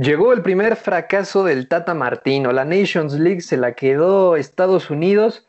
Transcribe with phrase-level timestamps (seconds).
[0.00, 2.52] Llegó el primer fracaso del Tata Martino.
[2.52, 5.44] La Nations League se la quedó Estados Unidos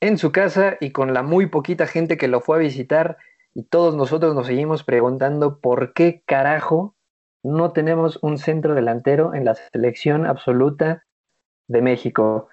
[0.00, 3.16] en su casa y con la muy poquita gente que lo fue a visitar.
[3.54, 6.96] Y todos nosotros nos seguimos preguntando por qué carajo
[7.42, 11.06] no tenemos un centro delantero en la selección absoluta
[11.66, 12.50] de México.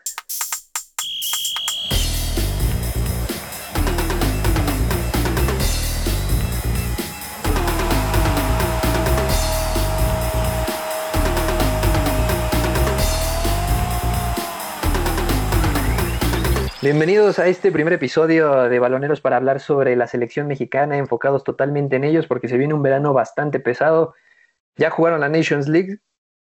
[16.85, 21.95] Bienvenidos a este primer episodio de Baloneros para hablar sobre la selección mexicana, enfocados totalmente
[21.95, 24.13] en ellos porque se viene un verano bastante pesado.
[24.77, 25.97] Ya jugaron la Nations League,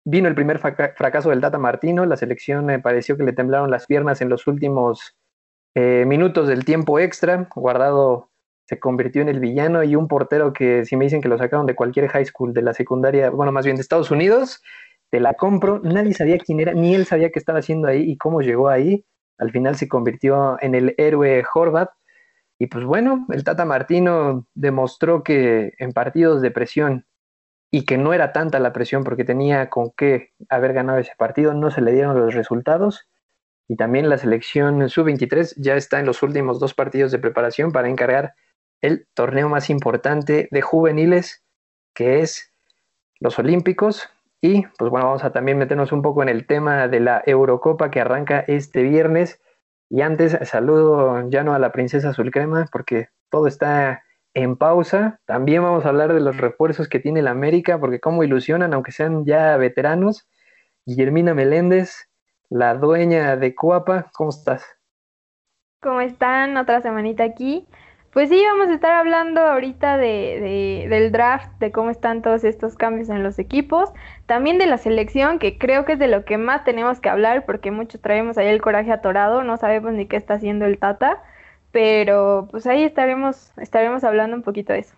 [0.04, 3.86] vino el primer fracaso del Tata Martino, la selección me pareció que le temblaron las
[3.86, 5.16] piernas en los últimos
[5.74, 8.28] eh, minutos del tiempo extra, guardado
[8.66, 11.64] se convirtió en el villano y un portero que si me dicen que lo sacaron
[11.64, 14.62] de cualquier high school de la secundaria, bueno, más bien de Estados Unidos,
[15.08, 18.18] te la compro, nadie sabía quién era, ni él sabía qué estaba haciendo ahí y
[18.18, 19.06] cómo llegó ahí
[19.38, 21.90] al final se convirtió en el héroe Horvat.
[22.58, 27.06] Y pues bueno, el Tata Martino demostró que en partidos de presión
[27.70, 31.52] y que no era tanta la presión porque tenía con qué haber ganado ese partido,
[31.52, 33.08] no se le dieron los resultados.
[33.68, 37.88] Y también la selección sub-23 ya está en los últimos dos partidos de preparación para
[37.88, 38.34] encargar
[38.80, 41.44] el torneo más importante de juveniles,
[41.92, 42.52] que es
[43.18, 44.08] los Olímpicos,
[44.78, 48.00] pues bueno, vamos a también meternos un poco en el tema de la Eurocopa que
[48.00, 49.40] arranca este viernes.
[49.88, 54.02] Y antes saludo ya no a la princesa Azul Crema porque todo está
[54.34, 55.20] en pausa.
[55.26, 58.92] También vamos a hablar de los refuerzos que tiene la América porque cómo ilusionan, aunque
[58.92, 60.28] sean ya veteranos.
[60.84, 62.08] Guillermina Meléndez,
[62.48, 64.64] la dueña de Coapa, ¿cómo estás?
[65.80, 66.56] ¿Cómo están?
[66.56, 67.66] Otra semanita aquí.
[68.16, 72.74] Pues sí, vamos a estar hablando ahorita de, del draft, de cómo están todos estos
[72.74, 73.92] cambios en los equipos,
[74.26, 77.46] también de la selección, que creo que es de lo que más tenemos que hablar,
[77.46, 81.22] porque muchos traemos ahí el coraje atorado, no sabemos ni qué está haciendo el Tata,
[81.70, 84.94] pero pues ahí estaremos, estaremos hablando un poquito de eso.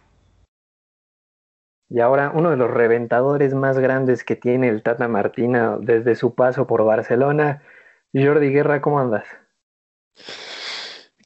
[1.91, 6.34] Y ahora uno de los reventadores más grandes que tiene el Tata Martina desde su
[6.34, 7.62] paso por Barcelona,
[8.15, 9.25] Jordi Guerra, ¿cómo andas?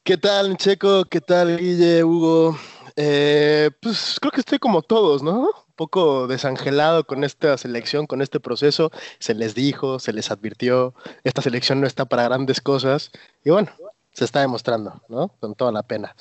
[0.03, 1.05] ¿Qué tal, Checo?
[1.05, 2.57] ¿Qué tal, Guille, Hugo?
[2.95, 5.49] Eh, pues creo que estoy como todos, ¿no?
[5.75, 8.91] Poco desangelado con esta selección, con este proceso.
[9.19, 13.11] Se les dijo, se les advirtió, esta selección no está para grandes cosas.
[13.43, 13.71] Y bueno,
[14.11, 15.29] se está demostrando, ¿no?
[15.39, 16.15] Con toda la pena.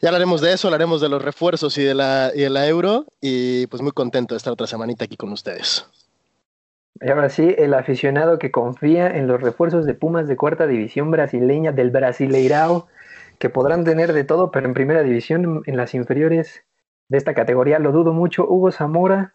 [0.00, 3.04] Ya hablaremos de eso, hablaremos de los refuerzos y de la, y de la euro.
[3.20, 5.86] Y pues muy contento de estar otra semanita aquí con ustedes.
[7.00, 11.10] Y ahora sí, el aficionado que confía en los refuerzos de Pumas de cuarta división
[11.10, 12.88] brasileña del Brasileirao
[13.38, 16.64] que podrán tener de todo, pero en primera división, en las inferiores
[17.08, 18.46] de esta categoría, lo dudo mucho.
[18.46, 19.34] Hugo Zamora,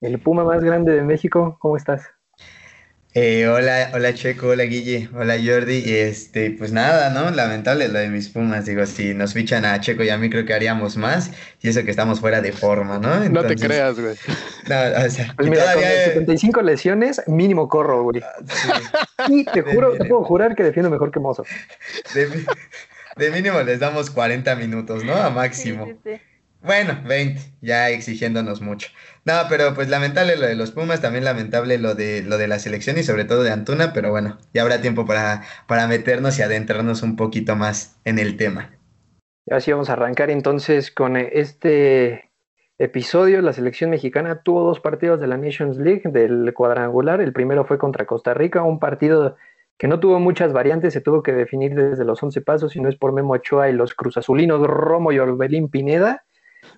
[0.00, 2.08] el Puma más grande de México, ¿cómo estás?
[3.12, 7.32] Eh, hola, hola Checo, hola Guille, hola Jordi, y este, pues nada, ¿no?
[7.32, 10.46] Lamentable lo de mis Pumas, digo, si nos fichan a Checo y a mí creo
[10.46, 13.28] que haríamos más, y eso que estamos fuera de forma, ¿no?
[13.28, 14.14] no te creas, güey.
[14.68, 15.88] No, o sea, pues mira, todavía...
[15.88, 18.22] con 75 lesiones, mínimo corro, güey.
[18.22, 21.42] Ah, y te juro, te puedo jurar que defiendo mejor que Mozo.
[22.14, 22.28] De,
[23.16, 25.14] de mínimo les damos 40 minutos, ¿no?
[25.14, 25.88] A máximo.
[26.62, 28.90] Bueno, 20, ya exigiéndonos mucho.
[29.24, 32.58] No, pero pues lamentable lo de los Pumas, también lamentable lo de lo de la
[32.58, 36.42] selección y sobre todo de Antuna, pero bueno, ya habrá tiempo para, para meternos y
[36.42, 38.70] adentrarnos un poquito más en el tema.
[39.50, 42.30] Así vamos a arrancar entonces con este
[42.78, 43.40] episodio.
[43.40, 47.20] La selección mexicana tuvo dos partidos de la Nations League del cuadrangular.
[47.20, 49.36] El primero fue contra Costa Rica, un partido
[49.78, 52.90] que no tuvo muchas variantes, se tuvo que definir desde los 11 pasos, y no
[52.90, 56.24] es por Memo Ochoa y los cruzazulinos Romo y Orbelín Pineda.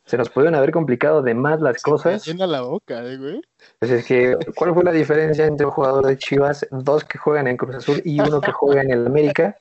[0.04, 2.22] Se nos pudieron haber complicado de más las cosas.
[2.22, 3.40] Se llena la boca, eh, güey.
[3.78, 7.46] Pues es que, ¿cuál fue la diferencia entre un jugador de Chivas, dos que juegan
[7.46, 9.56] en Cruz Azul y uno que juega en el América?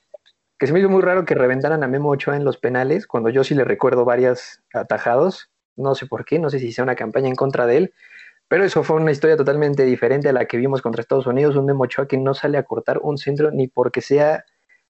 [0.58, 3.30] Que se me hizo muy raro que reventaran a Memo Ochoa en los penales, cuando
[3.30, 5.48] yo sí le recuerdo varias atajados.
[5.76, 7.94] No sé por qué, no sé si sea una campaña en contra de él,
[8.48, 11.64] pero eso fue una historia totalmente diferente a la que vimos contra Estados Unidos, un
[11.64, 14.44] Memo Ochoa que no sale a cortar un centro ni porque sea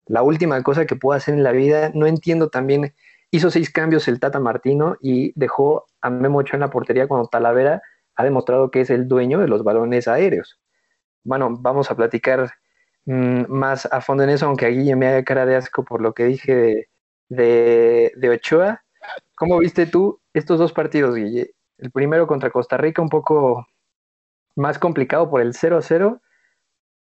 [0.07, 1.93] la última cosa que pueda hacer en la vida.
[1.95, 2.93] No entiendo también,
[3.33, 7.29] hizo seis cambios el Tata Martino y dejó a Memo Ochoa en la portería cuando
[7.29, 7.83] Talavera
[8.15, 10.61] ha demostrado que es el dueño de los balones aéreos.
[11.25, 12.53] Bueno, vamos a platicar
[13.07, 16.03] mm, más a fondo en eso, aunque a Guille me haga cara de asco por
[16.03, 16.89] lo que dije
[17.31, 18.85] de, de Ochoa.
[19.35, 21.55] ¿Cómo viste tú estos dos partidos, Guille?
[21.79, 23.67] El primero contra Costa Rica un poco
[24.57, 26.21] más complicado por el 0-0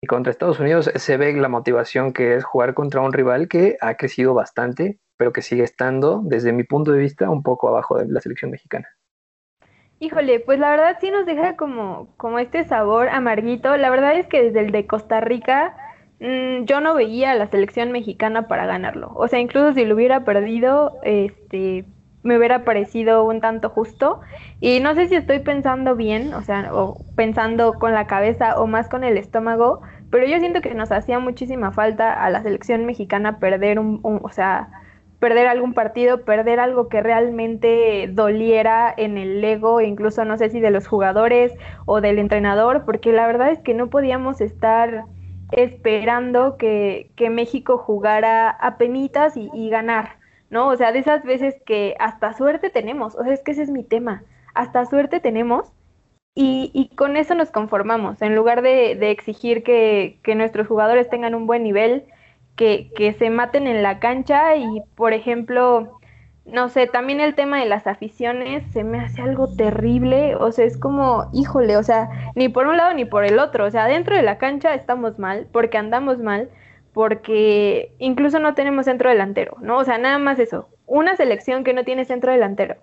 [0.02, 3.76] y contra Estados Unidos se ve la motivación que es jugar contra un rival que
[3.80, 7.98] ha crecido bastante, pero que sigue estando, desde mi punto de vista, un poco abajo
[7.98, 8.88] de la selección mexicana.
[9.98, 13.76] Híjole, pues la verdad sí nos deja como, como este sabor amarguito.
[13.76, 15.76] La verdad es que desde el de Costa Rica
[16.20, 19.12] mm, yo no veía a la selección mexicana para ganarlo.
[19.14, 21.84] O sea, incluso si lo hubiera perdido, este,
[22.22, 24.20] me hubiera parecido un tanto justo.
[24.60, 28.66] Y no sé si estoy pensando bien, o sea, o pensando con la cabeza o
[28.66, 29.80] más con el estómago,
[30.10, 34.30] pero yo siento que nos hacía muchísima falta a la selección mexicana perder un, o
[34.30, 34.68] sea,
[35.20, 40.60] perder algún partido, perder algo que realmente doliera en el ego, incluso no sé si
[40.60, 41.52] de los jugadores
[41.86, 45.04] o del entrenador, porque la verdad es que no podíamos estar
[45.52, 50.16] esperando que, que México jugara a penitas y, y, ganar,
[50.50, 50.68] ¿no?
[50.68, 53.70] O sea, de esas veces que hasta suerte tenemos, o sea, es que ese es
[53.70, 54.22] mi tema,
[54.54, 55.72] hasta suerte tenemos
[56.34, 61.08] y, y con eso nos conformamos, en lugar de, de exigir que, que nuestros jugadores
[61.08, 62.04] tengan un buen nivel,
[62.60, 65.98] que, se maten en la cancha y, por ejemplo,
[66.44, 70.66] no sé, también el tema de las aficiones se me hace algo terrible, o sea,
[70.66, 73.86] es como, híjole, o sea, ni por un lado ni por el otro, o sea,
[73.86, 76.50] dentro de la cancha estamos mal, porque andamos mal,
[76.92, 79.78] porque incluso no tenemos centro delantero, ¿no?
[79.78, 82.76] O sea, nada más eso, una selección que no tiene centro delantero,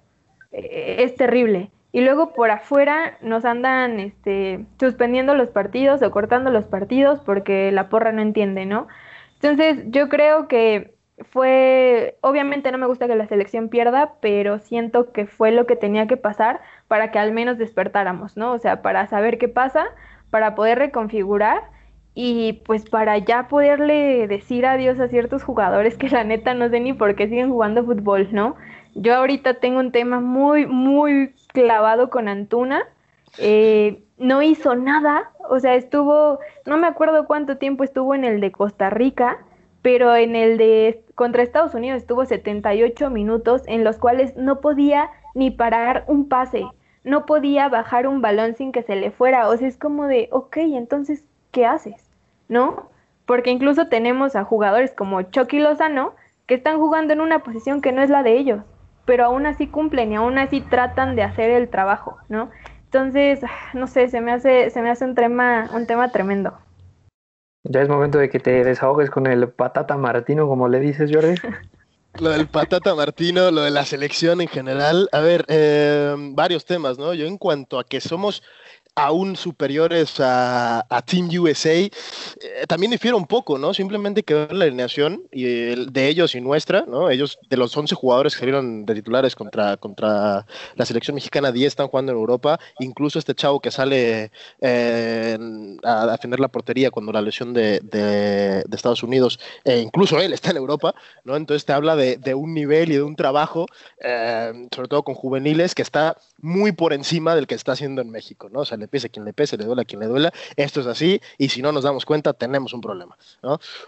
[0.52, 1.72] eh, es terrible.
[1.92, 7.72] Y luego por afuera nos andan este, suspendiendo los partidos o cortando los partidos porque
[7.72, 8.88] la porra no entiende, ¿no?
[9.36, 10.94] Entonces, yo creo que
[11.32, 15.76] fue, obviamente no me gusta que la selección pierda, pero siento que fue lo que
[15.76, 18.54] tenía que pasar para que al menos despertáramos, ¿no?
[18.54, 19.88] O sea, para saber qué pasa,
[20.30, 21.64] para poder reconfigurar
[22.20, 26.80] y pues para ya poderle decir adiós a ciertos jugadores que la neta no sé
[26.80, 28.56] ni por qué siguen jugando fútbol, ¿no?
[28.96, 32.82] Yo ahorita tengo un tema muy, muy clavado con Antuna.
[33.38, 38.42] Eh, no hizo nada, o sea, estuvo, no me acuerdo cuánto tiempo estuvo en el
[38.42, 39.38] de Costa Rica,
[39.84, 45.12] pero en el de contra Estados Unidos estuvo 78 minutos en los cuales no podía
[45.36, 46.66] ni parar un pase,
[47.04, 50.30] no podía bajar un balón sin que se le fuera, o sea, es como de,
[50.32, 52.07] ok, entonces, ¿qué haces?
[52.48, 52.90] ¿No?
[53.26, 56.14] Porque incluso tenemos a jugadores como Chucky Lozano
[56.46, 58.62] que están jugando en una posición que no es la de ellos,
[59.06, 62.50] pero aún así cumplen y aún así tratan de hacer el trabajo, ¿no?
[62.86, 63.42] Entonces,
[63.74, 66.58] no sé, se me hace, se me hace un tema, un tema tremendo.
[67.64, 71.36] Ya es momento de que te desahogues con el patata martino, como le dices, Jordi.
[72.20, 75.08] Lo del patata martino, lo de la selección en general.
[75.12, 77.14] A ver, eh, varios temas, ¿no?
[77.14, 78.42] Yo en cuanto a que somos
[78.98, 81.92] aún superiores a, Team USA, eh,
[82.68, 83.74] también difiere un poco, ¿no?
[83.74, 87.10] Simplemente que ver la alineación y de ellos y nuestra, ¿no?
[87.10, 90.46] Ellos, de los 11 jugadores que salieron de titulares contra, contra
[90.76, 95.38] la selección mexicana, 10 están jugando en Europa, incluso este chavo que sale eh,
[95.84, 100.52] a defender la portería cuando la lesión de, de, Estados Unidos, e incluso él está
[100.52, 101.36] en Europa, ¿no?
[101.36, 103.66] Entonces te habla de, de un nivel y de un trabajo,
[104.04, 108.10] eh, sobre todo con juveniles, que está muy por encima del que está haciendo en
[108.10, 108.62] México, ¿no?
[108.62, 110.88] O sea, pese a quien le pese, le duela a quien le duela, esto es
[110.88, 113.18] así, y si no nos damos cuenta, tenemos un problema.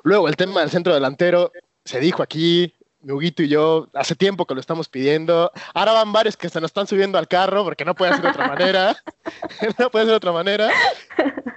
[0.03, 1.51] Luego, el tema del centro delantero,
[1.85, 6.11] se dijo aquí, mi Huguito y yo, hace tiempo que lo estamos pidiendo, ahora van
[6.11, 8.97] varios que se nos están subiendo al carro porque no puede ser de otra manera,
[9.79, 10.69] no puede ser de otra manera,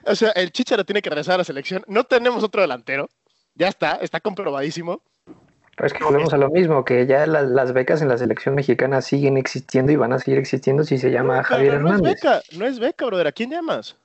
[0.07, 3.11] o sea, el Chicharo tiene que regresar a la selección, no tenemos otro delantero,
[3.55, 5.03] ya está, está comprobadísimo,
[5.77, 9.01] pero es que volvemos a lo mismo, que ya las becas en la selección mexicana
[9.01, 12.03] siguen existiendo y van a seguir existiendo si se llama Javier Hernández.
[12.03, 13.27] No es beca, no es beca, brother.
[13.27, 13.97] ¿A quién llamas?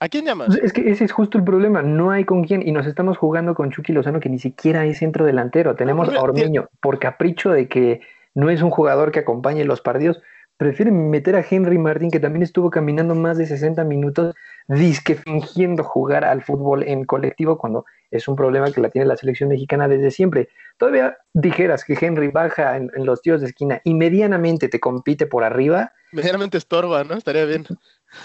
[0.00, 0.56] ¿A quién llamas?
[0.62, 3.54] Es que ese es justo el problema, no hay con quién y nos estamos jugando
[3.54, 5.74] con Chucky Lozano que ni siquiera es centro delantero.
[5.74, 8.00] Tenemos a Ormeño por capricho de que
[8.34, 10.22] no es un jugador que acompañe los partidos,
[10.56, 14.36] prefieren meter a Henry Martín que también estuvo caminando más de 60 minutos
[14.68, 19.16] disque fingiendo jugar al fútbol en colectivo cuando es un problema que la tiene la
[19.16, 20.48] selección mexicana desde siempre.
[20.78, 25.44] Todavía dijeras que Henry baja en, los tiros de esquina y medianamente te compite por
[25.44, 25.92] arriba.
[26.12, 27.14] Medianamente estorba, ¿no?
[27.14, 27.66] Estaría bien.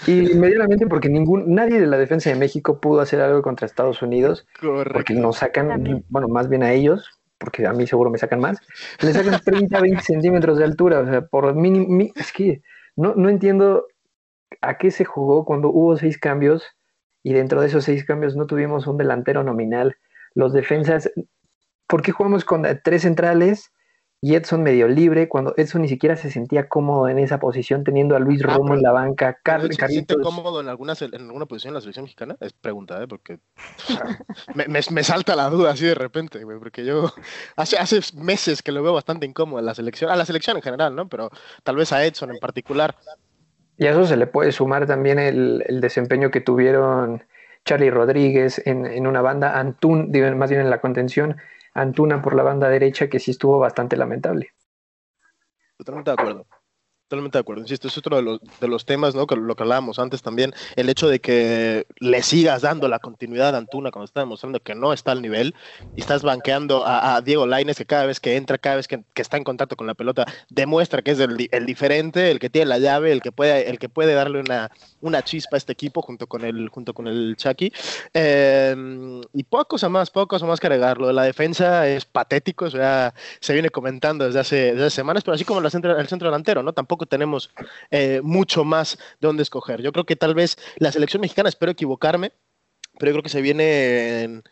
[0.06, 4.00] Y medianamente porque ningún, nadie de la defensa de México pudo hacer algo contra Estados
[4.00, 4.46] Unidos.
[4.60, 8.58] Porque nos sacan, bueno, más bien a ellos, porque a mí seguro me sacan más.
[9.00, 11.00] Le sacan 30, 20 centímetros de altura.
[11.00, 12.62] O sea, por mínimo, es que
[12.96, 13.86] no, no entiendo
[14.62, 16.64] a qué se jugó cuando hubo seis cambios
[17.24, 19.96] y dentro de esos seis cambios no tuvimos un delantero nominal.
[20.34, 21.10] Los defensas,
[21.88, 23.72] ¿por qué jugamos con tres centrales
[24.20, 28.14] y Edson medio libre cuando Edson ni siquiera se sentía cómodo en esa posición teniendo
[28.14, 29.38] a Luis ah, Romo en la banca?
[29.42, 32.36] Carlos ¿Se siente cómodo en alguna, en alguna posición en la selección mexicana?
[32.40, 33.08] Es pregunta, ¿eh?
[33.08, 33.38] porque
[34.54, 37.10] me, me, salta la duda así de repente, porque yo
[37.56, 40.62] hace, hace meses que lo veo bastante incómodo en la selección, a la selección en
[40.62, 41.08] general, ¿no?
[41.08, 41.30] Pero
[41.62, 42.94] tal vez a Edson en particular.
[43.76, 47.24] Y a eso se le puede sumar también el, desempeño que tuvieron
[47.64, 51.36] Charlie Rodríguez en, una banda, Antún, más bien en la contención,
[51.74, 54.50] Antuna por la banda derecha, que sí estuvo bastante lamentable.
[55.76, 56.46] Totalmente de acuerdo.
[57.14, 57.62] Totalmente de acuerdo.
[57.62, 59.26] Insisto, es otro de los, de los temas, ¿no?
[59.26, 63.54] Que lo que hablábamos antes también, el hecho de que le sigas dando la continuidad
[63.54, 65.54] a Antuna cuando está demostrando que no está al nivel
[65.96, 69.36] y estás banqueando a, Diego Laines que cada vez que entra, cada vez que, está
[69.36, 73.12] en contacto con la pelota, demuestra que es el, diferente, el que tiene la llave,
[73.12, 76.44] el que puede, el que puede darle una, una chispa a este equipo junto con
[76.44, 77.72] el, junto con el Chucky.
[78.12, 80.98] Em, y pocos a más, pocos a más que agregar.
[80.98, 85.34] Lo de la defensa es patético, o sea, se viene comentando desde hace, semanas, pero
[85.34, 86.72] así como la centro, el centro delantero, ¿no?
[86.72, 87.50] Tampoco tenemos
[87.90, 89.82] eh, mucho más de dónde escoger.
[89.82, 92.32] Yo creo que tal vez la selección mexicana, espero equivocarme,
[92.98, 94.42] pero yo creo que se viene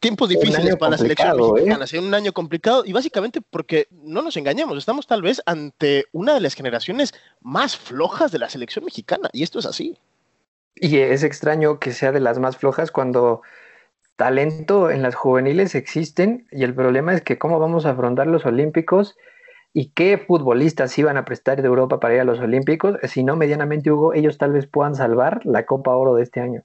[0.00, 1.52] tiempos difíciles para la selección ¿eh?
[1.54, 1.98] mexicana, ¿eh?
[1.98, 6.40] un año complicado y básicamente porque no nos engañemos, estamos tal vez ante una de
[6.40, 9.98] las generaciones más flojas de la selección mexicana y esto es así.
[10.76, 13.42] Y es extraño que sea de las más flojas cuando
[14.16, 18.44] talento en las juveniles existen y el problema es que cómo vamos a afrontar los
[18.44, 19.16] olímpicos
[19.72, 23.36] y qué futbolistas iban a prestar de Europa para ir a los olímpicos, si no
[23.36, 26.64] medianamente Hugo, ellos tal vez puedan salvar la Copa Oro de este año.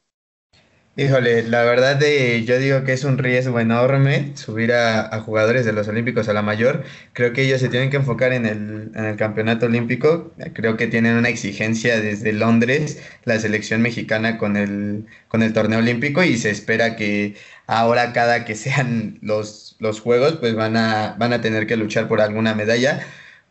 [0.95, 5.73] Híjole, la verdad de, yo digo que es un riesgo enorme subir a, jugadores de
[5.73, 6.83] los Olímpicos a la mayor.
[7.13, 10.31] Creo que ellos se tienen que enfocar en el, campeonato olímpico.
[10.53, 15.79] Creo que tienen una exigencia desde Londres, la selección mexicana con el, con el torneo
[15.79, 17.35] olímpico y se espera que
[17.65, 22.07] ahora cada que sean los, los juegos pues van a, van a tener que luchar
[22.07, 23.03] por alguna medalla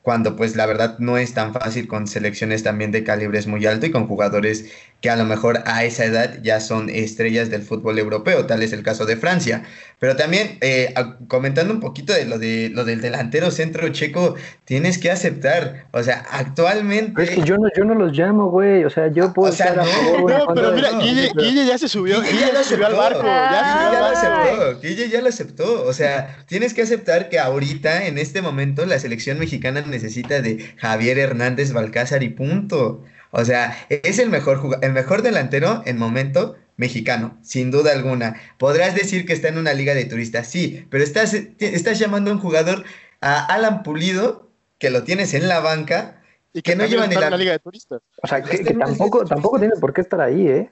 [0.02, 3.86] cuando pues la verdad no es tan fácil con selecciones también de calibres muy alto
[3.86, 4.70] y con jugadores
[5.02, 8.72] que a lo mejor a esa edad ya son estrellas del fútbol europeo, tal es
[8.72, 9.64] el caso de Francia.
[9.98, 10.94] Pero también eh,
[11.26, 16.02] comentando un poquito de lo de lo del delantero centro checo, tienes que aceptar, o
[16.04, 17.20] sea, actualmente.
[17.20, 19.52] es que yo no, yo no los llamo, güey, o sea, yo puedo.
[19.52, 22.94] O sea, no, no, pero mira, Guille, ya se subió, Guille, ya, lo subió al
[22.94, 27.40] barco, ya, ya, lo aceptó, Guille ya lo aceptó, o sea, tienes que aceptar que
[27.40, 33.02] ahorita, en este momento, la selección mexicana necesita de Javier Hernández Balcázar y punto.
[33.32, 38.36] O sea, es el mejor, el mejor delantero en momento mexicano, sin duda alguna.
[38.58, 42.34] Podrás decir que está en una liga de turistas, sí, pero estás, estás llamando a
[42.34, 42.84] un jugador,
[43.22, 46.20] a Alan Pulido, que lo tienes en la banca,
[46.52, 47.30] y que, no lleva ni la...
[47.36, 48.02] liga de turistas.
[48.22, 50.70] O sea, que, tampoco, tampoco tiene por qué estar ahí, ¿eh?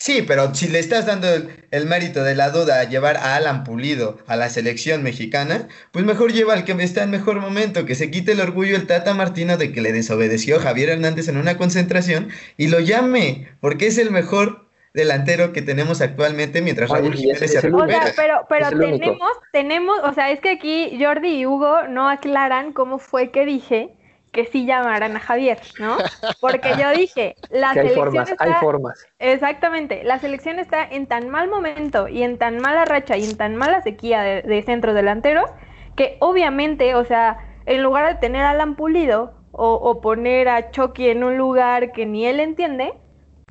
[0.00, 1.28] Sí, pero si le estás dando
[1.70, 6.06] el, mérito de la duda a llevar a Alan Pulido a la selección mexicana, pues
[6.06, 9.12] mejor lleva al que está en mejor momento, que se quite el orgullo el Tata
[9.12, 13.98] Martino de que le desobedeció Javier Hernández en una concentración y lo llame, porque es
[13.98, 17.98] el mejor delantero que tenemos actualmente mientras Raúl Jiménez se recupera.
[17.98, 22.08] O sea, pero, pero tenemos, tenemos, o sea, es que aquí Jordi y Hugo no
[22.08, 23.90] aclaran cómo fue que dije
[24.32, 25.96] que sí llamaran a Javier, ¿no?
[26.40, 29.06] Porque yo dije, la selección hay formas, está, hay formas.
[29.18, 33.36] Exactamente, la selección está en tan mal momento y en tan mala racha y en
[33.36, 35.50] tan mala sequía de, centros delanteros
[35.96, 41.08] que obviamente, o sea, en lugar de tener a Alan Pulido o, poner a Chucky
[41.08, 42.94] en un lugar que ni él entiende,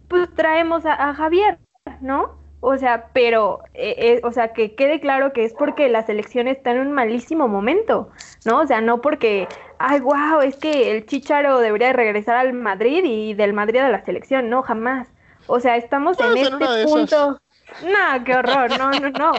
[0.08, 1.60] pues traemos a, Javier,
[2.00, 2.40] ¿no?
[2.62, 6.48] O sea, pero, eh, eh, o sea, que quede claro que es porque la selección
[6.48, 8.10] está en un malísimo momento,
[8.46, 8.62] ¿no?
[8.62, 9.48] O sea, no porque
[9.80, 14.06] ay, wow, es que el Chicharo debería regresar al Madrid y del Madrid a la
[14.06, 14.50] selección.
[14.50, 15.08] No, jamás.
[15.48, 17.40] O sea, estamos en este punto.
[17.84, 19.32] No, qué horror, no, no, no.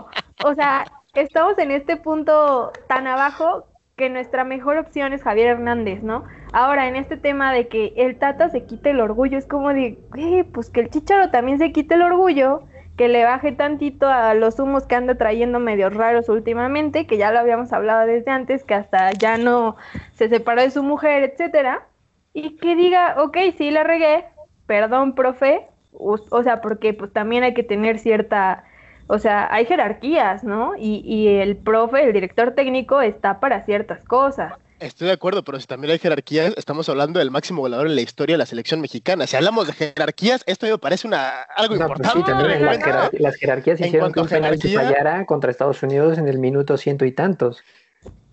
[0.45, 3.67] O sea, estamos en este punto tan abajo
[3.97, 6.25] que nuestra mejor opción es Javier Hernández, ¿no?
[6.53, 9.99] Ahora, en este tema de que el Tata se quite el orgullo, es como de,
[10.17, 12.63] eh, pues que el Chicharo también se quite el orgullo
[12.97, 17.33] que le baje tantito a los humos que anda trayendo medios raros últimamente, que ya
[17.33, 19.77] lo habíamos hablado desde antes, que hasta ya no
[20.15, 21.87] se separó de su mujer, etcétera,
[22.33, 24.25] y que diga, ok, sí la regué,
[24.67, 28.65] perdón, profe, o, sea, porque pues también hay que tener cierta,
[29.09, 30.77] o sea, hay jerarquías, ¿no?
[30.77, 34.53] Y, y el profe, el director técnico, está para ciertas cosas.
[34.81, 38.01] Estoy de acuerdo, pero si también hay jerarquías, estamos hablando del máximo goleador en la
[38.01, 39.27] historia de la selección mexicana.
[39.27, 42.19] Si hablamos de jerarquías, esto me parece una, algo pues importante.
[42.19, 42.81] sí, también
[43.19, 47.13] las, jerarquías hicieron que un penal fallara contra Estados Unidos en el minuto ciento y
[47.13, 47.63] tantos.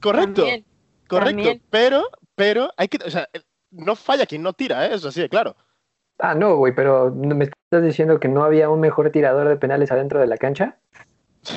[0.02, 0.46] Correcto,
[1.10, 1.60] correcto.
[1.70, 3.28] Pero, pero hay que, o sea,
[3.72, 4.96] no falla quien no tira, ¿eh?
[4.96, 5.58] eso sí, claro.
[6.18, 9.92] Ah, no, güey, pero ¿me estás diciendo que no había un mejor tirador de penales
[9.92, 10.78] adentro de la cancha?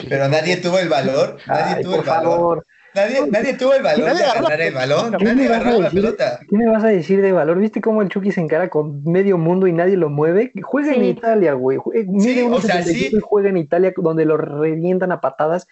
[0.09, 2.67] Pero nadie tuvo el valor, nadie tuvo el valor.
[2.95, 6.41] Nadie, nadie tuvo el valor de agarrar el balón, nadie agarró la pelota.
[6.49, 7.59] ¿Qué me vas a decir de valor?
[7.59, 10.53] ¿Viste cómo el Chucky se encara con medio mundo y nadie lo mueve?
[10.63, 11.79] Juega en Italia, güey.
[12.19, 13.13] Sí, o sea, sí.
[13.21, 15.69] juega en Italia donde lo revientan a patadas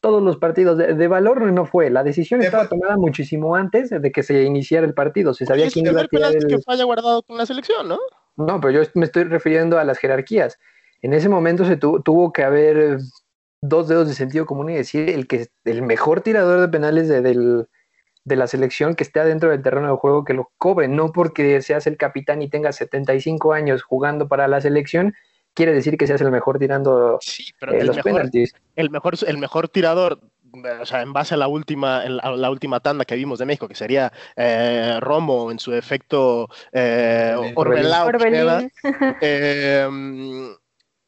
[0.00, 0.76] todos los partidos.
[0.78, 1.90] De, valor no fue.
[1.90, 5.34] La decisión estaba tomada muchísimo antes de que se iniciara el partido.
[5.34, 6.46] Se sabía quién iba a tirar el...
[6.46, 7.98] que falla guardado con la selección, ¿no?
[8.36, 10.58] No, pero yo me estoy refiriendo a las jerarquías.
[11.02, 12.98] En ese momento se tuvo que haber
[13.60, 17.66] dos dedos de sentido común y decir el que el mejor tirador de penales del,
[18.24, 21.60] de la selección que esté adentro del terreno de juego que lo cobre, no porque
[21.62, 25.14] seas el capitán y tengas 75 años jugando para la selección,
[25.54, 27.18] quiere decir que seas el mejor tirando
[27.72, 28.54] eh, los penaltis.
[28.76, 30.20] El mejor, el mejor tirador
[30.80, 33.74] o sea, en base a la última, la última tanda que vimos de México, que
[33.74, 37.34] sería eh, Romo en su efecto eh,
[39.20, 39.88] eh,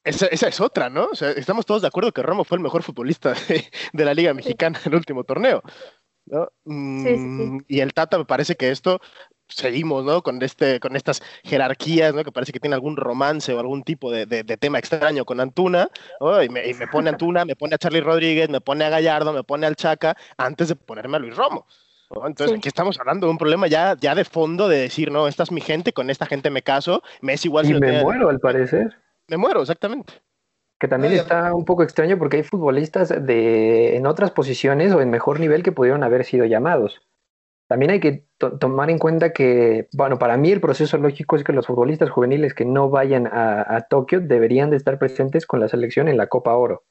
[0.05, 1.07] esa, es otra, ¿no?
[1.07, 3.35] O sea, estamos todos de acuerdo que Romo fue el mejor futbolista
[3.93, 5.63] de, la Liga Mexicana en el último torneo.
[6.27, 6.49] ¿no?
[6.65, 9.01] Mm, y el Tata me parece que esto
[9.49, 10.23] seguimos, ¿no?
[10.23, 12.25] Con, este, con estas jerarquías, ¿no?
[12.25, 14.27] Que parece que tiene algún romance o algún tipo de,
[14.59, 15.89] tema extraño con Antuna,
[16.43, 19.67] y, me, pone Antuna, me pone a Charlie Rodríguez, me pone a Gallardo, me pone
[19.67, 21.67] al Chaca, antes de ponerme a Luis Romo.
[22.27, 25.45] Entonces, aquí estamos hablando de un problema ya, ya de fondo de decir, no, esta
[25.45, 28.41] es mi gente, con esta gente me caso, me es igual y me muero, al
[28.41, 28.97] parecer.
[29.31, 30.13] Me muero, exactamente.
[30.81, 35.09] Que también está un poco extraño porque hay futbolistas de, en otras posiciones o en
[35.09, 37.01] mejor nivel que pudieron haber sido llamados.
[37.69, 38.27] También hay que
[38.59, 42.55] tomar en cuenta que, bueno, para mí el proceso lógico es que los futbolistas juveniles
[42.55, 46.57] que no vayan a, Tokio deberían de estar presentes con la selección en la Copa
[46.57, 46.83] Oro.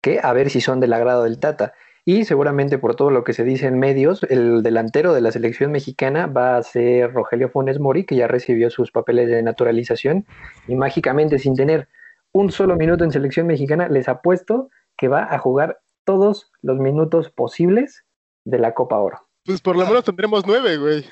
[0.00, 1.74] Que a ver si son del agrado del Tata.
[2.04, 5.72] Y seguramente por todo lo que se dice en medios, el delantero de la selección
[5.72, 10.26] mexicana va a ser Rogelio Funes Mori, que ya recibió sus papeles de naturalización
[10.66, 11.88] y mágicamente sin tener
[12.32, 17.30] un solo minuto en selección mexicana, les apuesto que va a jugar todos los minutos
[17.30, 18.04] posibles
[18.44, 19.28] de la Copa Oro.
[19.44, 21.04] Pues por lo menos tendremos nueve, güey.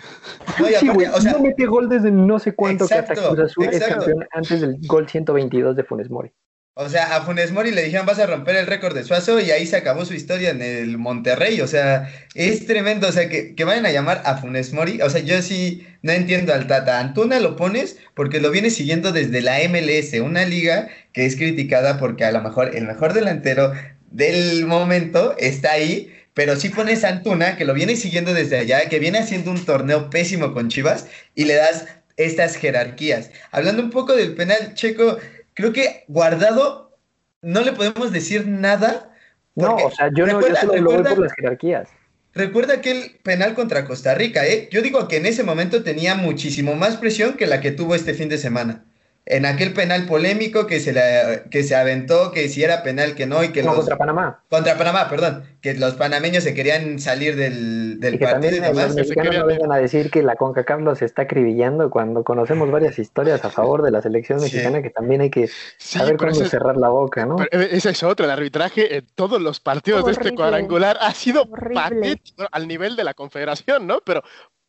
[0.78, 1.06] sí, güey.
[1.06, 4.26] O sea, no mete gol desde no sé cuánto que hasta Cruz Azul es campeón
[4.30, 6.32] antes del gol 122 de Funes Mori.
[6.78, 9.50] O sea, a Funes Mori le dijeron vas a romper el récord de Suazo y
[9.50, 11.62] ahí se acabó su historia en el Monterrey.
[11.62, 13.08] O sea, es tremendo.
[13.08, 15.00] O sea, que, que vayan a llamar a Funes Mori.
[15.00, 17.00] O sea, yo sí no entiendo al Tata.
[17.00, 21.98] Antuna lo pones porque lo viene siguiendo desde la MLS, una liga que es criticada
[21.98, 23.72] porque a lo mejor el mejor delantero
[24.10, 28.90] del momento está ahí pero si pones a Antuna, que lo viene siguiendo desde allá,
[28.90, 31.86] que viene haciendo un torneo pésimo con Chivas, y le das
[32.18, 33.30] estas jerarquías.
[33.52, 35.16] Hablando un poco del penal, Checo,
[35.56, 36.96] creo que guardado
[37.42, 39.12] no le podemos decir nada.
[39.56, 41.88] No, o sea, yo no yo solo lo voy por las jerarquías.
[42.32, 44.68] Recuerda aquel penal contra Costa Rica, ¿eh?
[44.70, 48.14] Yo digo que en ese momento tenía muchísimo más presión que la que tuvo este
[48.14, 48.85] fin de semana
[49.28, 53.26] en aquel penal polémico que se, la, que se aventó, que si era penal, que
[53.26, 54.44] no, y que no, contra Panamá.
[54.48, 58.86] Contra Panamá, perdón, que los panameños se querían salir del, del y que partido también
[58.86, 63.00] Los mexicanos no vengan a decir que la CONCACAF los está acribillando cuando conocemos varias
[63.00, 66.88] historias a favor de la selección mexicana que también hay que saber cómo cerrar la
[66.88, 67.42] boca, ¿no?
[67.42, 71.50] Eh, esa es otra, el arbitraje en todos los partidos de este cuadrangular ha sido
[71.50, 74.00] patético al nivel de la confederación, ¿no?
[74.04, 74.22] Pero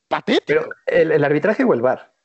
[0.08, 0.46] patético.
[0.48, 2.17] Pero el, el arbitraje o el VAR.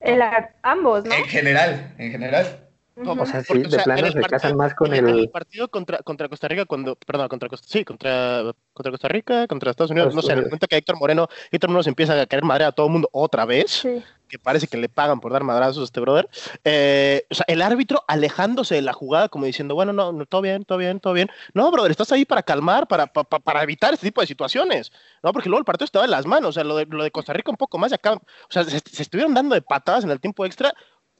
[0.00, 0.22] El,
[0.62, 1.14] ambos, ¿no?
[1.14, 2.66] En general, en general.
[2.96, 5.08] o sea, sí, de plano se casan más con el...
[5.08, 9.46] el partido contra, contra Costa Rica, cuando, perdón, contra Costa, sí, contra, contra Costa Rica,
[9.46, 12.20] contra Estados Unidos, no sé, en el momento que Héctor Moreno, Héctor Moreno se empieza
[12.20, 13.86] a caer madre a todo el mundo otra vez,
[14.30, 16.28] que parece que le pagan por dar madrazos a este brother,
[16.64, 20.40] eh, o sea, el árbitro alejándose de la jugada como diciendo, bueno, no, no, todo
[20.40, 21.28] bien, todo bien, todo bien.
[21.52, 25.32] No, brother, estás ahí para calmar, para, para, evitar este tipo de situaciones, ¿no?
[25.32, 27.32] Porque luego el partido estaba en las manos, o sea, lo de, lo de Costa
[27.32, 30.10] Rica un poco más de acá, o sea, se, se estuvieron dando de patadas en
[30.10, 30.72] el tiempo extra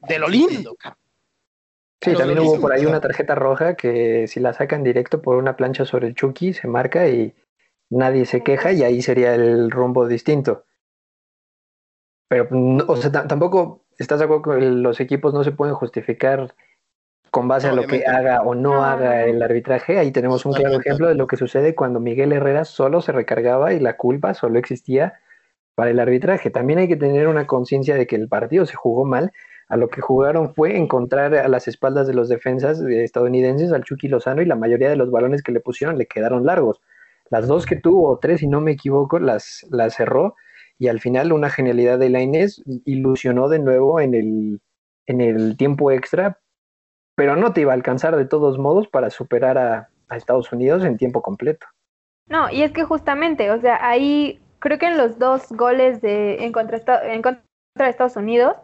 [0.09, 0.99] de lo lindo, cabrón.
[2.03, 5.57] Sí, también hubo por ahí una tarjeta roja que si la sacan directo por una
[5.57, 7.35] plancha sobre el Chucky se marca y
[7.91, 10.65] nadie se queja y ahí sería el rumbo distinto.
[12.31, 12.47] Pero,
[12.87, 16.55] o sea, tampoco estás de acuerdo que los equipos no se pueden justificar
[17.33, 19.99] con base a lo que haga o no haga el arbitraje.
[19.99, 23.73] Ahí tenemos un claro ejemplo de lo que sucede cuando Miguel Herrera solo se recargaba
[23.73, 25.15] y la culpa solo existía
[25.75, 26.51] para el arbitraje.
[26.51, 29.33] También hay que tener una conciencia de que el partido se jugó mal
[29.69, 34.07] a lo que jugaron fue encontrar a las espaldas de los defensas estadounidenses al Chucky
[34.07, 36.81] Lozano y la mayoría de los balones que le pusieron le quedaron largos.
[37.29, 40.37] Las dos que tuvo, tres si no me equivoco, las, las cerró
[40.81, 44.61] y al final una genialidad de Lainez ilusionó de nuevo en el,
[45.07, 46.39] en el tiempo extra,
[47.15, 50.97] pero no te iba a alcanzar de todos modos para superar a, Estados Unidos en
[50.97, 51.67] tiempo completo.
[52.27, 56.45] No, y es que justamente, o sea, ahí creo que en los dos goles de
[56.45, 57.45] en contra, en contra
[57.77, 58.57] de Estados Unidos,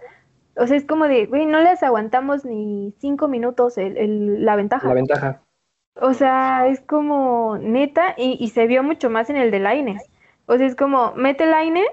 [0.56, 4.88] o sea, es como de, güey, no les aguantamos ni cinco minutos el, la ventaja.
[4.88, 5.42] La ventaja.
[6.00, 10.02] O sea, es como neta, y, y se vio mucho más en el de Laines.
[10.46, 11.86] O sea, es como, mete Laines,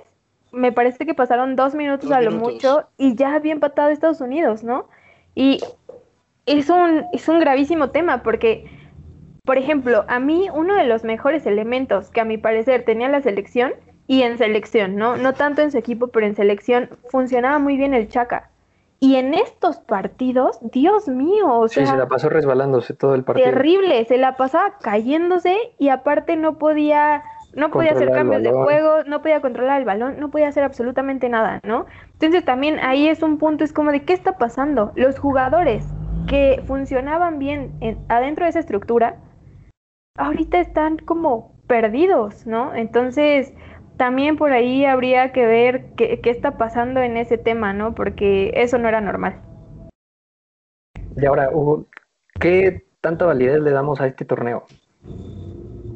[0.53, 4.63] me parece que pasaron dos minutos a lo mucho, y ya había empatado Estados Unidos,
[4.63, 4.87] ¿no?
[5.35, 5.59] Y
[6.45, 8.69] es un, es un gravísimo tema, porque,
[9.43, 13.21] por ejemplo, a mí uno de los mejores elementos que a mi parecer tenía la
[13.21, 13.73] selección,
[14.05, 15.15] y en selección, ¿no?
[15.17, 18.49] No tanto en su equipo, pero en selección funcionaba muy bien el Chaca.
[18.99, 23.23] Y en estos partidos, Dios mío, o sea, sí, se la pasó resbalándose todo el
[23.23, 23.49] partido.
[23.49, 27.23] Terrible, se la pasaba cayéndose y aparte no podía
[27.55, 31.29] no podía hacer cambios de juego, no podía controlar el balón, no podía hacer absolutamente
[31.29, 31.85] nada, ¿no?
[32.13, 34.91] Entonces también ahí es un punto, es como de qué está pasando.
[34.95, 35.87] Los jugadores
[36.27, 37.73] que funcionaban bien
[38.07, 39.17] adentro de esa estructura,
[40.17, 42.73] ahorita están como perdidos, ¿no?
[42.73, 43.53] Entonces
[43.97, 47.93] también por ahí habría que ver qué, qué está pasando en ese tema, ¿no?
[47.93, 49.35] Porque eso no era normal.
[51.15, 51.85] Y ahora, Hugo,
[52.39, 54.65] ¿qué tanta validez le damos a este torneo?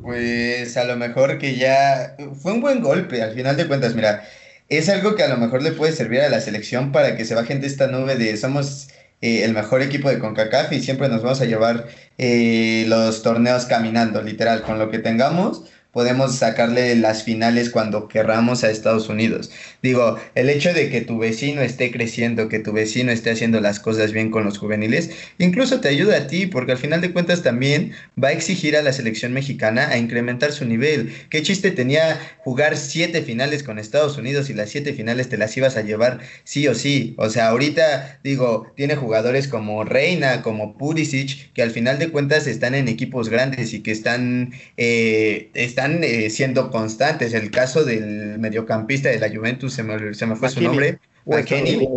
[0.07, 4.23] Pues a lo mejor que ya fue un buen golpe, al final de cuentas, mira,
[4.69, 7.35] es algo que a lo mejor le puede servir a la selección para que se
[7.35, 8.87] bajen de esta nube de somos
[9.19, 13.65] eh, el mejor equipo de CONCACAF y siempre nos vamos a llevar eh, los torneos
[13.65, 15.65] caminando, literal, con lo que tengamos
[15.97, 19.49] podemos sacarle las finales cuando querramos a Estados Unidos.
[19.81, 23.79] Digo, el hecho de que tu vecino esté creciendo, que tu vecino esté haciendo las
[23.79, 27.41] cosas bien con los juveniles, incluso te ayuda a ti, porque al final de cuentas
[27.41, 31.11] también va a exigir a la selección mexicana a incrementar su nivel.
[31.31, 35.57] ¿Qué chiste tenía jugar siete finales con Estados Unidos y las siete finales te las
[35.57, 37.15] ibas a llevar sí o sí?
[37.17, 42.45] O sea, ahorita, digo, tiene jugadores como Reina, como Pulisic, que al final de cuentas
[42.45, 47.33] están en equipos grandes y que están, eh, están eh, siendo constantes.
[47.33, 51.87] El caso del mediocampista de la Juventus, se me, se me fue su nombre, McKenny,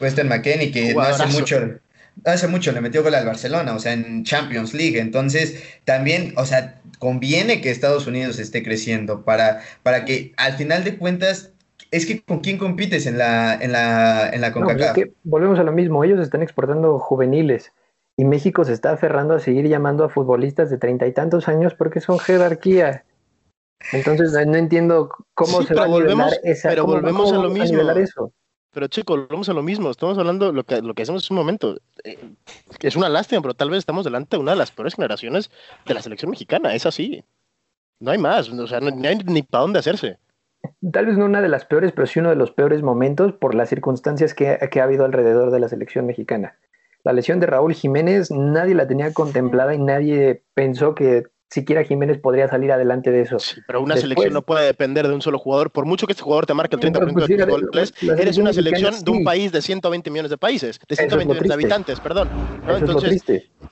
[0.00, 1.78] Weston McKenny, que no hace mucho,
[2.24, 4.98] hace mucho le metió gol al Barcelona, o sea, en Champions League.
[4.98, 10.84] Entonces, también, o sea, conviene que Estados Unidos esté creciendo para, para que al final
[10.84, 11.52] de cuentas
[11.90, 14.96] es que con quién compites en la en la en la CONCACAF.
[15.24, 17.72] volvemos a lo mismo, ellos están exportando juveniles
[18.16, 21.74] y México se está aferrando a seguir llamando a futbolistas de treinta y tantos años
[21.74, 23.04] porque son jerarquía.
[23.92, 27.80] Entonces no entiendo cómo se va a volvemos, esa, Pero volvemos a lo mismo.
[27.92, 28.32] eso?
[28.72, 29.90] Pero chico, volvemos a lo mismo.
[29.90, 31.76] Estamos hablando lo que lo que hacemos en un momento.
[32.04, 32.18] Eh,
[32.80, 35.50] es una lástima, pero tal vez estamos delante de una de las peores generaciones
[35.86, 36.74] de la selección mexicana.
[36.74, 37.24] Es así.
[38.00, 38.48] No hay más.
[38.48, 40.18] O sea, no, hay ni para dónde hacerse.
[40.92, 43.54] Tal vez no una de las peores, pero sí uno de los peores momentos por
[43.54, 46.56] las circunstancias que, que ha habido alrededor de la selección mexicana.
[47.04, 52.18] La lesión de Raúl Jiménez nadie la tenía contemplada y nadie pensó que siquiera Jiménez
[52.18, 53.38] podría salir adelante de eso.
[53.38, 55.70] Sí, pero una selección no puede depender de un solo jugador.
[55.70, 58.94] Por mucho que este jugador te marque el 30% pues, de goles, eres una selección
[59.04, 62.28] de un país de 120 millones de países, de 120 millones de habitantes, perdón.
[62.66, 63.22] Entonces,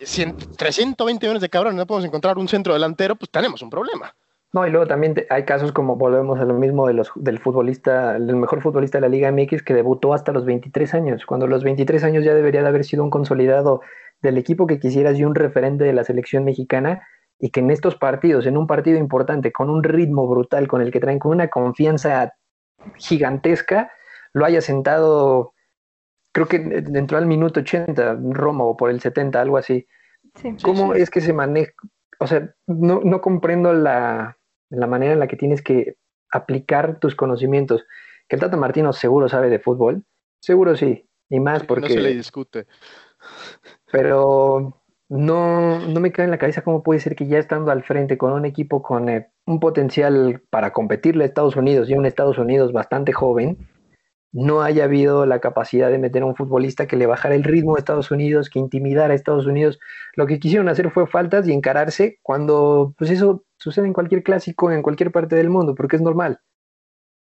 [0.01, 3.71] si entre 120 millones de cabrones no podemos encontrar un centro delantero, pues tenemos un
[3.71, 4.14] problema.
[4.53, 8.16] No, y luego también hay casos como volvemos a lo mismo de los, del futbolista,
[8.16, 11.62] el mejor futbolista de la Liga MX que debutó hasta los 23 años, cuando los
[11.62, 13.81] 23 años ya debería de haber sido un consolidado
[14.23, 17.07] del equipo que quisieras y un referente de la selección mexicana
[17.40, 20.92] y que en estos partidos, en un partido importante, con un ritmo brutal, con el
[20.92, 22.35] que traen con una confianza
[22.96, 23.90] gigantesca,
[24.35, 25.55] lo haya sentado,
[26.33, 29.87] creo que entró al minuto 80, Roma, o por el 70, algo así.
[30.62, 31.72] ¿Cómo es que se maneja?
[32.18, 34.37] O sea, no, no comprendo la,
[34.68, 35.96] la, manera en la que tienes que
[36.31, 37.87] aplicar tus conocimientos.
[38.29, 40.05] Que el Tata Martino seguro sabe de fútbol,
[40.40, 41.88] seguro sí, y más porque...
[41.88, 42.66] No se le discute.
[43.90, 44.80] Pero
[45.11, 48.16] no, no me cae en la cabeza cómo puede ser que ya estando al frente
[48.16, 52.38] con un equipo con eh, un potencial para competirle a Estados Unidos y un Estados
[52.38, 53.59] Unidos bastante joven,
[54.31, 57.75] no haya habido la capacidad de meter a un futbolista que le bajara el ritmo
[57.75, 59.81] a Estados Unidos, que intimidara a Estados Unidos.
[60.14, 64.70] Lo que quisieron hacer fue faltas y encararse cuando pues eso sucede en cualquier clásico,
[64.70, 66.38] en cualquier parte del mundo, porque es normal.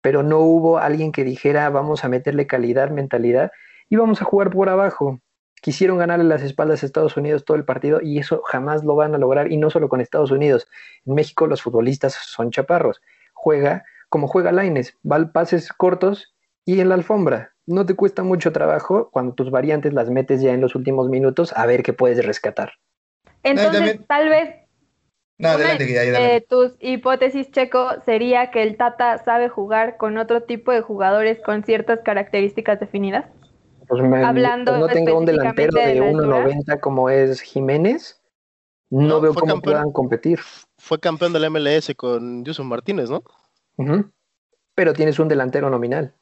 [0.01, 3.51] Pero no hubo alguien que dijera vamos a meterle calidad, mentalidad
[3.89, 5.21] y vamos a jugar por abajo
[5.61, 9.15] quisieron ganarle las espaldas a Estados Unidos todo el partido y eso jamás lo van
[9.15, 10.67] a lograr y no solo con Estados Unidos.
[11.05, 13.01] En México los futbolistas son chaparros.
[13.33, 16.33] Juega como juega Laines, va pases cortos
[16.65, 17.53] y en la alfombra.
[17.65, 21.53] No te cuesta mucho trabajo cuando tus variantes las metes ya en los últimos minutos
[21.55, 22.73] a ver qué puedes rescatar.
[23.43, 24.55] Entonces, tal vez
[25.39, 30.81] no, adelante, tus hipótesis, Checo, sería que el Tata sabe jugar con otro tipo de
[30.81, 33.25] jugadores con ciertas características definidas.
[33.87, 38.21] Pues Hablando no tenga un delantero de, 1.90 como es Jiménez,
[38.89, 40.39] no, veo cómo puedan competir.
[40.77, 43.23] Fue campeón del MLS con Joseph Martínez, ¿no?
[44.75, 46.13] Pero tienes un delantero nominal.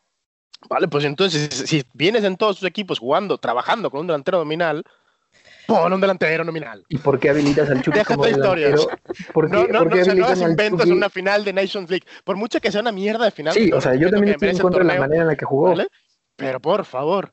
[0.69, 4.83] Vale, pues entonces, si vienes en todos tus equipos jugando, trabajando con un delantero nominal,
[5.67, 6.83] pon un delantero nominal.
[6.89, 8.87] ¿Y por qué habilitas al Chucky como delantero?
[9.33, 12.05] ¿Por qué, no, no, no, no inventos en una final de Nations League.
[12.23, 13.53] Por mucho que sea una mierda de final.
[13.53, 15.75] Sí, o sea, yo también estoy en contra de la manera en la que jugó.
[16.35, 17.31] Pero por favor,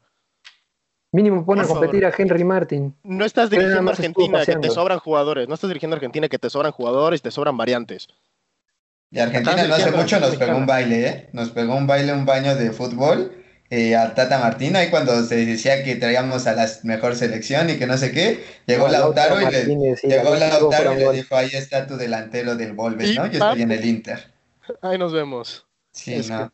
[1.12, 2.94] Mínimo pone a competir a Henry Martin.
[3.05, 5.46] No estás dirigiendo a Argentina que te sobran jugadores.
[5.46, 8.09] No estás dirigiendo a Argentina que te sobran jugadores, te sobran variantes.
[9.11, 11.29] Y Argentina no hace mucho nos pegó un baile, ¿eh?
[11.33, 13.31] Nos pegó un baile, un baño de fútbol
[13.68, 14.79] eh, a Tata Martino.
[14.79, 18.42] Ahí cuando se decía que traíamos a la mejor selección y que no sé qué,
[18.66, 23.14] llegó Lautaro, y, le, llegó Lautaro y le dijo: Ahí está tu delantero del Volves,
[23.14, 23.27] ¿no?
[23.27, 24.33] Yo estoy en el Inter.
[24.81, 25.66] Ahí nos vemos.
[25.92, 26.51] Sí, no.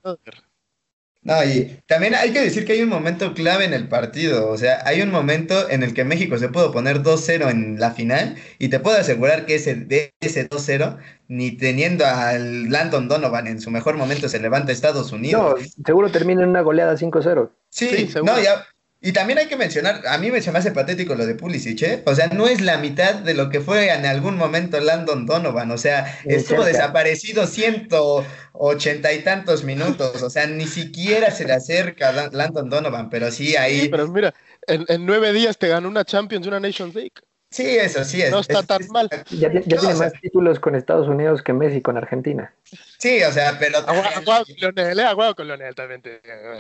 [1.23, 4.49] No, y también hay que decir que hay un momento clave en el partido.
[4.49, 7.91] O sea, hay un momento en el que México se pudo poner 2-0 en la
[7.91, 13.47] final y te puedo asegurar que ese, de ese 2-0, ni teniendo al Landon Donovan
[13.47, 15.61] en su mejor momento, se levanta Estados Unidos.
[15.61, 17.51] No, seguro termina en una goleada 5-0.
[17.69, 18.65] Sí, sí no, ya,
[19.01, 21.83] y también hay que mencionar, a mí me se me hace patético lo de Pulisic,
[21.83, 22.03] ¿eh?
[22.05, 25.71] O sea, no es la mitad de lo que fue en algún momento Landon Donovan,
[25.71, 31.53] o sea, estuvo desaparecido ciento ochenta y tantos minutos, o sea, ni siquiera se le
[31.53, 33.83] acerca a Landon Donovan, pero sí ahí...
[33.83, 34.35] Sí, pero mira,
[34.67, 37.13] en, nueve días te ganó una Champions y una Nations League.
[37.51, 38.31] Sí, eso sí es.
[38.31, 39.09] No está tan mal.
[39.31, 42.53] Ya, tiene más títulos con Estados Unidos que Messi con Argentina.
[42.99, 43.79] Sí, o sea, pero...
[43.79, 45.35] Aguado con Leonel, ¿eh?
[45.35, 46.03] con Leonel también.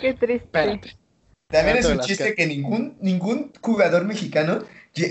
[0.00, 0.80] Qué triste.
[1.50, 4.64] También es un chiste que ningún, ningún jugador mexicano,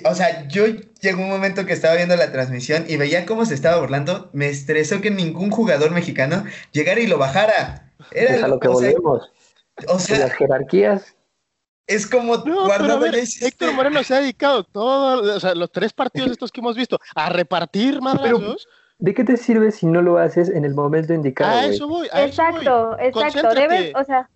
[0.05, 0.65] o sea, yo
[1.01, 4.47] llegó un momento que estaba viendo la transmisión y veía cómo se estaba burlando, me
[4.47, 7.91] estresó que ningún jugador mexicano llegara y lo bajara.
[8.11, 9.31] Era es a lo que volvemos.
[9.87, 11.15] O sea, las jerarquías.
[11.87, 16.51] Es como no, Héctor Moreno se ha dedicado todos, o sea, los tres partidos estos
[16.51, 18.67] que hemos visto a repartir madrazos.
[18.99, 21.57] ¿De qué te sirve si no lo haces en el momento indicado?
[21.57, 22.07] A eso voy.
[22.11, 23.23] A exacto, eso voy.
[23.23, 23.53] exacto.
[23.53, 24.29] Debes, o sea,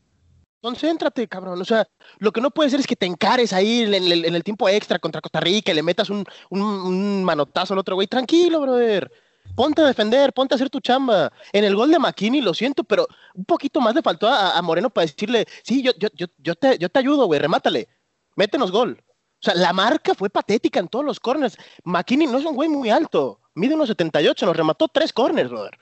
[0.62, 1.60] Concéntrate, cabrón.
[1.60, 1.88] O sea,
[2.20, 5.20] lo que no puede ser es que te encares ahí en el, tiempo extra contra
[5.20, 8.08] Costa Rica y le metas un, manotazo al otro güey.
[8.08, 9.12] Tranquilo, brother.
[9.56, 11.34] Ponte a defender, ponte a hacer tu chamba.
[11.52, 14.92] En el gol de McKinney, lo siento, pero un poquito más le faltó a, Moreno
[14.92, 17.90] para decirle, sí, yo, yo, yo, te, yo te ayudo, güey, remátale.
[18.36, 19.04] Métenos gol.
[19.42, 21.58] O sea, la marca fue patética en todos los corners.
[21.84, 23.42] McKinney no es un güey muy alto.
[23.56, 25.78] Mide unos 78, nos remató tres corners, brother.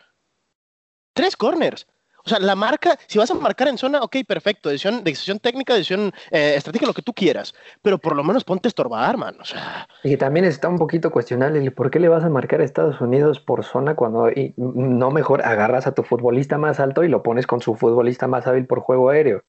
[1.13, 1.86] Tres corners.
[2.25, 5.73] O sea, la marca, si vas a marcar en zona, ok, perfecto, decisión, decisión técnica,
[5.73, 9.36] decisión eh, estratégica, lo que tú quieras, pero por lo menos ponte a estorbar, man.
[9.39, 9.88] O sea.
[10.03, 13.39] Y también está un poquito cuestionable por qué le vas a marcar a Estados Unidos
[13.39, 17.62] por zona cuando no mejor agarras a tu futbolista más alto y lo pones con
[17.62, 19.43] su futbolista más hábil por juego aéreo.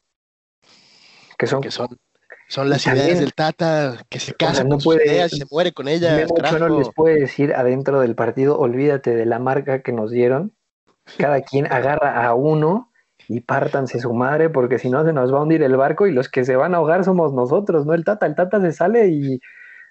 [1.39, 1.89] Que son, que son,
[2.49, 5.73] son las ideas del Tata, que se casa no con puede, sus ideas, se muere
[5.73, 6.29] con ellas.
[6.59, 10.53] no les puede decir adentro del partido, olvídate de la marca que nos dieron
[11.19, 12.91] cada quien agarra a uno
[13.29, 16.13] y pártanse su madre, porque si no se nos va a hundir el barco y
[16.13, 18.27] los que se van a ahogar somos nosotros, no el Tata.
[18.27, 19.41] El Tata se sale y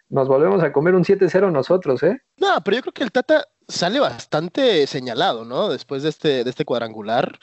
[0.10, 2.22] nos volvemos a comer un 7-0 nosotros, ¿eh?
[2.38, 5.70] No, pero yo creo que el Tata sale bastante señalado, ¿no?
[5.70, 7.40] Después de este, de este cuadrangular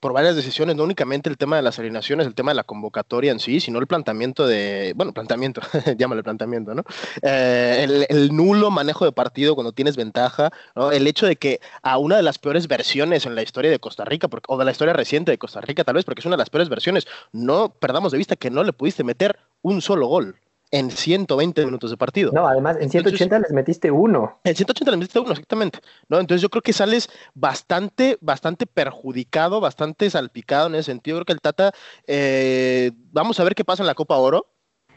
[0.00, 3.30] por varias decisiones, no únicamente el tema de las alineaciones, el tema de la convocatoria
[3.30, 5.60] en sí, sino el planteamiento de, bueno, planteamiento,
[5.98, 6.84] llámale planteamiento, ¿no?
[7.22, 10.90] Eh, el, nulo manejo de partido cuando tienes ventaja, ¿no?
[10.90, 14.04] El hecho de que a una de las peores versiones en la historia de Costa
[14.04, 16.40] Rica, o de la historia reciente de Costa Rica, tal vez porque es una de
[16.40, 20.36] las peores versiones, no perdamos de vista que no le pudiste meter un solo gol
[20.70, 22.30] en 120 minutos de partido.
[22.32, 24.38] No, además en 180 les metiste uno.
[24.44, 25.80] En 180 les metiste uno, exactamente.
[26.08, 26.20] ¿no?
[26.20, 31.16] Entonces yo creo que sales bastante, bastante perjudicado, bastante salpicado en ese sentido.
[31.18, 31.72] Creo que el Tata,
[32.06, 34.46] eh, vamos a ver qué pasa en la Copa Oro,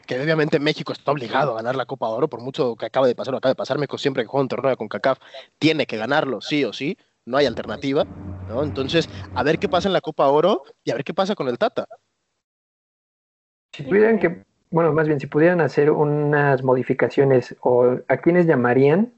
[0.06, 3.14] que obviamente México está obligado a ganar la Copa Oro, por mucho que acabe de
[3.14, 5.18] pasar o acabe de pasar, México siempre que juega un torneo con CACAF
[5.58, 8.04] tiene que ganarlo, sí o sí, no hay alternativa,
[8.48, 8.62] ¿no?
[8.62, 11.48] Entonces, a ver qué pasa en la Copa Oro y a ver qué pasa con
[11.48, 11.88] el Tata.
[13.72, 19.14] Si pudieran que bueno, más bien, si pudieran hacer unas modificaciones, o ¿a quiénes llamarían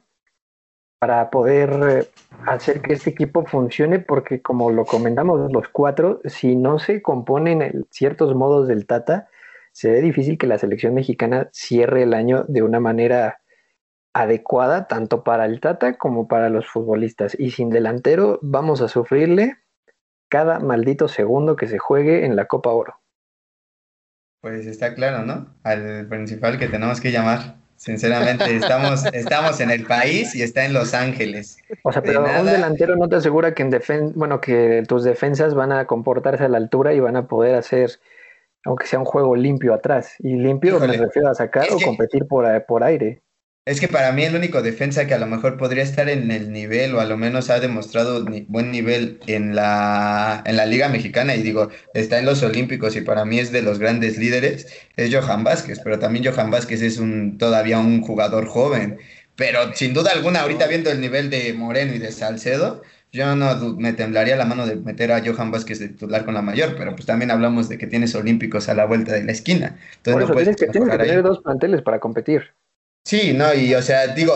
[0.99, 2.09] para poder eh,
[2.47, 3.99] hacer que este equipo funcione?
[3.99, 9.29] Porque como lo comentamos los cuatro, si no se componen ciertos modos del Tata,
[9.73, 13.41] se ve difícil que la selección mexicana cierre el año de una manera
[14.13, 17.35] adecuada, tanto para el Tata como para los futbolistas.
[17.41, 19.57] Y sin delantero, vamos a sufrirle
[20.29, 23.01] cada maldito segundo que se juegue en la Copa Oro.
[24.47, 25.49] Pues está claro, ¿no?
[25.65, 27.57] Al principal que tenemos que llamar.
[27.75, 31.59] Sinceramente, estamos, estamos en el país y está en Los Ángeles.
[31.83, 35.55] O sea, pero un delantero no te asegura que en defen bueno, que tus defensas
[35.57, 37.91] van a comportarse a la altura y van a poder hacer,
[38.65, 40.15] aunque sea un juego limpio atrás.
[40.21, 43.25] Y limpio me refiero a sacar o competir por, por aire.
[43.67, 46.53] Es que para mí el único defensa que a lo mejor podría estar en el
[46.53, 51.35] nivel o a lo menos ha demostrado buen nivel en la, en la Liga Mexicana
[51.35, 55.13] y digo, está en los Olímpicos y para mí es de los grandes líderes, es
[55.13, 58.99] Johan Vázquez, pero también Johan Vázquez es un todavía un jugador joven,
[59.35, 63.75] pero sin duda alguna ahorita viendo el nivel de Moreno y de Salcedo, yo no
[63.79, 66.95] me temblaría la mano de meter a Johan Vázquez de titular con la mayor, pero
[66.95, 69.77] pues también hablamos de que tienes Olímpicos a la vuelta de la esquina.
[69.97, 72.53] Entonces Por tienes que, tienes que tener dos planteles para competir.
[73.07, 74.35] Sí, no, y o sea, digo,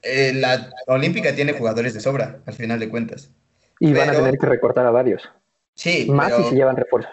[0.00, 3.32] eh, la Olímpica tiene jugadores de sobra, al final de cuentas.
[3.80, 5.28] Y van a tener que recortar a varios.
[5.74, 6.06] Sí.
[6.08, 7.10] Más si se llevan refuerzos.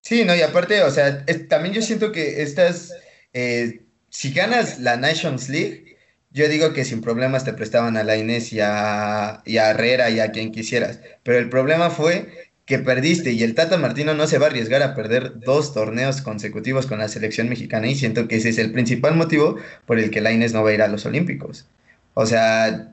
[0.00, 2.94] Sí, no, y aparte, o sea, también yo siento que estas,
[3.34, 5.98] eh, si ganas la Nations League,
[6.30, 10.20] yo digo que sin problemas te prestaban a Lainez y a, y a Herrera y
[10.20, 10.98] a quien quisieras.
[11.24, 14.82] Pero el problema fue que perdiste y el Tata Martino no se va a arriesgar
[14.82, 18.72] a perder dos torneos consecutivos con la selección mexicana y siento que ese es el
[18.72, 21.66] principal motivo por el que Lainez no va a ir a los Olímpicos.
[22.14, 22.92] O sea,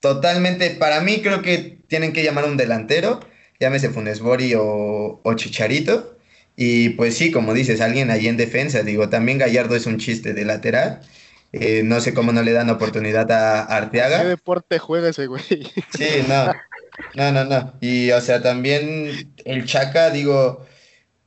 [0.00, 3.20] totalmente, para mí creo que tienen que llamar a un delantero,
[3.60, 6.16] llámese Funes Bori o, o Chicharito.
[6.56, 10.34] Y pues sí, como dices, alguien ahí en defensa, digo, también Gallardo es un chiste
[10.34, 11.00] de lateral.
[11.52, 14.22] Eh, no sé cómo no le dan oportunidad a Arteaga.
[14.22, 15.42] ¿Qué deporte juega ese güey?
[15.96, 16.52] Sí, no.
[17.14, 17.72] No, no, no.
[17.80, 19.10] Y o sea, también
[19.44, 20.64] el Chaca, digo,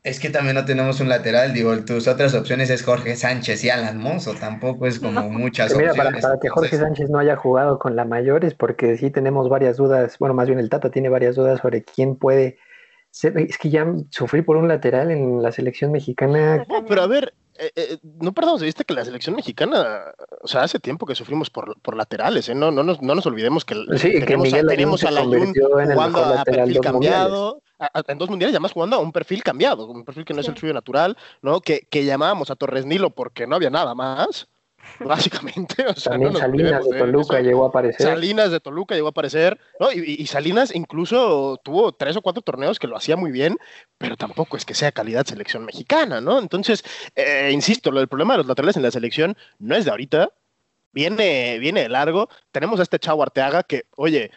[0.04, 1.54] es que también no tenemos un lateral.
[1.54, 4.34] Digo, tus otras opciones es Jorge Sánchez y Alan Monzo.
[4.36, 6.14] Tampoco es como muchas Mira, opciones.
[6.14, 9.78] para, para que Jorge Sánchez no haya jugado con la mayores, porque sí tenemos varias
[9.78, 12.58] dudas, bueno, más bien el Tata tiene varias dudas sobre quién puede
[13.12, 13.38] ser.
[13.38, 16.66] Es que ya sufrí por un lateral en la selección mexicana.
[16.70, 20.48] No, pero a ver, eh, eh, no perdamos de vista que la selección mexicana, o
[20.48, 22.56] sea, hace tiempo que sufrimos por, por laterales, ¿eh?
[22.56, 25.08] No, no, nos, no nos olvidemos que, Sí, que tenemos, Miguel a, Layún tenemos se
[25.08, 28.54] a Layún convirtió en el jugando a perfil dos cambiado, a- a- en dos mundiales,
[28.54, 31.18] y además jugando a un perfil cambiado, un perfil que no es el suyo natural,
[31.42, 31.62] ¿no?
[31.62, 34.48] Que, que llamábamos a Torres Nilo porque no había nada más,
[35.00, 35.86] básicamente.
[35.86, 37.48] O sea, También no Salinas de Toluca eso.
[37.48, 38.08] llegó a aparecer.
[38.08, 39.92] Salinas de Toluca llegó a aparecer, ¿no?
[39.92, 43.58] Y, Salinas incluso tuvo tres o cuatro torneos que lo hacía muy bien,
[43.98, 46.40] pero tampoco es que sea calidad selección mexicana, ¿no?
[46.40, 46.84] Entonces,
[47.16, 50.30] eh, insisto, lo del problema de los laterales en la selección no es de ahorita,
[50.92, 52.30] viene, viene de largo.
[52.52, 54.32] Tenemos a este chavo Arteaga que, oye,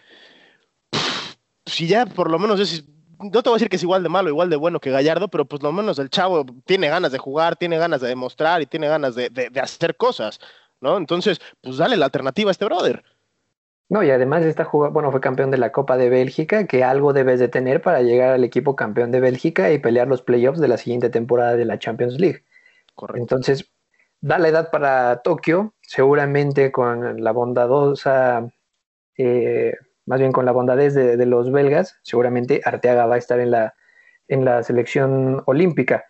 [1.66, 2.84] si ya por lo menos es,
[3.20, 5.28] no te voy a decir que es igual de malo, igual de bueno que Gallardo,
[5.28, 8.66] pero pues lo menos el chavo tiene ganas de jugar, tiene ganas de demostrar y
[8.66, 10.40] tiene ganas de, de- de hacer cosas,
[10.80, 10.96] ¿no?
[10.96, 13.02] Entonces, pues dale la alternativa a este brother.
[13.88, 17.12] No, y además está jugando, bueno, fue campeón de la Copa de Bélgica, que algo
[17.12, 20.68] debes de tener para llegar al equipo campeón de Bélgica y pelear los playoffs de
[20.68, 22.44] la siguiente temporada de la Champions League.
[22.94, 23.20] Correcto.
[23.20, 23.68] Entonces,
[24.20, 28.48] da la edad para Tokio, seguramente con la bondadosa,
[29.16, 29.74] eh,
[30.06, 33.50] más bien con la bondadez de, de los belgas, seguramente Arteaga va a estar en
[33.50, 33.74] la,
[34.28, 36.04] en la selección olímpica.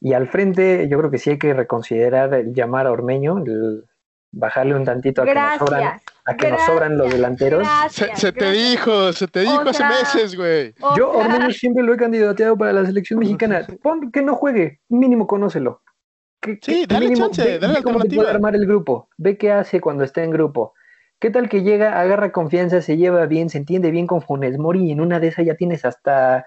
[0.00, 3.84] Y al frente, yo creo que sí hay que reconsiderar el llamar a Ormeño, el
[4.32, 7.68] bajarle un tantito a que nos sobran, a que nos sobran los gracias, delanteros.
[7.90, 10.74] Se, gracias, se te dijo, se te dijo hace meses, güey.
[10.96, 13.66] Yo, Ormeño, siempre lo he candidateado para la selección mexicana.
[13.82, 15.82] Pon que no juegue, mínimo conócelo.
[16.40, 18.22] Que, Sí, que dale mínimo chance, ve- dale ve cómo te alternativa.
[18.22, 19.08] puede armar el grupo.
[19.18, 20.74] Ve qué hace cuando está en grupo.
[21.22, 24.86] ¿Qué tal que llega, agarra confianza, se lleva bien, se entiende bien con Funes Mori
[24.88, 26.44] y en una de esas ya tienes hasta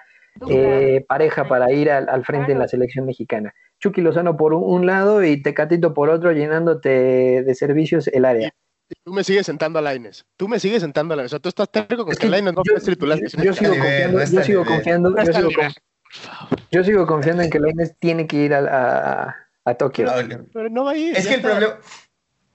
[0.50, 2.70] eh, pareja para ir al, al frente en la Claro.
[2.72, 3.54] selección mexicana?
[3.80, 6.90] Chucky Lozano por un, un lado y Tecatito por otro, llenándote
[7.44, 8.52] de servicios el área.
[9.06, 10.26] Tú me sigues sentando a Laines.
[10.36, 11.32] Tú me sigues sentando a Laines.
[11.32, 13.18] O sea, tú estás terco con Es que que Laines no yo, puede ser titular.
[13.18, 15.16] yo- sigo confiando, yo sigo confiando,
[16.70, 18.60] yo sigo, yo confiando en que Lainez tiene que ir a,
[19.30, 20.12] a, a Tokio.
[20.54, 21.16] Pero no va a ir.
[21.16, 21.78] Es que el, problema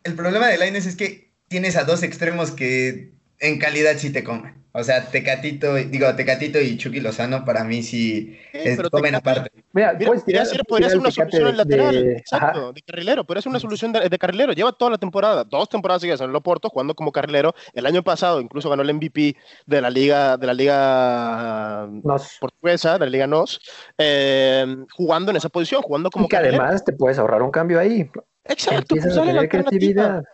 [0.05, 3.11] el problema de Lainez es que tienes a dos extremos que
[3.41, 4.55] en calidad sí te comen.
[4.73, 9.51] O sea, Tecatito, digo, Tecatito y Chucky Lozano para mí sí Sí, comen aparte.
[9.73, 12.05] Mira, Mira, puedes podría tirar- ser, puedes podría tirar ser el una solución lateral.
[12.07, 12.73] de- exacto, ajá.
[12.73, 13.25] de carrilero.
[13.25, 14.53] Podría ser una solución de, de carrilero.
[14.53, 17.53] Lleva toda la temporada, dos temporadas seguidas en el Oporto, jugando como carrilero.
[17.73, 19.35] El año pasado incluso ganó el MVP
[19.67, 23.61] de la liga, de la liga Nos- portuguesa, de la liga NOS,
[23.99, 26.63] eh, jugando en esa posición, jugando como y que carrilero.
[26.63, 28.09] además te puedes ahorrar un cambio ahí.
[28.45, 29.71] Exacto, Empiezas pues a tener alternativa.
[29.71, 30.25] creatividad.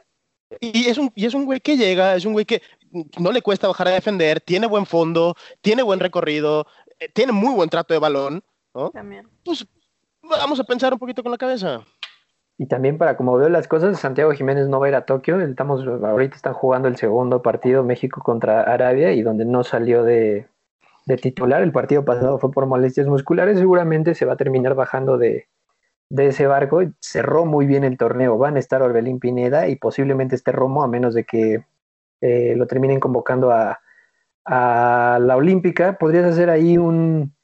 [0.60, 2.62] Y es un, y es un güey que llega, es un güey que
[3.18, 6.66] no le cuesta bajar a defender, tiene buen fondo, tiene buen recorrido,
[6.98, 8.42] eh, tiene muy buen trato de balón,
[8.74, 8.90] ¿no?
[8.90, 9.28] También.
[9.44, 9.66] Pues
[10.22, 11.84] vamos a pensar un poquito con la cabeza.
[12.58, 15.40] Y también para como veo las cosas, Santiago Jiménez no va a ir a Tokio.
[15.40, 20.46] Estamos, ahorita están jugando el segundo partido México contra Arabia y donde no salió de,
[21.04, 21.62] de titular.
[21.62, 23.58] El partido pasado fue por molestias musculares.
[23.58, 25.48] Seguramente se va a terminar bajando de,
[26.08, 26.82] de ese barco.
[27.00, 28.38] Cerró muy bien el torneo.
[28.38, 31.64] Van a estar Orbelín Pineda y posiblemente esté Romo, a menos de que
[32.20, 33.80] eh, lo terminen convocando a,
[34.44, 35.98] a la Olímpica.
[35.98, 37.34] Podrías hacer ahí un,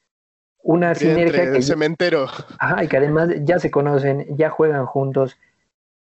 [0.63, 2.27] una sinergia Entre que el cementero.
[2.59, 5.37] Ajá, y que además ya se conocen, ya juegan juntos.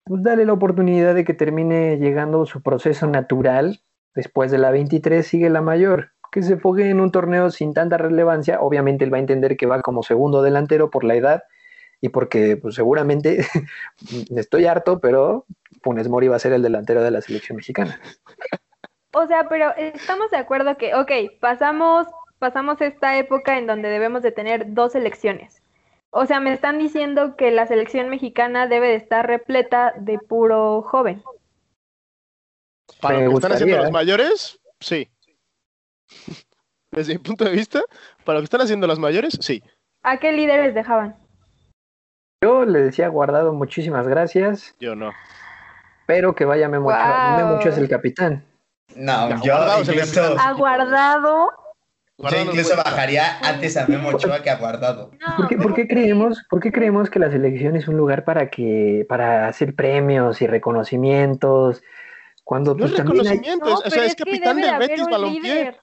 [0.04, 3.80] Pues dale la oportunidad de que termine llegando su proceso natural.
[4.14, 6.10] Después de la 23 sigue la mayor.
[6.30, 8.60] Que se fogue en un torneo sin tanta relevancia.
[8.60, 11.44] Obviamente él va a entender que va como segundo delantero por la edad
[12.04, 13.46] y porque pues, seguramente
[14.36, 15.46] estoy harto, pero
[15.82, 17.98] Funes Mori va a ser el delantero de la selección mexicana.
[19.14, 22.06] O sea, pero estamos de acuerdo que, ok, pasamos,
[22.38, 25.62] pasamos esta época en donde debemos de tener dos selecciones.
[26.10, 30.82] O sea, me están diciendo que la selección mexicana debe de estar repleta de puro
[30.82, 31.22] joven.
[33.00, 33.92] Para Me lo que están haciendo los ¿eh?
[33.92, 35.08] mayores, sí.
[36.90, 37.80] Desde mi punto de vista,
[38.24, 39.62] para lo que están haciendo los mayores, sí.
[40.02, 41.23] ¿A qué líderes dejaban?
[42.44, 44.74] Yo le decía guardado muchísimas gracias.
[44.78, 45.12] Yo no.
[46.04, 48.44] pero que vaya Memo Ochoa es el capitán.
[48.94, 50.38] No, yo incluso...
[50.38, 51.48] Aguardado.
[52.18, 55.10] Yo incluso bajaría antes a Memo Ochoa que a Guardado.
[55.38, 58.50] ¿Por, qué, ¿por, qué, creemos, ¿Por qué creemos que la selección es un lugar para
[58.50, 61.82] que para hacer premios y reconocimientos?
[62.44, 63.06] Cuando No pues es hay...
[63.06, 65.76] reconocimiento, No, o sea, es es que capitán del Betis un Balompié.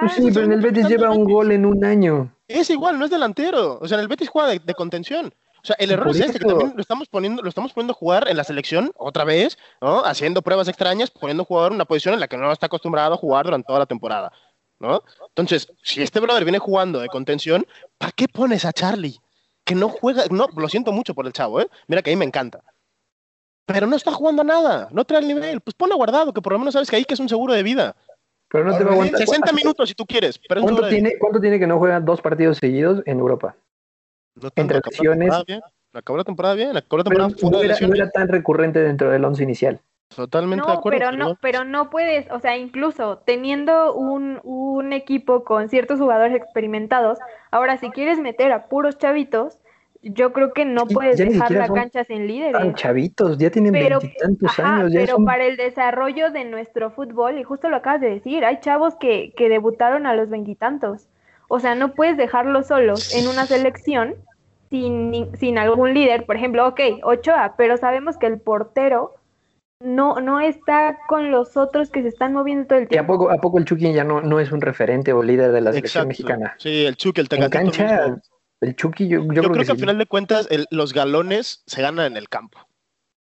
[0.00, 2.34] Pues sí, pero en el Betis lleva un gol en un año.
[2.48, 3.78] Es igual, no es delantero.
[3.80, 5.32] O sea, en el Betis juega de, de contención.
[5.62, 7.96] O sea, el error es este, que también lo estamos poniendo, lo estamos poniendo a
[7.96, 10.04] jugar en la selección otra vez, ¿no?
[10.04, 13.14] Haciendo pruebas extrañas, poniendo a jugador en una posición en la que no está acostumbrado
[13.14, 14.32] a jugar durante toda la temporada,
[14.80, 15.04] ¿no?
[15.28, 17.64] Entonces, si este brother viene jugando de contención,
[17.96, 19.20] ¿para qué pones a Charlie?
[19.64, 21.68] Que no juega, no, lo siento mucho por el chavo, ¿eh?
[21.86, 22.64] Mira que a mí me encanta.
[23.64, 25.60] Pero no está jugando a nada, no trae el nivel.
[25.60, 27.62] Pues ponlo guardado, que por lo menos sabes que ahí que es un seguro de
[27.62, 27.94] vida.
[28.48, 29.20] Pero no te va a aguantar.
[29.20, 32.58] 60 minutos si tú quieres, pero ¿Cuánto tiene, ¿Cuánto tiene que no juega dos partidos
[32.58, 33.54] seguidos en Europa?
[34.34, 35.18] No tanto, entre acabó la lesiones?
[35.18, 35.60] temporada bien,
[35.94, 37.98] Acabó la temporada bien, acabó la temporada no de era, no lesiones.
[38.00, 39.80] era tan recurrente dentro del once inicial.
[40.14, 40.98] Totalmente de No, acuerdo.
[40.98, 46.34] pero no, pero no puedes, o sea, incluso teniendo un, un equipo con ciertos jugadores
[46.34, 47.18] experimentados,
[47.50, 49.58] ahora si quieres meter a puros chavitos,
[50.02, 52.74] yo creo que no puedes ya dejar la cancha sin Tan líderes.
[52.74, 54.92] chavitos, ya tienen veintitantos años.
[54.92, 58.44] Ya pero son- para el desarrollo de nuestro fútbol, y justo lo acabas de decir,
[58.44, 61.06] hay chavos que, que debutaron a los veintitantos.
[61.54, 64.14] O sea, no puedes dejarlos solos en una selección
[64.70, 66.24] sin, sin algún líder.
[66.24, 69.16] Por ejemplo, ok, Ochoa, pero sabemos que el portero
[69.78, 73.18] no, no está con los otros que se están moviendo todo el ¿Y a tiempo.
[73.18, 75.72] poco, a poco el Chucky ya no, no es un referente o líder de la
[75.72, 76.08] selección Exacto.
[76.08, 76.54] mexicana?
[76.56, 77.70] Sí, el Chucky, el Tecatito
[78.62, 79.80] el Chucky, yo, yo Yo, creo, creo que, que, al sí.
[79.82, 82.60] final de cuentas el- los galones se ganan en el campo.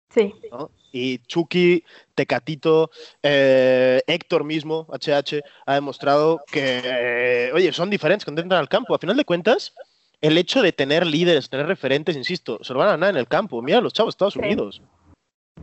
[0.09, 0.33] Sí.
[0.51, 0.71] ¿no?
[0.91, 1.83] Y Chucky,
[2.15, 2.89] Tecatito,
[3.21, 8.95] eh, Héctor mismo, HH, ha demostrado que, eh, oye, son diferentes cuando entran al campo.
[8.95, 9.73] A final de cuentas,
[10.19, 13.27] el hecho de tener líderes, tener referentes, insisto, se lo van a ganar en el
[13.27, 13.61] campo.
[13.61, 14.39] Mira los chavos de Estados Sí.
[14.39, 14.81] Unidos.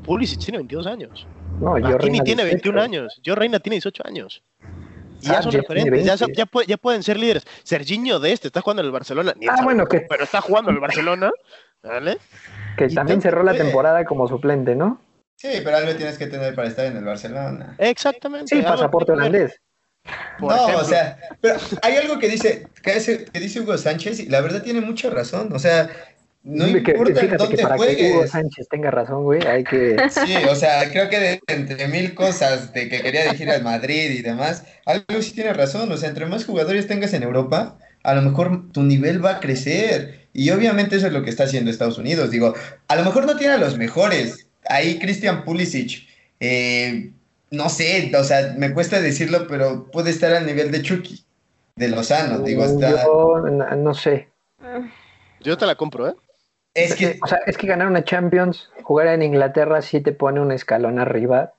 [0.05, 1.27] Pulisic tiene 22 años.
[1.61, 2.49] No, Martini tiene 18.
[2.63, 3.21] 21 años.
[3.23, 4.43] Yo Reina tiene 18 años.
[5.23, 6.19] Y ya Ah, son ya referentes, ya, 20.
[6.19, 7.45] son- ya, puede- ya pueden ser líderes.
[7.65, 9.33] Serginho de este está jugando en el Barcelona.
[9.37, 11.33] Ni Ah, sabe bueno, que- pero está jugando en el Barcelona.
[11.83, 12.19] ¿Vale?
[12.77, 15.01] Que y también cerró la temporada como suplente, ¿no?
[15.37, 17.75] Sí, pero algo tienes que tener para estar en el Barcelona.
[17.79, 18.57] Exactamente.
[18.57, 19.61] Sí, pasaporte holandés.
[20.39, 20.83] por no, ejemplo.
[20.83, 24.41] o sea, pero hay algo que dice, que dice, que dice Hugo Sánchez y la
[24.41, 25.53] verdad tiene mucha razón.
[25.53, 25.91] O sea,
[26.43, 28.31] no Que- importa fíjate dónde que para que Hugo juegues.
[28.31, 29.97] Sánchez tenga razón, güey, hay que...
[30.11, 34.11] Sí, o sea, creo que de, entre mil cosas de que quería dirigir al Madrid
[34.11, 35.91] y demás, algo sí tiene razón.
[35.93, 39.41] O sea, entre más jugadores tengas en Europa, a lo mejor tu nivel va a
[39.41, 40.26] crecer.
[40.39, 42.31] Y obviamente eso es lo que está haciendo Estados Unidos.
[42.31, 42.53] Digo,
[42.89, 44.47] a lo mejor no tiene a los mejores.
[44.69, 46.07] Ahí Christian Pulisic,
[46.41, 47.11] eh,
[47.51, 51.25] no sé, o sea, me cuesta decirlo, pero puede estar al nivel de Chucky,
[51.77, 52.41] de Lozano.
[52.41, 53.03] Digo, está...
[53.05, 54.29] Yo no, no sé.
[55.41, 56.15] Yo te la compro, ¿eh?
[56.75, 60.41] Es que, O sea, es que ganar una Champions, jugar en Inglaterra sí te pone
[60.41, 61.55] un escalón arriba.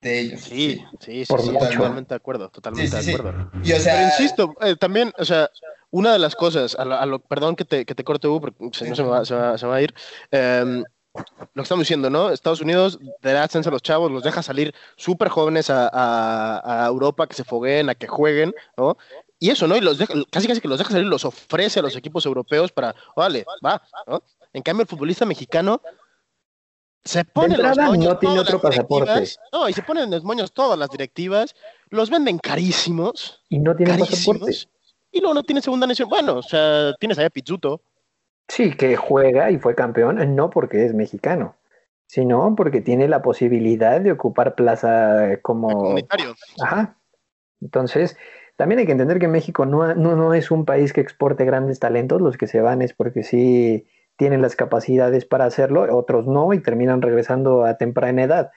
[0.00, 0.42] de ellos.
[0.42, 3.18] Sí, sí, sí, sí, totalmente de acuerdo, totalmente Sí, sí, de sí.
[3.18, 3.50] acuerdo.
[3.64, 5.50] Y o sea, Pero insisto, eh, también, o sea,
[5.94, 8.40] una de las cosas, a lo, a lo- perdón que te, que te corte, Hugo,
[8.40, 9.94] porque si no se me va, se va- se me va a ir.
[10.32, 10.82] em,
[11.14, 12.30] lo que estamos diciendo, ¿no?
[12.30, 16.84] Estados Unidos le da chance a los chavos, los deja salir súper jóvenes a, a-
[16.84, 18.96] a Europa, que se fogueen, a que jueguen, ¿no?
[19.38, 19.76] Y eso, ¿no?
[19.76, 22.72] Y los deja, casi casi que los deja salir, los ofrece a los equipos europeos
[22.72, 24.20] para, vale, va, ¿no?
[24.52, 25.80] En cambio, el futbolista mexicano
[27.04, 29.24] se pone los moños no tiene otro pasaporte.
[29.52, 31.54] No, y se ponen los moños todas las directivas,
[31.90, 34.52] los venden carísimos, Y no tiene pasaporte.
[35.14, 36.08] Y luego no tiene segunda nación.
[36.08, 37.80] Bueno, o sea, tienes ahí a Pizzuto,
[38.48, 41.56] Sí, que juega y fue campeón, no porque es mexicano,
[42.06, 45.68] sino porque tiene la posibilidad de ocupar plaza como...
[45.68, 46.34] comunitario.
[46.62, 46.98] Ajá.
[47.60, 48.18] Entonces,
[48.56, 51.80] también hay que entender que México no, no, no es un país que exporte grandes
[51.80, 53.86] talentos, los que se van es porque sí
[54.16, 58.52] tienen las capacidades para hacerlo, otros no y terminan regresando a temprana edad.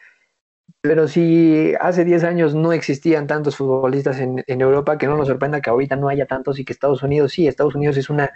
[0.81, 5.59] Pero si hace 10 años no existían tantos futbolistas en, Europa, que no nos sorprenda
[5.61, 8.31] que ahorita no haya tantos y que Estados Unidos sí, Estados Unidos es una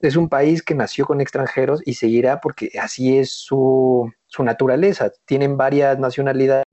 [0.00, 5.10] es un país que nació con extranjeros y seguirá porque así es su, su naturaleza.
[5.24, 6.64] Tienen varias nacionalidades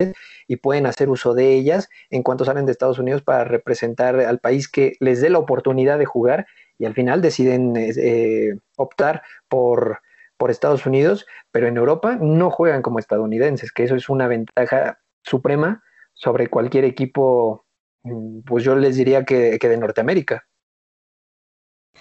[0.47, 4.39] y pueden hacer uso de ellas en cuanto salen de Estados Unidos para representar al
[4.39, 6.47] país que les dé la oportunidad de jugar
[6.77, 10.01] y al final deciden eh, eh, optar por,
[10.37, 14.99] por Estados Unidos, pero en Europa no juegan como estadounidenses, que eso es una ventaja
[15.23, 15.81] suprema
[16.13, 17.65] sobre cualquier equipo,
[18.03, 20.45] mm, pues yo les diría que, que de Norteamérica.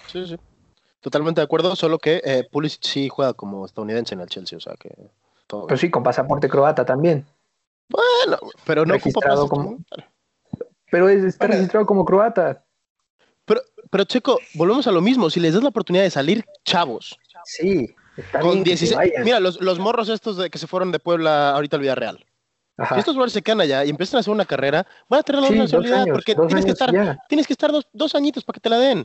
[0.07, 0.35] Sí, sí.
[0.99, 4.61] Totalmente de acuerdo, solo que eh, Pulisic sí juega como estadounidense en el Chelsea, o
[4.61, 4.89] sea que
[5.47, 5.87] todo Pues bien.
[5.89, 7.25] sí, con pasaporte croata también,
[7.89, 9.77] Bueno, pero no registrado como-
[10.89, 11.55] pero es- está Bueno.
[11.59, 12.63] registrado como croata.
[13.45, 17.19] Pero, pero Checo, volvemos a lo mismo, si les das la oportunidad de salir chavos,
[17.43, 19.23] Sí, está con bien que se 16, vayan.
[19.25, 22.25] mira, los, los morros estos de que se fueron de Puebla ahorita al Villarreal,
[22.77, 25.41] Si estos jugadores se quedan allá y empiezan a hacer una carrera, van a tener
[25.41, 28.79] la responsabilidad porque tienes, que estar, tienes que estar dos, añitos para que te la
[28.79, 29.03] den.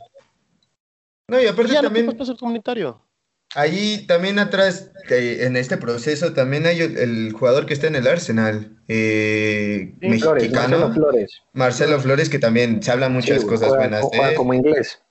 [1.29, 2.07] No, y aparte también.
[2.07, 3.03] No comunitario.
[3.55, 8.77] Ahí también atrás, en este proceso, también hay el jugador que está en el Arsenal,
[8.89, 10.79] eh, mexicano.
[10.79, 11.43] Marcelo Flores.
[11.55, 15.03] Marcelo Flores, que también se habla muchas cosas buenas de como inglés.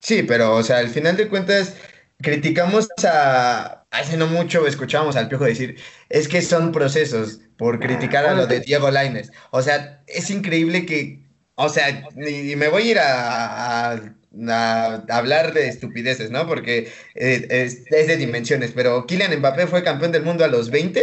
[0.00, 1.76] Sí, pero, o sea, al final de cuentas,
[2.20, 3.77] criticamos a.
[3.90, 5.76] Hace no mucho escuchábamos al Piojo decir,
[6.08, 9.32] es que son procesos por criticar a lo de Diego Laines.
[9.50, 11.26] O sea, es increíble que.
[11.54, 14.14] O sea, y, me voy a ir a
[14.48, 16.46] a, hablar de estupideces, ¿no?
[16.46, 21.02] Porque eh, es, de dimensiones, pero Kylian Mbappé fue campeón del mundo a los 20.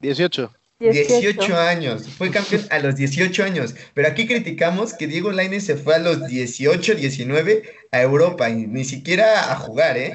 [0.00, 0.52] 18.
[0.78, 5.76] 18 años, fue campeón a los 18 años, pero aquí criticamos que Diego Lainez se
[5.76, 7.62] fue a los 18, 19
[7.92, 10.12] a Europa y ni siquiera a jugar, ¿eh?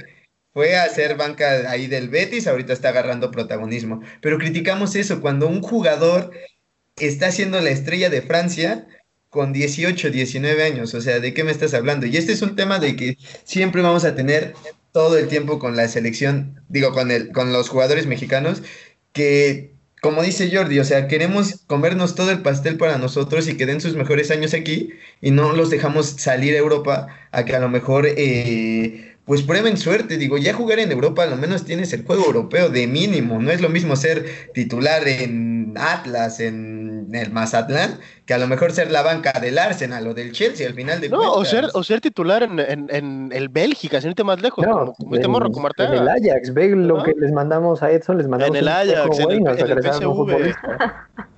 [0.56, 5.49] Fue a hacer banca ahí del Betis, ahorita está agarrando protagonismo, pero criticamos eso, cuando
[5.49, 6.32] un jugador
[6.95, 8.88] está siendo la estrella de Francia,
[9.28, 12.06] con 18, 19 años, o sea, ¿de qué me estás hablando?
[12.06, 14.53] Y este es un tema de que siempre vamos a tener
[14.93, 18.64] todo el tiempo con la selección, digo, con, el, con los jugadores mexicanos,
[19.12, 23.66] que, como dice Jordi, o sea, queremos comernos todo el pastel para nosotros y que
[23.66, 27.60] den sus mejores años aquí y no los dejamos salir a Europa a que a
[27.60, 28.08] lo mejor...
[28.08, 32.69] Eh, pues prueben suerte, digo, ya jugar en Europa al menos tienes el juego europeo
[32.69, 38.38] de mínimo, no es lo mismo ser titular en Atlas, en el Mazatlán, que a
[38.38, 41.45] lo mejor ser la banca del Arsenal o del Chelsea al final de No, o
[41.45, 45.28] ser, o ser titular en, en, el Bélgica, sin irte más lejos, no, como, este
[45.28, 48.62] morro, como En el Ajax, ve lo que les mandamos a Edson, les mandamos En
[48.62, 50.53] el Ajax, en el, PSV,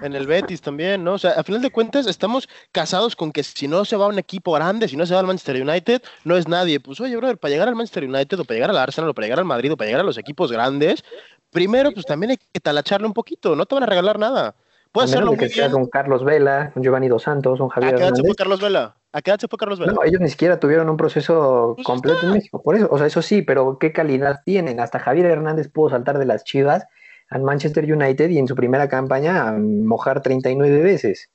[0.02, 1.14] en el Betis también, ¿no?
[1.14, 4.10] O sea, a final de cuentas estamos casados con que si no se va a
[4.10, 6.80] un equipo grande, si no se va al Manchester United, no es nadie.
[6.80, 9.26] Pues oye, brother, para llegar al Manchester United o para llegar al Arsenal o para
[9.26, 11.04] llegar al Madrid o para llegar a los equipos grandes,
[11.52, 14.56] primero pues también hay que talacharle un poquito, no te van a regalar nada.
[14.92, 15.72] Puede hacerlo muy bien.
[15.72, 18.62] Con Carlos Vela, con Giovanni Dos Santos, con Javier ¿A qué edad se fue Carlos
[18.62, 18.98] Vela?
[19.12, 19.94] ¿A qué edad se fue Carlos Vela?
[19.94, 22.62] No, ellos ni siquiera tuvieron un proceso pues completo en México.
[22.62, 24.80] Por eso, o sea, eso sí, pero qué calidad tienen.
[24.80, 26.86] Hasta Javier Hernández pudo saltar de las Chivas
[27.30, 31.30] al Manchester United y en su primera campaña mojar 39 veces.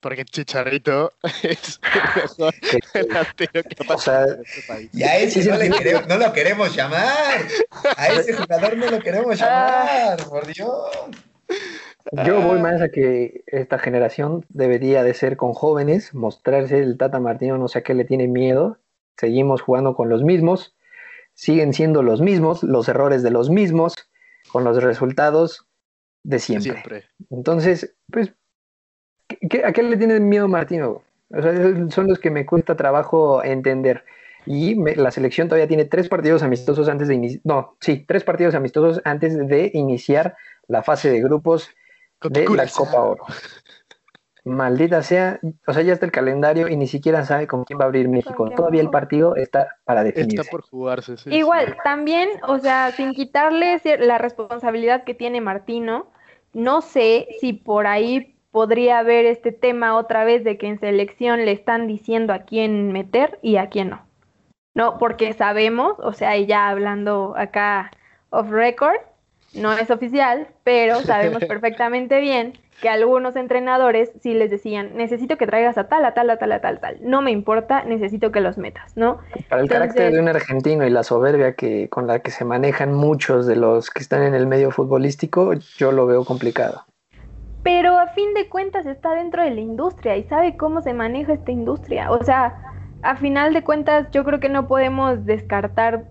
[0.00, 1.80] Porque Chicharito es
[2.14, 2.54] mejor
[2.94, 4.90] delantero que pasa en este país.
[4.92, 7.46] Y a ese no, le queremos, no lo queremos llamar.
[7.96, 10.14] A ese jugador no lo queremos ah.
[10.16, 10.68] llamar, por Dios.
[12.24, 17.20] Yo voy más a que esta generación debería de ser con jóvenes, mostrarse el Tata
[17.20, 18.78] Martino, no sé a qué le tiene miedo.
[19.16, 20.74] Seguimos jugando con los mismos,
[21.34, 23.94] siguen siendo los mismos, los errores de los mismos,
[24.52, 25.66] con los resultados
[26.22, 26.72] de siempre.
[26.72, 27.04] siempre.
[27.30, 28.32] Entonces, pues,
[29.64, 31.02] ¿a qué le tiene miedo Martino?
[31.30, 31.52] O sea,
[31.90, 34.04] son los que me cuesta trabajo entender.
[34.46, 37.42] Y la selección todavía tiene tres partidos amistosos antes de iniciar.
[37.44, 40.36] No, sí, tres partidos amistosos antes de iniciar
[40.68, 41.70] la fase de grupos
[42.22, 43.24] de la Copa Oro.
[44.44, 47.84] Maldita sea, o sea, ya está el calendario y ni siquiera sabe con quién va
[47.84, 48.48] a abrir México.
[48.50, 50.40] Todavía el partido está para definirse.
[50.40, 51.16] Está por jugarse.
[51.26, 56.10] Igual, también, o sea, sin quitarle la responsabilidad que tiene Martino,
[56.54, 61.44] no sé si por ahí podría haber este tema otra vez de que en selección
[61.44, 64.06] le están diciendo a quién meter y a quién no.
[64.74, 67.90] No, porque sabemos, o sea, ya hablando acá
[68.30, 69.00] off record,
[69.54, 75.46] no es oficial, pero sabemos perfectamente bien que algunos entrenadores sí les decían, necesito que
[75.46, 76.98] traigas a tal, a tal, a tal, a tal, tal.
[77.00, 79.18] No me importa, necesito que los metas, ¿no?
[79.48, 82.94] Para el carácter de un argentino y la soberbia que con la que se manejan
[82.94, 86.84] muchos de los que están en el medio futbolístico, yo lo veo complicado
[87.68, 91.34] pero a fin de cuentas está dentro de la industria y sabe cómo se maneja
[91.34, 92.10] esta industria.
[92.10, 92.54] O sea,
[93.02, 96.06] a final de cuentas yo creo que no podemos descartar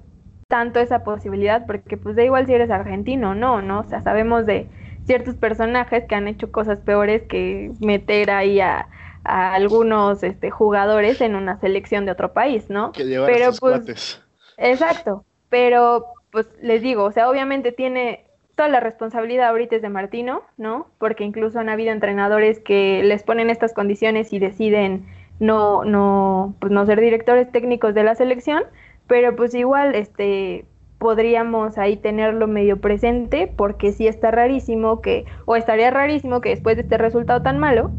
[0.47, 3.81] tanto esa posibilidad porque pues da igual si eres argentino o no, ¿no?
[3.81, 4.67] O sea, sabemos de
[5.05, 8.87] ciertos personajes que han hecho cosas peores que meter ahí a,
[9.23, 12.93] algunos este, jugadores en una selección de otro país, ¿no?
[12.93, 14.21] pero pues
[14.55, 18.25] exacto, pero pues les digo, o sea, obviamente tiene
[18.55, 20.87] toda la responsabilidad ahorita es de Martino, ¿no?
[20.97, 25.05] Porque incluso han habido entrenadores que les ponen estas condiciones y deciden
[25.41, 28.63] no, no, pues no ser directores técnicos de la selección,
[29.07, 30.65] pero pues igual, este,
[30.97, 36.75] podríamos ahí tenerlo medio presente, porque sí está rarísimo que, o estaría rarísimo que después
[36.75, 37.91] de este resultado tan malo,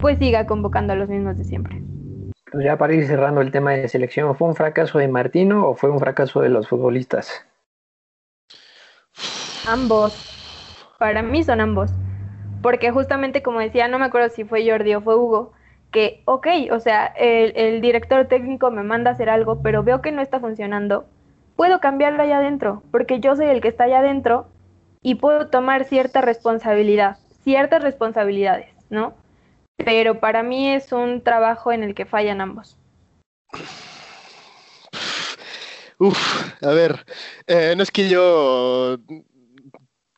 [0.00, 1.80] pues siga convocando a los mismos de siempre.
[2.50, 5.74] Pues ya para ir cerrando el tema de selección, ¿fue un fracaso de Martino o
[5.74, 7.44] fue un fracaso de los futbolistas?
[9.66, 10.14] Ambos.
[10.98, 11.90] Para mí son ambos.
[12.62, 15.52] Porque justamente como decía, no me acuerdo si fue Jordi o fue Hugo,
[15.90, 20.12] que, ok, o sea, el, director técnico me manda a hacer algo, pero veo que
[20.12, 21.06] no está funcionando.
[21.56, 24.48] Puedo cambiarlo allá adentro, porque yo soy el que está allá adentro
[25.02, 27.18] y puedo tomar cierta responsabilidad.
[27.44, 29.14] ciertas responsabilidades, ¿no?
[29.76, 32.76] Pero para mí es un trabajo en el que fallan ambos.
[35.98, 37.06] Uf, a ver,
[37.46, 38.98] eh, no es que yo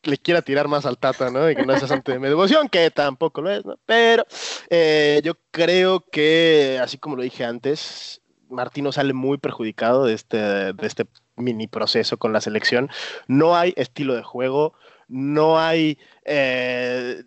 [0.08, 1.50] le quiera tirar más al Tata, ¿no?
[1.50, 3.78] Y que no sea santo de mi devoción, que tampoco lo es, ¿no?
[3.86, 4.24] Pero
[4.70, 10.38] eh, yo creo que, así como lo dije antes, Martino sale muy perjudicado de este,
[10.72, 11.06] de este
[11.36, 12.90] mini proceso con la selección.
[13.26, 14.74] No hay estilo de juego,
[15.08, 15.98] no hay...
[16.24, 17.22] Eh,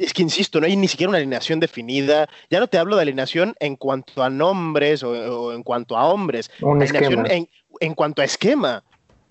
[0.00, 2.28] es que insisto, no hay ni siquiera una alineación definida.
[2.50, 6.50] Ya no te hablo de alineación en cuanto a nombres o, en cuanto a hombres.
[6.60, 7.48] alineación en,
[7.80, 8.84] en, cuanto a esquema.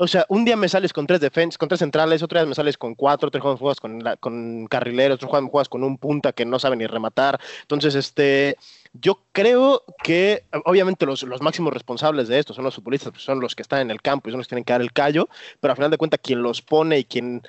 [0.04, 2.54] O sea, un día me sales con tres defensas, con tres centrales, otro día me
[2.54, 6.34] sales con cuatro, otro día juegas con, con carrileros, otro día juegas con un punta
[6.34, 7.40] que no sabe ni rematar.
[7.62, 8.58] Entonces, este,
[8.92, 13.40] yo creo que obviamente los, los máximos responsables de esto son los futbolistas, pues son
[13.40, 15.30] los que están en el campo y son los que tienen que dar el callo,
[15.62, 17.42] pero al final de cuentas quien los pone y quien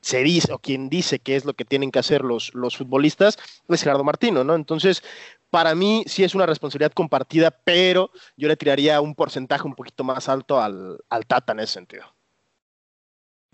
[0.00, 3.36] se dice o quien dice que es lo que tienen que hacer los, los futbolistas
[3.68, 4.54] es Gerardo Martino, ¿no?
[4.54, 5.02] Entonces,
[5.50, 10.04] para mí sí es una responsabilidad compartida, pero yo le tiraría un porcentaje un poquito
[10.04, 12.04] más alto al, al Tata en ese sentido.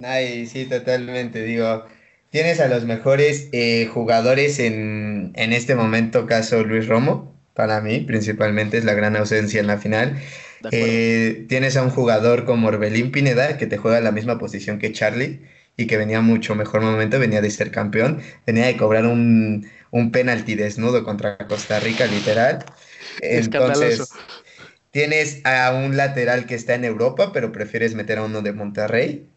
[0.03, 1.43] Ay, sí, totalmente.
[1.43, 1.85] Digo,
[2.31, 8.01] tienes a los mejores eh, jugadores en, en, este momento, caso Luis Romo, para mí
[8.01, 10.21] principalmente es la gran ausencia en la final.
[10.71, 14.93] Eh, tienes a un jugador como Orbelín Pineda, que te juega la misma posición que
[14.93, 15.41] Charlie
[15.77, 20.11] y que venía mucho mejor momento, venía de ser campeón, venía de cobrar un, un
[20.11, 22.65] penalti desnudo contra Costa Rica, literal.
[23.23, 24.11] Entonces,
[24.91, 29.29] tienes a un lateral que está en Europa, pero prefieres meter a uno de Monterrey,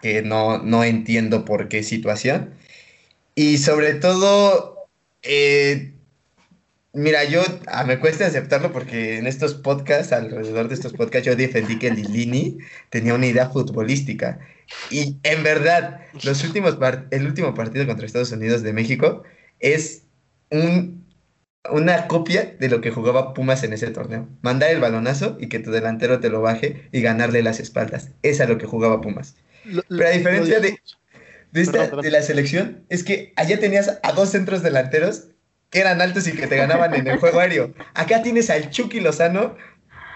[0.00, 2.54] que no, no entiendo por qué situación.
[3.34, 4.88] Y sobre todo,
[5.22, 5.92] eh,
[6.96, 11.36] Mira, yo ah, me cuesta aceptarlo porque en estos podcasts, alrededor de estos podcasts, yo
[11.36, 12.56] defendí que Lilini
[12.88, 14.38] tenía una idea futbolística.
[14.90, 16.78] Y en verdad, los últimos
[17.10, 19.24] el último partido contra Estados Unidos de México
[19.60, 20.02] es
[20.50, 21.06] un,
[21.70, 24.28] una copia de lo que jugaba Pumas en ese torneo.
[24.42, 28.10] Mandar el balonazo y que tu delantero te lo baje y ganarle las espaldas.
[28.22, 29.36] Esa es lo que jugaba Pumas.
[29.88, 30.78] Pero a diferencia de,
[31.52, 35.28] de, esta, de la selección, es que allá tenías a dos centros delanteros
[35.70, 37.74] que eran altos y que te ganaban en el juego aéreo.
[37.94, 39.56] Acá tienes al Chucky Lozano,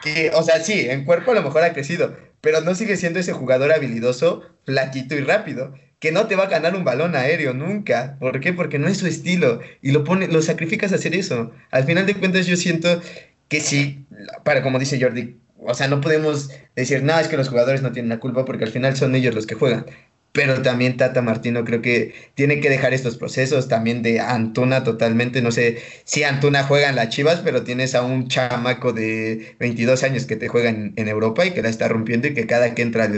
[0.03, 3.19] que, o sea, sí, en cuerpo a lo mejor ha crecido, pero no sigue siendo
[3.19, 7.55] ese jugador habilidoso, flaquito y rápido, que no te va a ganar un balón aéreo
[7.55, 8.17] nunca.
[8.19, 8.53] ¿Por qué?
[8.53, 11.53] Porque no es su estilo y lo pone, lo sacrificas a hacer eso.
[11.71, 13.01] Al final de cuentas yo siento
[13.49, 14.07] que sí,
[14.43, 17.93] para como dice Jordi, o sea, no podemos decir, nada, es que los jugadores no
[17.93, 19.85] tienen la culpa porque al final son ellos los que juegan
[20.33, 25.43] pero también Tata Martino creo que tiene que dejar estos procesos también de Antuna totalmente,
[25.43, 30.05] no sé si Antuna juega en las Chivas, pero tienes a un chamaco de 22
[30.05, 32.83] años que te juega en, Europa y que la está rompiendo y que cada que
[32.83, 33.11] entra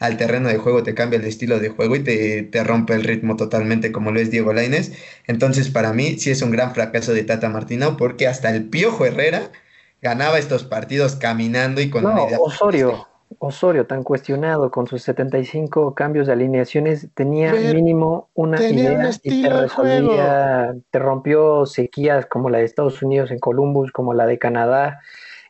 [0.00, 3.04] al, terreno de juego te cambia el estilo de juego y te, te rompe el
[3.04, 4.92] ritmo totalmente como lo es Diego Lainez.
[5.28, 9.06] Entonces para mí sí es un gran fracaso de Tata Martino porque hasta el Piojo
[9.06, 9.52] Herrera
[10.02, 13.06] ganaba estos partidos caminando y con no, Osorio.
[13.38, 19.48] Osorio, tan cuestionado con sus 75 cambios de alineaciones, tenía mínimo una idea y te
[19.50, 25.00] resolvía, te rompió sequías como la de Estados Unidos en Columbus, como la de Canadá,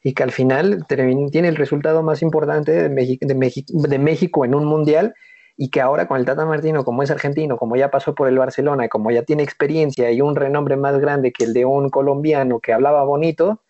[0.03, 5.15] y que al final tiene el resultado más importante de, de México en un mundial
[5.57, 8.39] y que ahora con el Tata Martino, como es argentino, como ya pasó por el
[8.39, 12.61] Barcelona, como ya tiene experiencia y un renombre más grande que el de un colombiano
[12.61, 13.63] que hablaba bonito,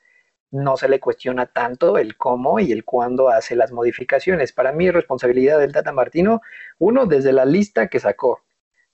[0.51, 4.53] no se le cuestiona tanto el cómo y el cuándo hace las modificaciones.
[4.53, 6.41] Para mí, responsabilidad del Tata Martino,
[6.79, 8.41] uno, desde la lista que sacó.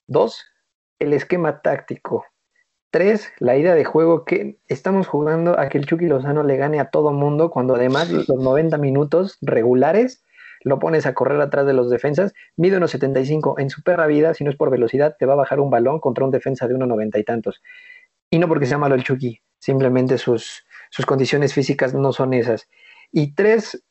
[0.07, 0.47] Dos,
[0.99, 2.27] el esquema táctico.
[2.91, 6.79] Tres, la idea de juego que estamos jugando a que el Chucky Lozano le gane
[6.79, 10.23] a todo mundo cuando además los 90 minutos regulares
[10.65, 14.35] lo pones a correr atrás de los defensas, mide unos 75 en su perra vida,
[14.35, 16.75] si no es por velocidad, te va a bajar un balón contra un defensa de
[16.75, 17.63] 1,90 y tantos.
[18.31, 22.69] Y no porque sea malo el Chucky, simplemente sus, sus condiciones físicas no son esas.
[23.11, 23.83] Y tres,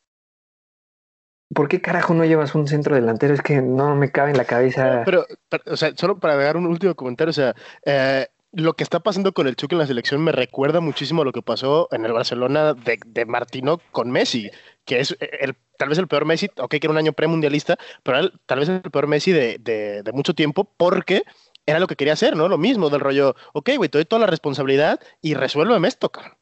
[1.52, 3.34] ¿por qué carajo no llevas un centro delantero?
[3.34, 5.02] Es que no me cabe en la cabeza.
[5.04, 5.26] Pero,
[5.66, 9.32] o sea, solo para agregar un último comentario, o sea, eh, lo que está pasando
[9.32, 12.12] con el Chucky en la selección me recuerda muchísimo a lo que pasó en el
[12.12, 14.48] Barcelona de, Martino con Messi,
[14.84, 18.30] que es el, tal vez el peor Messi, ok, que era un año premundialista, pero
[18.46, 21.24] tal vez el peor Messi de, de, mucho tiempo porque
[21.66, 22.48] era lo que quería hacer, ¿no?
[22.48, 26.36] Lo mismo del rollo, ok, güey, te doy toda la responsabilidad y resuélveme esto, cabrón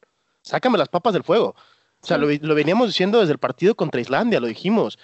[0.51, 1.55] sácame las papas del fuego.
[2.03, 4.99] O sea, lo, veníamos diciendo desde el partido contra Islandia, lo dijimos.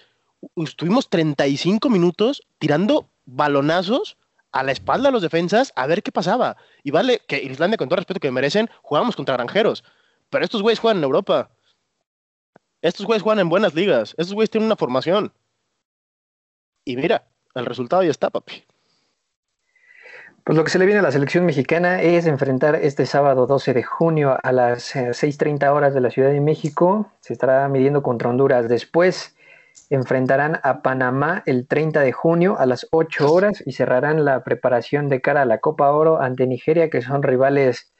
[0.56, 4.16] Estuvimos 35 minutos tirando balonazos
[4.52, 6.56] a la espalda de los defensas a ver qué pasaba.
[6.82, 9.84] Y vale que Islandia, con todo el respeto que merecen, jugamos contra granjeros.
[10.30, 11.50] Pero estos güeyes juegan en Europa.
[12.82, 14.14] Estos güeyes juegan en buenas ligas.
[14.18, 15.32] Estos güeyes tienen una formación.
[16.84, 18.64] Y mira, el resultado ya está, papi.
[20.46, 23.74] Pues lo que se le viene a la selección mexicana es enfrentar este sábado 12
[23.74, 27.10] de junio a las 6.30 eh, horas de la Ciudad de México.
[27.18, 28.68] Se estará midiendo contra Honduras.
[28.68, 29.34] Después
[29.90, 35.08] enfrentarán a Panamá el 30 de junio a las 8 horas y cerrarán la preparación
[35.08, 37.92] de cara a la Copa Oro ante Nigeria, que son rivales,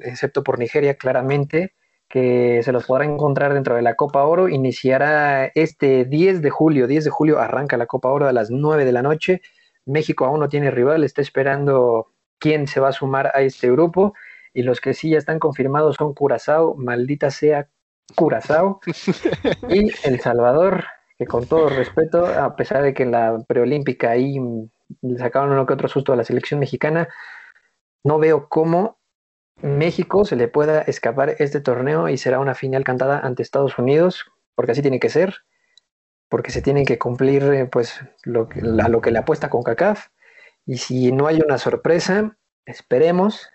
[0.00, 1.74] excepto por Nigeria claramente,
[2.08, 4.48] que se los podrá encontrar dentro de la Copa Oro.
[4.48, 6.86] Iniciará este 10 de julio.
[6.86, 9.42] 10 de julio arranca la Copa Oro a las 9 de la noche
[9.86, 14.14] México aún no tiene rival, está esperando quién se va a sumar a este grupo.
[14.54, 17.68] Y los que sí ya están confirmados son Curazao, maldita sea
[18.14, 18.80] Curazao,
[19.70, 20.84] y El Salvador,
[21.18, 24.38] que con todo respeto, a pesar de que en la preolímpica ahí
[25.00, 27.08] le sacaron uno que otro susto a la selección mexicana,
[28.04, 28.98] no veo cómo
[29.62, 34.26] México se le pueda escapar este torneo y será una final cantada ante Estados Unidos,
[34.54, 35.36] porque así tiene que ser
[36.32, 39.62] porque se tienen que cumplir eh, pues lo que, a lo que le apuesta con
[39.62, 40.06] CACAF.
[40.64, 43.50] Y si no hay una sorpresa, esperemos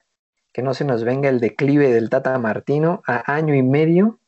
[0.54, 4.20] que no se nos venga el declive del Tata Martino a año y medio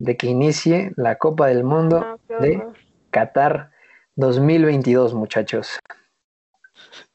[0.00, 2.64] de que inicie la Copa del Mundo de
[3.12, 3.70] Qatar
[4.16, 5.78] 2022, muchachos.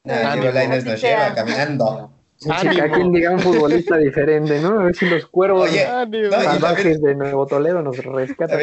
[0.08, 2.14] Ah, nos lleva caminando.
[2.48, 4.80] A quien diga un futbolista diferente, ¿no?
[4.80, 8.58] A ver si los cuervos salvajes de Nuevo Toledo nos rescatan.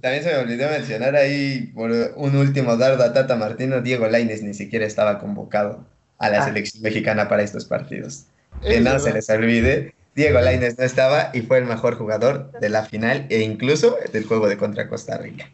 [0.00, 4.42] También, se me olvidó mencionar ahí por un último dardo a Tata Martino, Diego Laines
[4.42, 5.84] ni siquiera estaba convocado
[6.18, 6.44] a la ah.
[6.44, 8.26] selección mexicana para estos partidos.
[8.62, 12.68] Que no se les olvide, Diego Laines no estaba y fue el mejor jugador de
[12.68, 15.50] la final e incluso del juego de contra Costa Rica.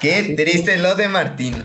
[0.00, 1.64] Qué triste lo de Martino.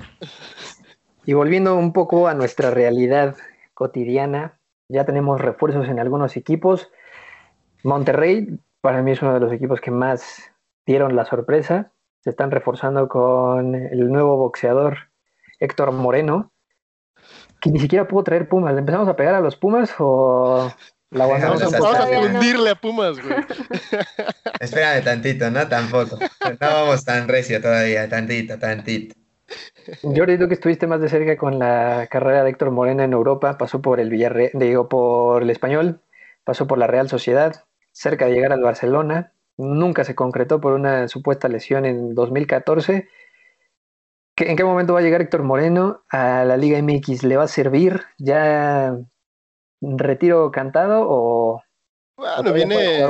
[1.26, 3.36] Y volviendo un poco a nuestra realidad
[3.74, 4.57] cotidiana,
[4.90, 6.90] ya tenemos refuerzos en algunos equipos.
[7.84, 10.52] Monterrey, para mí es uno de los equipos que más
[10.86, 11.92] dieron la sorpresa.
[12.22, 14.98] Se están reforzando con el nuevo boxeador
[15.60, 16.52] Héctor Moreno,
[17.62, 18.74] que ni siquiera pudo traer Pumas.
[18.74, 20.72] ¿Le empezamos a pegar a los Pumas o
[21.10, 23.36] la aguantamos Vamos a fundirle a Pumas, güey.
[24.60, 25.68] Espérame tantito, ¿no?
[25.68, 26.18] Tampoco.
[26.20, 29.16] No vamos tan recio todavía, tantito, tantito.
[30.04, 33.58] Jordi, tú que estuviste más de cerca con la carrera de Héctor Morena en Europa,
[33.58, 36.02] pasó por el Villarreal, digo, por el Español,
[36.44, 41.08] pasó por la Real Sociedad, cerca de llegar al Barcelona, nunca se concretó por una
[41.08, 43.08] supuesta lesión en 2014.
[44.38, 47.24] ¿En qué momento va a llegar Héctor Moreno a la Liga MX?
[47.24, 48.96] ¿Le va a servir ya
[49.82, 51.64] retiro cantado o...
[52.18, 53.06] Bueno, viene,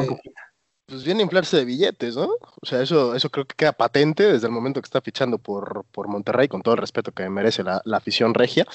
[0.87, 2.29] pues viene a inflarse de billetes, ¿no?
[2.61, 5.85] O sea, eso, eso creo que queda patente desde el momento que está fichando por,
[5.91, 8.65] por Monterrey, con todo el respeto que merece la, afición regia.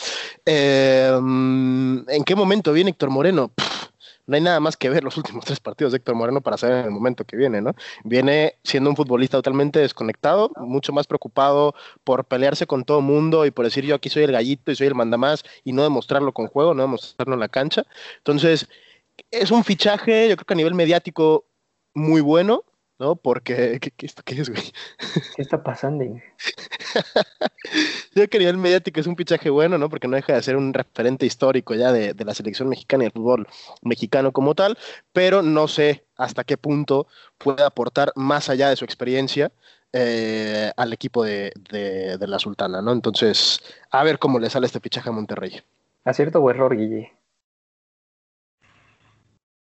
[0.44, 3.52] Em, ¿En qué momento viene Héctor Moreno?
[4.26, 6.78] no hay nada más que ver los últimos tres partidos de Héctor Moreno para saber
[6.78, 7.74] en el momento que viene, ¿no?
[8.04, 13.50] Viene siendo un futbolista totalmente desconectado, mucho más preocupado por pelearse con todo mundo y
[13.50, 16.46] por decir yo aquí soy el gallito y soy el mandamás y no demostrarlo con
[16.46, 17.84] juego, no demostrarlo en la cancha.
[18.18, 18.68] Entonces,
[19.30, 21.46] es un fichaje, yo creo que a nivel mediático
[21.94, 22.64] muy bueno,
[22.98, 23.16] ¿no?
[23.16, 24.62] Porque, ¿qué, esto qué es, güey?
[25.34, 26.04] ¿Qué está pasando?
[28.14, 29.88] Yo quería el mediático es un pichaje bueno, ¿no?
[29.88, 33.12] Porque no deja de ser un referente histórico ya de, la selección mexicana y el
[33.12, 33.48] fútbol
[33.82, 34.78] mexicano como tal,
[35.12, 37.06] pero no sé hasta qué punto
[37.38, 39.50] puede aportar más allá de su experiencia
[39.92, 42.92] eh, al equipo de, de, la Sultana, ¿no?
[42.92, 45.60] Entonces, a ver cómo le sale este pichaje a Monterrey.
[46.04, 47.12] ¿Acierto o error, Guille?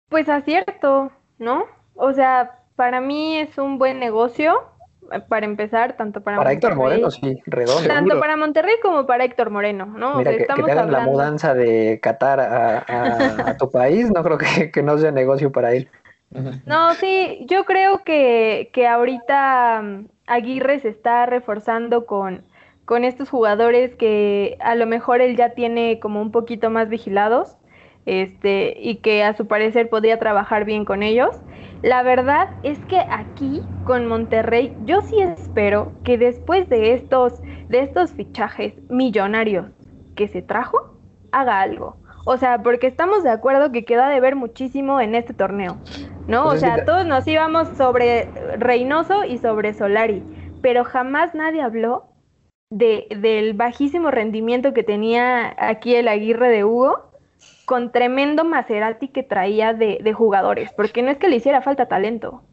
[0.10, 1.81] Pues acierto, ¿no?
[1.96, 4.64] O sea, para mí es un buen negocio,
[5.12, 7.88] eh, para empezar, tanto para, para Héctor Moreno, sí, redondo.
[7.88, 10.16] Tanto para Monterrey como para Héctor Moreno, ¿no?
[10.16, 14.84] Mira, que, te hagan la mudanza de Qatar a, tu país, no creo que, que,
[14.84, 15.90] no sea negocio para él.
[16.66, 22.44] No, sí, yo creo que, que ahorita mm, Aguirre se está reforzando con,
[22.86, 27.58] con estos jugadores que a lo mejor él ya tiene como un poquito más vigilados
[28.06, 31.36] este, y que a su parecer podría trabajar bien con ellos.
[31.82, 37.80] La verdad es que aquí con Monterrey yo sí espero que después de estos, de
[37.80, 39.68] estos fichajes millonarios
[40.16, 40.96] que se trajo,
[41.32, 41.98] haga algo.
[42.26, 45.78] O sea, porque estamos de acuerdo que queda de ver muchísimo en este torneo,
[46.28, 46.44] ¿no?
[46.44, 50.22] Pues o sea, todos nos íbamos sobre Reynoso y sobre Solari,
[50.62, 52.06] pero jamás nadie habló
[52.70, 57.11] de, del bajísimo rendimiento que tenía aquí el Aguirre de Hugo
[57.72, 62.44] con tremendo Maserati que traía de, jugadores, porque no es que le hiciera falta talento,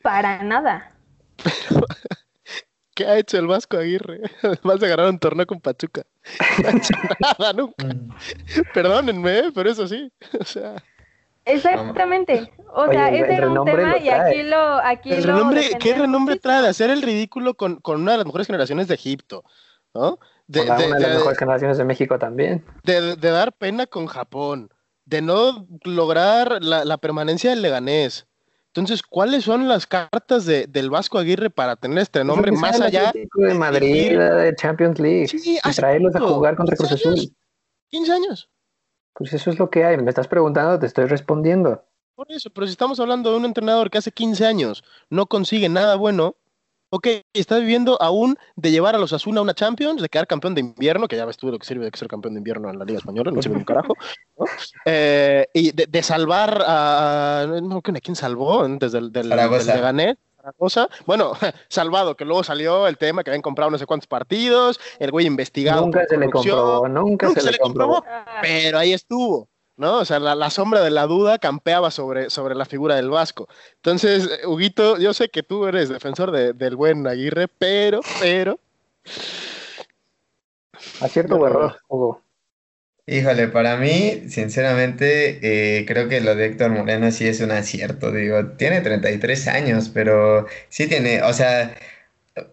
[0.00, 0.96] para nada.
[2.94, 4.22] ¿Qué ha hecho el Vasco Aguirre?
[4.42, 6.04] Además de ganar un torneo con Pachuca.
[6.62, 7.86] No ha hecho nada nunca.
[7.86, 8.14] Mm.
[8.72, 10.10] Perdónenme, pero eso sí.
[10.40, 10.82] O sea.
[11.44, 12.50] Exactamente.
[12.72, 14.78] O sea, ese era un tema y aquí lo.
[14.78, 18.26] Aquí el renombre, ¿Qué renombre trae de hacer el ridículo con, con, una de las
[18.26, 19.44] mejores generaciones de Egipto?
[19.92, 20.18] ¿no?
[20.52, 22.64] De, una de, las mejores generaciones de México también.
[22.84, 24.68] De, dar pena con Japón,
[25.06, 28.26] de no lograr la, permanencia del Leganés.
[28.68, 33.12] Entonces, ¿cuáles son las cartas de, del Vasco Aguirre para tener este nombre más allá
[33.12, 37.34] de Madrid, de Champions League, y traerlos a jugar contra Cruz Azul?
[37.88, 38.50] 15 años.
[39.14, 39.96] Pues eso es lo que hay.
[39.98, 41.84] Me estás preguntando, te estoy respondiendo.
[42.14, 45.68] Por eso, pero si estamos hablando de un entrenador que hace 15 años no consigue
[45.68, 46.36] nada bueno,
[46.94, 50.54] ok, está viviendo aún de llevar a los Asuna a una Champions, de quedar campeón
[50.54, 52.78] de invierno, que ya ves tú lo que sirve de ser campeón de invierno en
[52.78, 53.94] la Liga Española, no sirve un carajo,
[54.84, 59.38] eh, y de, salvar a, no quién salvó antes del, del, del
[60.42, 60.88] Zaragoza.
[61.06, 61.32] Bueno,
[61.68, 65.26] salvado, que luego salió el tema que habían comprado no sé cuántos partidos, el güey
[65.26, 65.82] investigado.
[65.82, 68.04] Nunca se le comprobó, nunca, se, le comprobó.
[68.42, 69.48] Pero ahí estuvo.
[69.82, 69.98] ¿No?
[69.98, 73.48] O sea, la, sombra de la duda campeaba sobre, sobre la figura del Vasco.
[73.74, 78.58] Entonces, Huguito, yo sé que tú eres defensor del buen Aguirre, pero, pero...
[81.00, 82.22] Acierto o error, Hugo.
[83.06, 88.12] Híjole, para mí, sinceramente, eh, creo que lo de Héctor Moreno sí es un acierto,
[88.12, 91.74] digo, tiene 33 años, pero sí tiene, o sea,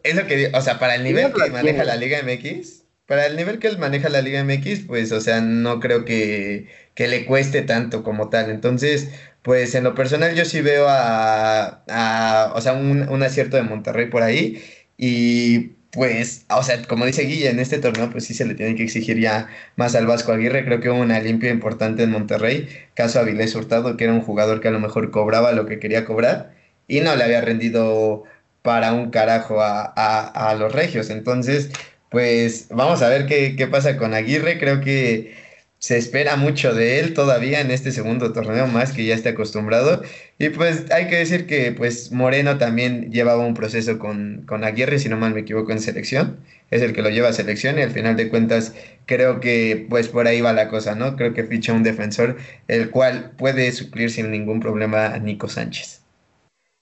[0.01, 2.78] es lo que, o sea, para el nivel que maneja la Liga MX,
[3.09, 6.67] para el nivel que él maneja la Liga MX, pues, o sea, no creo que,
[6.93, 8.51] que le cueste tanto como tal.
[8.51, 9.09] Entonces,
[9.41, 13.63] pues en lo personal yo sí veo a, a o sea, un, un, acierto de
[13.63, 14.61] Monterrey por ahí.
[14.95, 18.75] Y pues, o sea, como dice Guilla, en este torneo pues sí se le tiene
[18.75, 20.63] que exigir ya más al Vasco Aguirre.
[20.63, 22.69] Creo que hubo una limpia importante en Monterrey.
[22.93, 26.05] Caso Avilés Hurtado, que era un jugador que a lo mejor cobraba lo que quería
[26.05, 26.53] cobrar
[26.87, 28.25] y no le había rendido
[28.61, 31.09] para un carajo a, a, a los regios.
[31.09, 31.71] Entonces,
[32.09, 34.59] pues vamos a ver qué, qué pasa con Aguirre.
[34.59, 35.33] Creo que
[35.79, 40.01] se espera mucho de él todavía en este segundo torneo, más que ya está acostumbrado.
[40.37, 44.99] Y pues hay que decir que pues Moreno también llevaba un proceso con, con Aguirre,
[44.99, 46.37] si no mal me equivoco, en selección.
[46.69, 50.09] Es el que lo lleva a selección y al final de cuentas creo que pues
[50.09, 51.15] por ahí va la cosa, ¿no?
[51.15, 52.35] Creo que ficha un defensor
[52.67, 56.03] el cual puede suplir sin ningún problema a Nico Sánchez.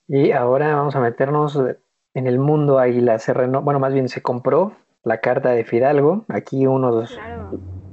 [0.08, 1.58] Y ahora vamos a meternos
[2.16, 3.20] en el mundo Águila.
[3.20, 4.76] Se bueno, más bien se compró
[5.08, 6.26] la carta de Fidalgo.
[6.28, 7.18] Aquí unos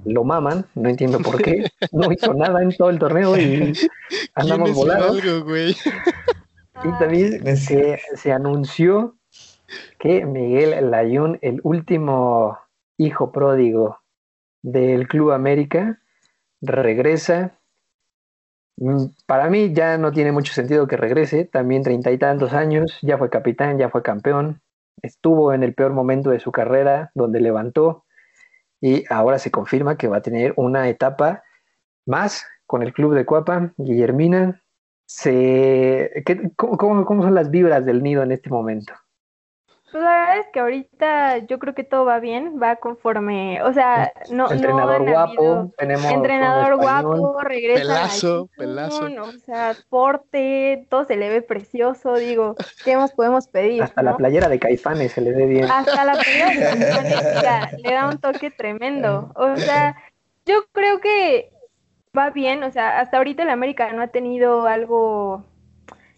[0.04, 1.64] lo maman, no entiendo por qué.
[1.92, 3.72] No hizo nada en todo el torneo y
[4.34, 5.14] andamos volando.
[6.82, 9.16] Y también se, se, anunció
[9.98, 12.58] que Miguel Layún, el último
[12.98, 14.00] hijo pródigo
[14.60, 16.00] del Club América,
[16.60, 17.58] regresa.
[18.76, 22.98] Mm, para mí ya no tiene mucho sentido que regrese, también treinta y tantos años,
[23.00, 24.60] ya fue capitán, ya fue campeón,
[25.02, 28.04] estuvo en el peor momento de su carrera, donde levantó,
[28.80, 31.42] y ahora se confirma que va a tener una etapa
[32.06, 33.72] más con el club de Cuapa.
[33.78, 34.62] Guillermina,
[35.06, 36.22] se...
[36.56, 38.92] cómo, cómo, son las vibras del nido en este momento?
[39.94, 43.72] Pues la verdad es que ahorita yo creo que todo va bien, va conforme, o
[43.72, 51.14] sea, no entrenador guapo, tenemos entrenador guapo, regresa pelazo, pelazo, o sea, porte, todo se
[51.14, 53.84] le ve precioso, digo, ¿qué más podemos pedir?
[53.84, 55.70] Hasta la playera de Caifanes se le ve bien.
[55.70, 59.94] Hasta la playera de Caifanes le da un toque tremendo, o sea,
[60.44, 61.52] yo creo que
[62.18, 65.44] va bien, o sea, hasta ahorita el América no ha tenido algo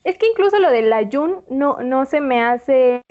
[0.02, 3.02] es que incluso lo del Ayun no, no se me hace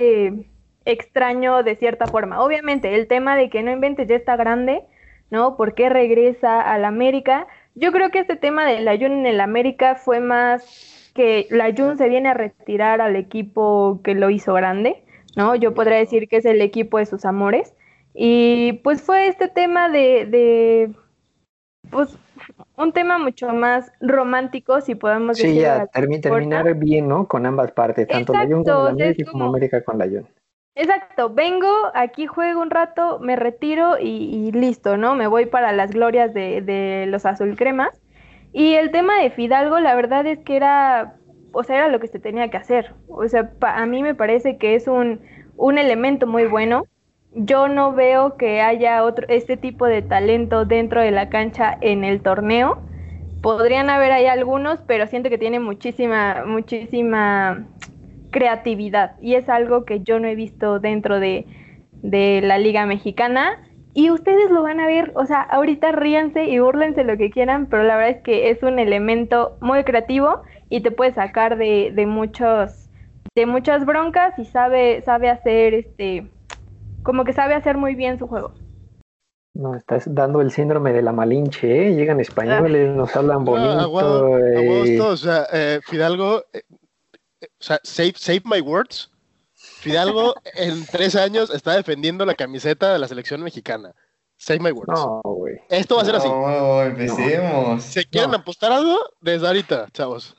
[0.86, 2.42] extraño de cierta forma.
[2.42, 4.84] Obviamente, el tema de que no inventes ya está grande,
[5.30, 5.58] ¿no?
[5.58, 7.48] ¿Por qué regresa al América?
[7.74, 11.98] Yo creo que este tema del Ayun en el América fue más que la Ayun
[11.98, 15.04] se viene a retirar al equipo que lo hizo grande,
[15.36, 15.56] ¿no?
[15.56, 17.74] Yo podría decir que es el equipo de sus amores.
[18.14, 20.92] Y pues fue este tema de, de
[21.90, 22.18] pues
[22.78, 25.56] un tema mucho más romántico, si podemos decir.
[25.56, 27.28] Sí, ya, terminar bien, ¿no?
[27.28, 30.28] Con ambas partes, tanto la Jun como la América como América con la Jun.
[30.76, 35.16] Exacto, vengo, aquí juego un rato, me retiro y, listo, ¿no?
[35.16, 38.02] Me voy para las glorias de, de los azul cremas.
[38.52, 41.16] Y el tema de Fidalgo, la verdad es que era,
[41.54, 42.94] o sea, era lo que se tenía que hacer.
[43.08, 45.22] O sea, a mí me parece que es un,
[45.56, 46.88] un elemento muy bueno.
[47.32, 52.04] Yo no veo que haya otro, este tipo de talento dentro de la cancha en
[52.04, 52.82] el torneo.
[53.42, 57.66] Podrían haber ahí algunos, pero siento que tiene muchísima, muchísima
[58.36, 61.46] creatividad y es algo que yo no he visto dentro de,
[62.04, 63.64] la Liga Mexicana.
[63.94, 67.68] Y ustedes lo van a ver, o sea, ahorita ríanse y burlense lo que quieran,
[67.68, 71.94] pero la verdad es que es un elemento muy creativo y te puede sacar de,
[71.96, 72.90] de muchos,
[73.36, 76.28] de muchas broncas y sabe, sabe hacer este,
[77.04, 78.52] como que sabe hacer muy bien su juego.
[79.54, 81.96] No, estás dando el síndrome de la malinche, ¿eh?
[81.96, 84.38] Llegan españoles, nos hablan bonito.
[84.38, 85.00] Eh.
[85.00, 86.64] o sea, eh, Fidalgo, eh,
[87.60, 89.12] o sea, save, save my words.
[89.54, 93.94] Fidalgo en tres años está defendiendo la camiseta de la selección mexicana.
[94.38, 94.92] Say my words.
[94.94, 95.56] No, güey.
[95.70, 96.28] Esto va a ser así.
[96.28, 97.84] No, empecemos.
[97.84, 98.38] ¿Se quieren No.
[98.38, 98.98] apostar algo?
[99.22, 100.36] Desde ahorita, chavos.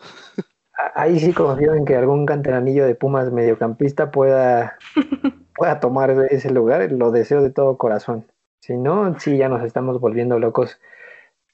[0.94, 4.76] Ahí sí confío en que algún canteranillo de Pumas mediocampista pueda,
[5.56, 6.92] pueda tomar ese lugar.
[6.92, 8.26] Lo deseo de todo corazón.
[8.60, 10.78] Si no, sí, ya nos estamos volviendo locos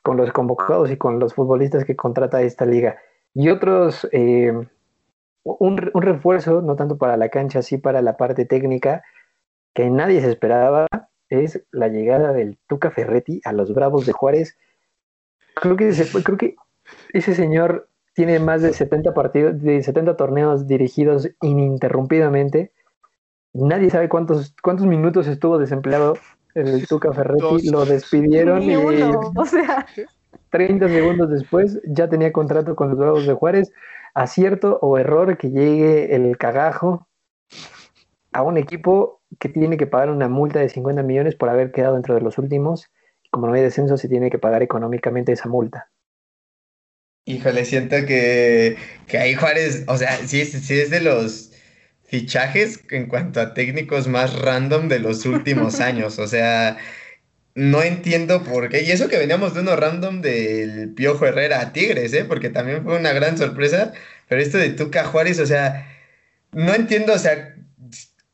[0.02, 2.98] con los convocados y con los futbolistas que contrata esta liga.
[3.34, 4.52] Y otros, eh,
[5.44, 9.02] un, un refuerzo, no tanto para la cancha, sí para la parte técnica,
[9.74, 10.86] que nadie se esperaba,
[11.28, 14.58] es la llegada del Tuca Ferretti a los Bravos de Juárez.
[15.54, 16.56] Creo que, se creo que
[17.12, 22.72] ese señor tiene más de 70 partidos, de 70 torneos dirigidos ininterrumpidamente.
[23.54, 26.18] Nadie sabe cuántos, cuántos minutos estuvo desempleado
[26.54, 27.40] el Tuca Ferretti.
[27.40, 27.64] Dos.
[27.64, 29.86] Lo despidieron Ni y uno, o sea,
[30.50, 33.72] 30 segundos después ya tenía contrato con los Bravos de Juárez.
[34.14, 37.08] Acierto o error que llegue el cagajo
[38.32, 41.94] a un equipo que tiene que pagar una multa de 50 millones por haber quedado
[41.94, 42.90] dentro de los últimos.
[43.30, 45.90] Como no hay descenso, se tiene que pagar económicamente esa multa.
[47.24, 51.52] Híjole, siento que, que ahí Juárez, o sea, sí, es- sí es de los
[52.04, 56.18] fichajes en cuanto a técnicos más random de los últimos años.
[56.18, 56.78] O sea,
[57.54, 58.82] no entiendo por qué.
[58.82, 62.24] Y eso que veníamos de uno random del Piojo Herrera a Tigres, ¿eh?
[62.24, 63.92] Porque también fue una gran sorpresa.
[64.28, 65.86] Pero esto de Tuca Juárez, o sea,
[66.52, 67.54] no entiendo, o sea,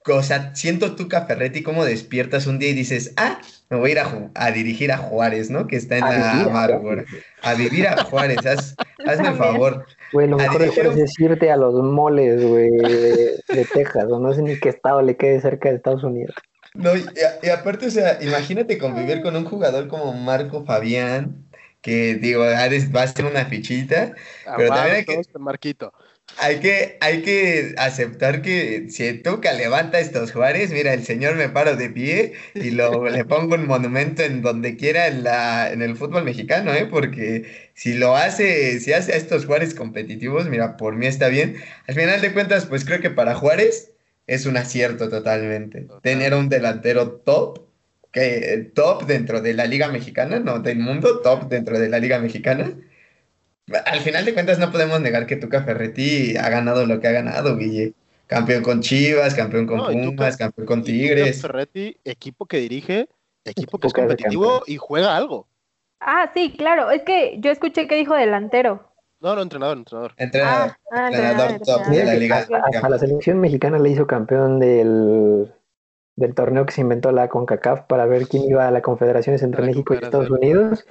[0.06, 3.92] o sea, siento Tuca Ferretti como despiertas un día y dices, ah, me voy a
[3.92, 3.98] ir
[4.34, 5.66] a, dirigir a Juárez, ¿no?
[5.66, 7.04] Que está en A la amargura.
[7.42, 8.74] A vivir a Juárez, haz-
[9.06, 9.84] hazme el favor.
[10.12, 13.64] Güey, lo mejor de dirigir Juárez un- es irte a los moles, güey, de, de
[13.74, 16.34] Texas, o no sé ni qué estado le quede cerca de Estados Unidos.
[16.78, 17.04] No, y,
[17.42, 21.44] y aparte, o sea, imagínate convivir con un jugador como Marco Fabián,
[21.80, 24.14] que digo, va a ser una fichita.
[24.56, 25.92] Pero también hay que- Marquito.
[26.40, 31.48] Hay que, hay que aceptar que si Tuca levanta estos Juárez, mira, el señor me
[31.48, 35.80] paro de pie y lo, le pongo un monumento en donde quiera en la, en
[35.80, 36.86] el fútbol mexicano, ¿eh?
[36.86, 41.56] Porque si lo hace, si hace a estos Juárez competitivos, mira, por mí está bien.
[41.86, 43.92] Al final de cuentas, pues creo que para Juárez
[44.28, 45.80] es un acierto totalmente.
[45.80, 46.00] Total.
[46.02, 47.66] Tener un delantero top,
[48.12, 52.20] que top dentro de la Liga Mexicana, no del mundo, top dentro de la Liga
[52.20, 52.70] Mexicana.
[53.84, 57.12] Al final de cuentas no podemos negar que Tuca Ferretti ha ganado lo que ha
[57.12, 57.92] ganado, Guille.
[58.26, 61.40] Campeón con Chivas, campeón con No, Tuca- Pumas, campeón con Tuca Tigres.
[61.42, 63.08] Ferretti, equipo que dirige,
[63.44, 65.48] equipo que es competitivo y juega algo.
[66.00, 66.90] Ah, sí, claro.
[66.90, 68.87] Es que yo escuché que dijo delantero.
[69.20, 70.12] No, no, entrenador, entrenador.
[70.16, 72.36] Entrenador, Ah, ah, entrenador entrenador, top de la liga.
[72.38, 75.52] hasta, hasta la selección mexicana le hizo campeón del,
[76.16, 79.62] del torneo que se inventó la CONCACAF para ver quién iba a la confederaciones entre
[79.62, 80.30] A la México y Estados.
[80.30, 80.86] Unidos.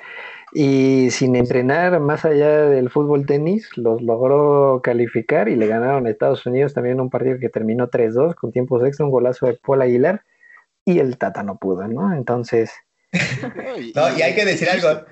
[0.54, 6.10] Y sin entrenar más allá del fútbol tenis, los logró calificar y le ganaron a
[6.10, 9.82] Estados Unidos también un partido que terminó 3-2 con tiempos extra, un golazo de Paul
[9.82, 10.24] Aguilar
[10.86, 12.14] y el Tata no pudo, ¿no?
[12.14, 12.72] Entonces,
[13.96, 15.06] No, y hay que decir algo.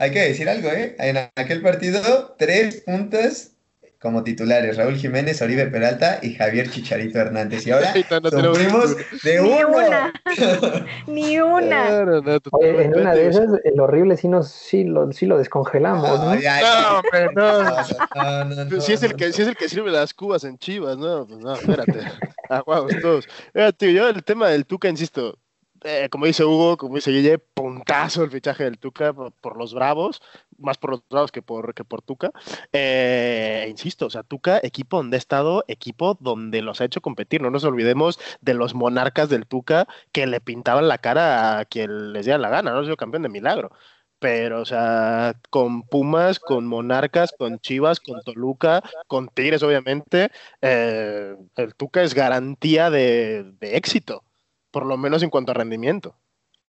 [0.00, 0.96] Hay que decir algo, ¿eh?
[0.98, 3.52] En aquel partido, tres puntas
[4.00, 7.66] como titulares: Raúl Jiménez, Oribe Peralta y Javier Chicharito Hernández.
[7.66, 7.92] Y ahora
[8.22, 9.68] no sufrimos de Ni uno.
[9.76, 10.12] una.
[11.06, 11.90] Ni una.
[12.04, 15.36] No, no, oye, en una de esas, el horrible sí, nos, sí, lo, sí lo
[15.36, 16.34] descongelamos, ¿no?
[16.34, 17.62] No, ya, No, hombre, no.
[17.62, 20.56] no, no, no, Si es el que, si es el que sirve las cubas en
[20.56, 22.00] Chivas, no, pues no, espérate.
[22.48, 23.28] Aguados todos.
[23.52, 25.38] Mira, tío, yo el tema del Tuca, insisto,
[25.82, 30.22] eh, como dice Hugo, como dice Guille, puntazo el fichaje del Tuca por, los Bravos,
[30.58, 32.32] más por los Bravos que por, que por Tuca.
[32.72, 37.40] Eh, insisto, o sea, Tuca, equipo donde ha estado, equipo donde los ha hecho competir.
[37.42, 42.12] No nos olvidemos de los monarcas del Tuca que le pintaban la cara a quien
[42.12, 43.70] les diera la gana, no ha sido campeón de milagro.
[44.18, 51.34] Pero, o sea, con Pumas, con Monarcas, con Chivas, con Toluca, con Tigres, obviamente, eh,
[51.56, 54.24] el Tuca es garantía de éxito,
[54.70, 56.14] por lo menos en cuanto a rendimiento.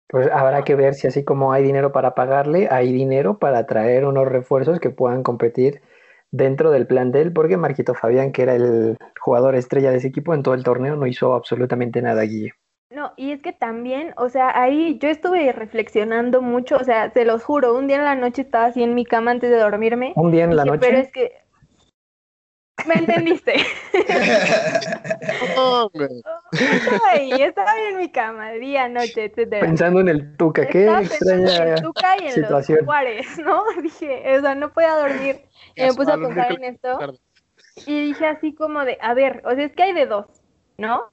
[0.08, 4.04] Pues habrá que ver si así como hay dinero para pagarle, hay dinero para traer
[4.04, 5.80] unos refuerzos que puedan competir
[6.30, 10.42] dentro del plantel, porque Marquito Fabián, que era el jugador estrella de ese equipo en
[10.42, 12.52] todo el torneo, no hizo absolutamente nada, Guille.
[12.90, 17.24] No, y es que también, o sea, ahí yo estuve reflexionando mucho, o sea, se
[17.24, 20.12] los juro, un día en la noche estaba así en mi cama antes de dormirme.
[20.16, 21.32] Un día en la dije, noche, Pero es que...
[22.86, 23.54] ¿Me entendiste?
[25.56, 26.08] Hombre,
[27.10, 29.60] Ay, estaba ahí en mi cama, día, noche, etcétera.
[29.66, 31.74] pensando en el Tuca, qué Estaba pensando en extraña.
[31.74, 32.78] el Tuca y en situación.
[32.78, 33.64] los Juárez, ¿no?
[33.82, 35.40] Dije, o sea, no podía dormir.
[35.76, 36.98] Y me puse a pensar en esto
[37.86, 40.26] y dije así como de, a ver, o sea, es que hay de dos,
[40.78, 41.10] ¿no?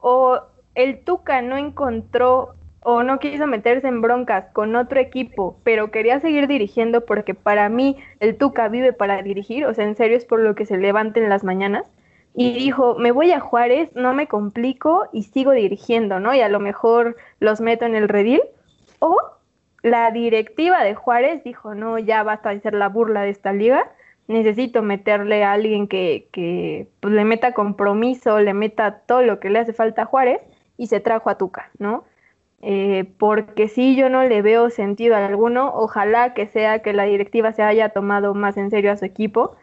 [0.00, 0.40] O
[0.74, 2.54] el Tuca no encontró
[2.84, 7.68] o no quiso meterse en broncas con otro equipo, pero quería seguir dirigiendo porque para
[7.70, 10.76] mí el Tuca vive para dirigir, o sea, en serio es por lo que se
[10.76, 11.90] levanta en las mañanas.
[12.36, 16.34] Y dijo, me voy a Juárez, no me complico y sigo dirigiendo, ¿no?
[16.34, 18.42] Y a lo mejor los meto en el redil.
[18.98, 19.16] o
[19.82, 23.92] la directiva de Juárez dijo, no, ya basta de ser la burla de esta liga,
[24.28, 29.50] necesito meterle a alguien que, que pues, le meta compromiso, le meta todo lo que
[29.50, 30.40] le hace falta a Juárez
[30.78, 32.04] y se trajo a Tuca, ¿no?
[32.66, 37.52] Eh, porque si yo no le veo sentido alguno, ojalá que sea que la directiva
[37.52, 39.54] se haya tomado más en serio a su equipo,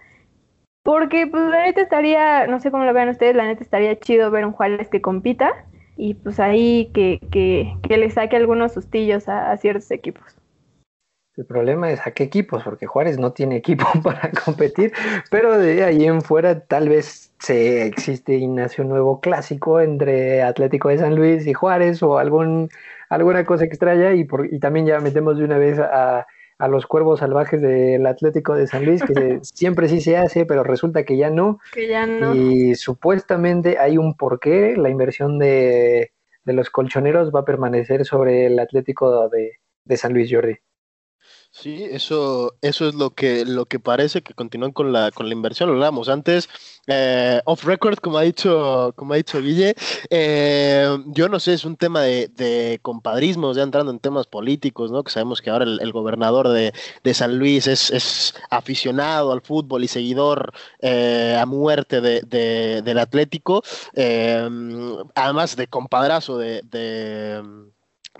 [0.83, 4.29] porque pues la neta estaría, no sé cómo lo vean ustedes, la neta estaría chido
[4.31, 5.51] ver un Juárez que compita
[5.97, 10.40] y pues ahí que, que, que le saque algunos sustillos a ciertos equipos.
[11.37, 14.91] El problema es a qué equipos, porque Juárez no tiene equipo para competir,
[15.29, 20.43] pero de ahí en fuera tal vez se existe y nace un nuevo clásico entre
[20.43, 22.69] Atlético de San Luis y Juárez o algún,
[23.09, 26.27] alguna cosa extraña y, por, y también ya metemos de una vez a,
[26.61, 30.45] a los cuervos salvajes del Atlético de San Luis, que se, siempre sí se hace,
[30.45, 31.59] pero resulta que ya no.
[31.73, 32.35] Que ya no.
[32.35, 36.11] Y supuestamente hay un porqué, la inversión de,
[36.43, 39.53] de los colchoneros va a permanecer sobre el Atlético de,
[39.85, 40.59] de San Luis Jordi.
[41.53, 45.33] Sí, eso, eso es lo que, lo que parece que continúan con la, con la
[45.33, 45.67] inversión.
[45.67, 46.47] Lo hablábamos antes,
[46.87, 49.75] eh, off record, como ha dicho, como ha dicho Guille.
[50.09, 54.91] Eh, yo no sé, es un tema de, de, compadrismos, ya entrando en temas políticos,
[54.91, 55.03] ¿no?
[55.03, 56.73] Que sabemos que ahora el, gobernador de,
[57.03, 62.97] de, San Luis es, es, aficionado al fútbol y seguidor eh, a muerte de, del
[62.97, 63.61] Atlético.
[63.93, 64.49] Eh,
[65.15, 66.61] además de compadrazo de,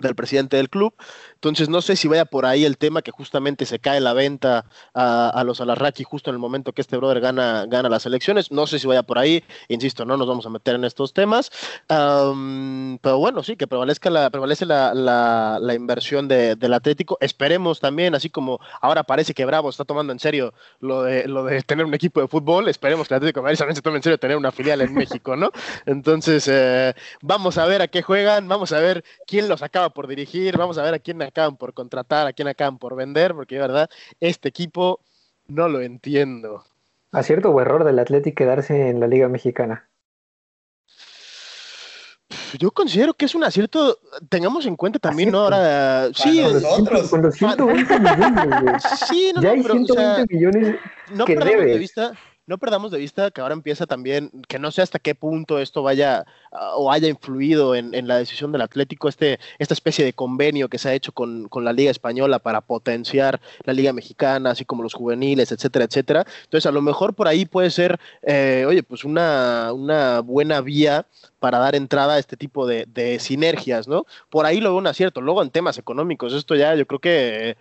[0.00, 0.94] del presidente del club.
[1.42, 4.64] Entonces no sé si vaya por ahí el tema que justamente se cae la venta
[4.94, 8.52] a, los Alarraqui justo en el momento que este brother gana, gana las elecciones.
[8.52, 11.50] No sé si vaya por ahí, insisto, no nos vamos a meter en estos temas.
[11.90, 17.18] Um, pero bueno, sí, que prevalezca la, prevalece la, la, la inversión de, del Atlético.
[17.20, 21.42] Esperemos también, así como ahora parece que Bravo está tomando en serio lo de, lo
[21.42, 23.96] de tener un equipo de fútbol, esperemos que el Atlético de Madrid también se tome
[23.96, 25.50] en serio tener una filial en México, ¿no?
[25.86, 30.06] Entonces, eh, vamos a ver a qué juegan, vamos a ver quién los acaba por
[30.06, 33.56] dirigir, vamos a ver a quién acaban por contratar, a quién acaban por vender, porque
[33.56, 35.00] de verdad, este equipo
[35.48, 36.64] no lo entiendo.
[37.10, 39.88] ¿Acierto o error del Atlético quedarse en la Liga Mexicana?
[42.58, 45.40] Yo considero que es un acierto, tengamos en cuenta también, ¿no?
[45.40, 47.08] Ahora, sí, nosotros.
[47.10, 50.76] Con los 120 millones, sí, no, ya no, hay pero, 120 o sea, millones
[51.12, 52.12] no que perdamos de vista
[52.46, 55.82] no perdamos de vista que ahora empieza también, que no sé hasta qué punto esto
[55.82, 60.12] vaya uh, o haya influido en, en, la decisión del Atlético, este, esta especie de
[60.12, 64.50] convenio que se ha hecho con, con, la Liga Española para potenciar la Liga Mexicana,
[64.50, 66.26] así como los juveniles, etcétera, etcétera.
[66.44, 71.06] Entonces, a lo mejor por ahí puede ser, eh, oye, pues una, una buena vía
[71.38, 74.06] para dar entrada a este tipo de, de, sinergias, ¿no?
[74.30, 75.20] Por ahí lo veo un acierto.
[75.20, 77.56] Luego, en temas económicos, esto ya yo creo que...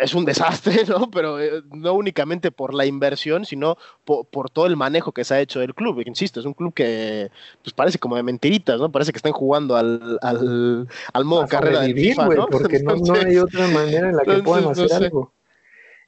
[0.00, 1.10] es un desastre, ¿no?
[1.10, 5.34] Pero eh, no únicamente por la inversión, sino por, por, todo el manejo que se
[5.34, 6.02] ha hecho del club.
[6.06, 7.30] Insisto, es un club que
[7.62, 8.90] pues parece como de mentiritas, ¿no?
[8.90, 12.46] Parece que están jugando al, al, al modo carrera de FIFA, wey, ¿no?
[12.46, 15.04] Porque entonces, no, no, hay otra manera en la que entonces, puedan hacer no sé.
[15.04, 15.32] algo.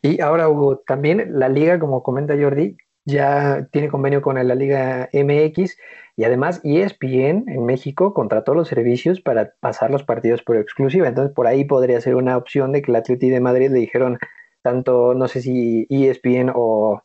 [0.02, 5.08] Y ahora, Hugo, también la liga, como comenta Jordi, ya tiene convenio con la Liga
[5.12, 5.76] MX
[6.16, 11.08] y además ESPN en México contrató los servicios para pasar los partidos por exclusiva.
[11.08, 14.18] Entonces por ahí podría ser una opción de que el Atleti de Madrid le dijeron
[14.62, 17.02] tanto, no sé si ESPN o,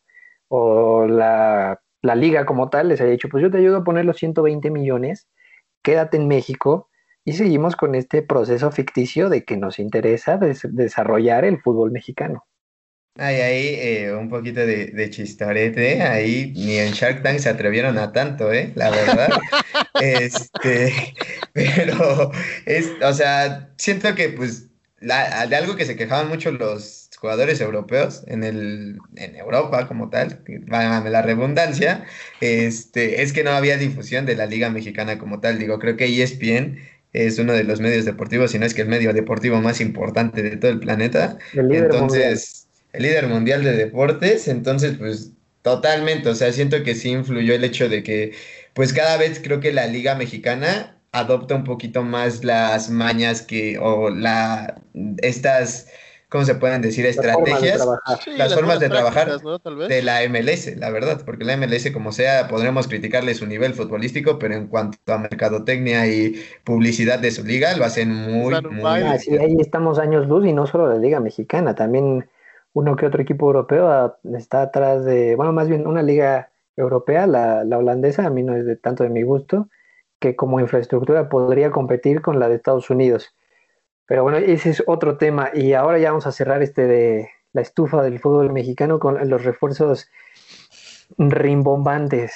[0.47, 4.05] o la, la, liga como tal les haya dicho, pues yo te ayudo a poner
[4.05, 5.27] los 120 millones,
[5.83, 6.89] quédate en México
[7.25, 12.45] y seguimos con este proceso ficticio de que nos interesa des desarrollar el fútbol mexicano.
[13.19, 17.97] Hay ahí eh, un poquito de, de, chistorete, ahí ni en Shark Tank se atrevieron
[17.97, 18.71] a tanto, ¿eh?
[18.75, 19.29] La verdad.
[20.01, 21.13] este,
[21.53, 22.31] pero,
[22.65, 24.67] es, o sea, siento que pues
[25.01, 30.09] la, de algo que se quejaban mucho los jugadores europeos en, el, en Europa como
[30.09, 32.05] tal, válgame la redundancia,
[32.39, 35.59] este, es que no había difusión de la Liga Mexicana como tal.
[35.59, 36.79] Digo, creo que ESPN
[37.11, 40.41] es uno de los medios deportivos, si no es que el medio deportivo más importante
[40.41, 41.37] de todo el planeta.
[41.53, 42.58] El Entonces
[42.93, 47.63] el líder mundial de deportes, entonces pues totalmente, o sea, siento que sí influyó el
[47.63, 48.33] hecho de que
[48.73, 53.77] pues cada vez creo que la liga mexicana adopta un poquito más las mañas que
[53.79, 54.81] o la
[55.17, 55.87] estas
[56.29, 57.05] ¿cómo se pueden decir?
[57.05, 57.81] Estrategias,
[58.23, 59.57] sí, las, las, formas de trabajar ¿no?
[59.59, 64.39] de la MLS, la verdad, porque la MLS, como sea, podremos criticarle su nivel futbolístico,
[64.39, 68.83] pero en cuanto a mercadotecnia y publicidad de su liga, lo hacen muy, claro, muy...
[68.85, 72.29] Ah, sí, ahí estamos años luz y no solo la liga mexicana, también
[72.79, 77.65] uno que otro equipo europeo está atrás de, bueno, más bien una liga europea, la,
[77.65, 79.67] la, holandesa, a mí no es de tanto de mi gusto,
[80.19, 83.35] que como infraestructura podría competir con la de Estados Unidos.
[84.05, 85.51] Pero bueno, ese es otro tema.
[85.53, 89.43] Y ahora ya vamos a cerrar este de la estufa del fútbol mexicano con los
[89.43, 90.09] refuerzos
[91.17, 92.33] rimbombantes,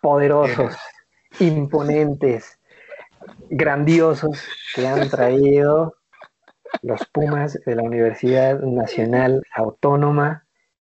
[0.00, 0.76] poderosos,
[1.40, 2.58] imponentes,
[3.50, 4.44] grandiosos
[4.74, 5.96] que han traído
[6.80, 10.46] los Pumas de la Universidad Nacional Autónoma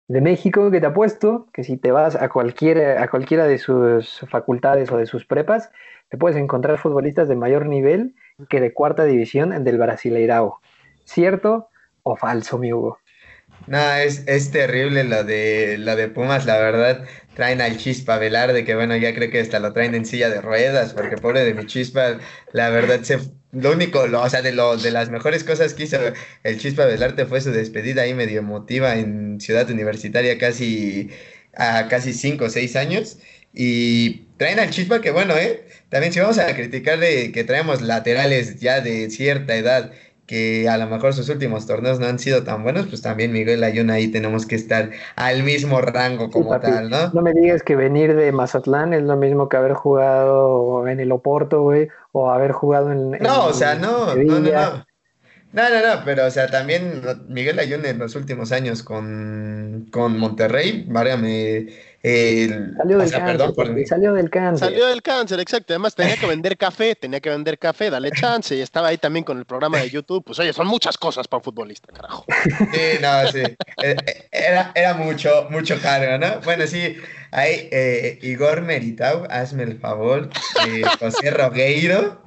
[0.09, 4.21] de México, que te apuesto que si te vas a cualquiera, a cualquiera de sus
[4.31, 5.71] facultades o de sus prepas,
[6.09, 8.15] te puedes encontrar futbolistas de mayor nivel
[8.49, 10.61] que de cuarta división del Brasileirao.
[11.05, 11.69] ¿Cierto
[12.03, 12.99] o falso, mi Hugo?
[13.67, 17.05] No, es, es terrible lo de, lo de Pumas, la verdad.
[17.35, 20.41] Traen al Chispa Velarde, que bueno, ya creo que hasta lo traen en silla de
[20.41, 22.19] ruedas, porque pobre de mi Chispa,
[22.53, 23.19] la verdad, se,
[23.55, 25.99] lo único, lo, o sea, de, lo, de las mejores cosas que hizo
[26.43, 31.11] el Chispa Velarde fue su despedida ahí medio emotiva en Ciudad Universitaria casi
[31.57, 33.19] a casi cinco o seis años.
[33.53, 35.65] Y traen al Chispa que bueno, ¿eh?
[35.89, 39.93] También si vamos a criticarle que traemos laterales ya de cierta edad
[40.27, 43.63] que a lo mejor sus últimos torneos no han sido tan buenos, pues también Miguel
[43.63, 47.11] Ayuna ahí tenemos que estar al mismo rango como tal, ¿no?
[47.13, 51.13] No me digas que venir de Mazatlán es lo mismo que haber jugado en el
[51.13, 53.11] Oporto, güey, o haber jugado en...
[53.11, 54.87] No, o sea, no, no, no, no.
[55.53, 60.19] No, no, no, pero o sea, también Miguel Ayuna en los últimos años con, con
[60.19, 61.69] Monterrey, válgame
[62.05, 64.69] salió, del cáncer, salió del cáncer.
[64.69, 65.73] Salió del cáncer, exacto.
[65.73, 68.55] Además tenía que vender café, tenía que vender café, dale chance.
[68.55, 70.23] Y estaba ahí también con el programa de YouTube.
[70.23, 72.27] Pues oye, son muchas cosas para un futbolista, carajo.
[72.73, 73.43] Sí, no, sí.
[73.83, 76.41] Eh, eh, era, era mucho, mucho cargo, ¿no?
[76.45, 76.97] Bueno, sí,
[77.31, 80.29] hay eh, Igor Meritau, hazme el favor,
[81.01, 82.23] José Rogueiro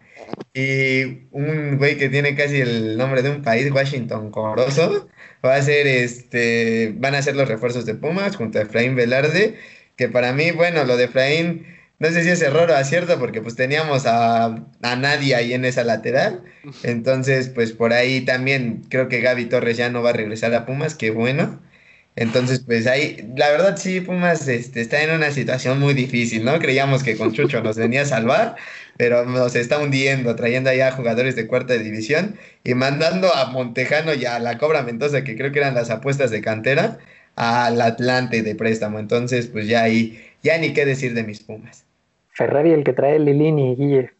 [0.54, 5.08] y un güey que tiene casi el nombre de un país, Washington Coroso,
[5.46, 9.56] va a ser este, van a ser los refuerzos de Pumas junto a Efraín Velarde,
[9.96, 11.66] que para mí, bueno, lo de Efraín,
[12.00, 14.46] no sé si es error o acierto, porque pues teníamos a,
[14.82, 16.44] a nadie ahí en esa lateral,
[16.84, 20.66] entonces pues por ahí también creo que Gaby Torres ya no va a regresar a
[20.66, 21.62] Pumas, qué bueno.
[22.18, 26.58] Entonces, pues ahí, la verdad sí, Pumas este, está en una situación muy difícil, ¿no?
[26.58, 28.56] Creíamos que con Chucho nos venía a salvar,
[28.98, 34.26] pero nos está hundiendo, trayendo allá jugadores de cuarta división y mandando a Montejano y
[34.26, 36.98] a la Cobra Mendoza, que creo que eran las apuestas de cantera,
[37.36, 38.98] al Atlante de préstamo.
[38.98, 41.86] Entonces, pues ya ahí, ya ni qué decir de mis Pumas.
[42.32, 44.17] Ferrari el que trae Lilini, Guille.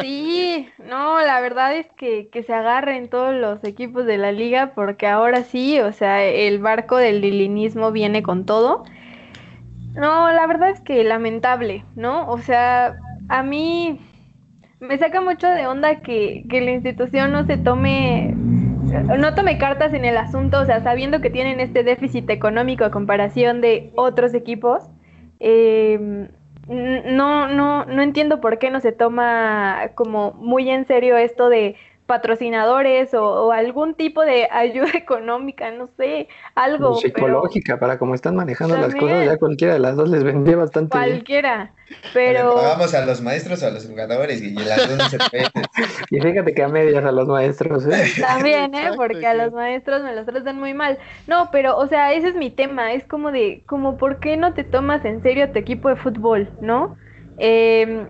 [0.00, 4.72] Sí, no, la verdad es que, que se agarren todos los equipos de la liga
[4.74, 8.84] porque ahora sí, o sea, el barco del lilinismo viene con todo.
[9.94, 12.28] No, la verdad es que lamentable, ¿no?
[12.28, 12.96] O sea,
[13.28, 14.00] a mí
[14.80, 19.92] me saca mucho de onda que, que la institución no se tome, no tome cartas
[19.94, 24.34] en el asunto, o sea, sabiendo que tienen este déficit económico a comparación de otros
[24.34, 24.84] equipos.
[25.38, 26.28] Eh,
[26.72, 31.76] no, no, no entiendo por qué no se toma como muy en serio esto de
[32.12, 36.96] patrocinadores o, algún tipo de ayuda económica, no sé, algo.
[36.96, 40.90] psicológica, para cómo están manejando las cosas, ya cualquiera de las dos les vendría bastante.
[40.90, 41.72] Cualquiera,
[42.12, 42.54] pero.
[42.54, 45.16] pagamos a los maestros o a los jugadores y las dos no se
[46.10, 48.04] Y fíjate que a medias a los maestros, ¿eh?
[48.20, 48.90] También, ¿eh?
[48.94, 50.98] Porque a los maestros me los tratan muy mal.
[51.26, 54.52] No, pero, o sea, ese es mi tema, es como de, como, ¿por qué no
[54.52, 56.94] te tomas en serio tu equipo de fútbol, no?
[57.38, 58.06] Eh,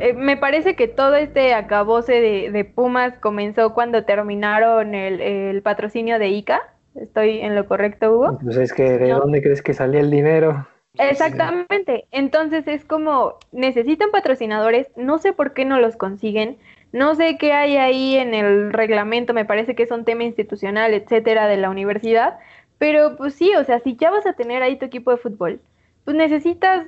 [0.00, 6.28] eh, me parece que todo este acabose de, Pumas comenzó cuando terminaron el, patrocinio de
[6.28, 6.60] ICA.
[6.94, 8.38] ¿Estoy en lo correcto, Hugo?
[8.42, 10.66] Pues es que, ¿de dónde crees que salía el dinero?
[10.98, 12.06] Exactamente.
[12.10, 16.58] Entonces es como, necesitan patrocinadores, no sé por qué no los consiguen,
[16.92, 20.94] no sé qué hay ahí en el reglamento, me parece que es un tema institucional,
[20.94, 22.38] etcétera, de la universidad,
[22.78, 25.60] pero pues sí, o sea, si ya vas a tener ahí tu equipo de fútbol,
[26.04, 26.86] pues necesitas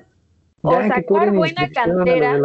[0.63, 2.39] o sacar buena cantera.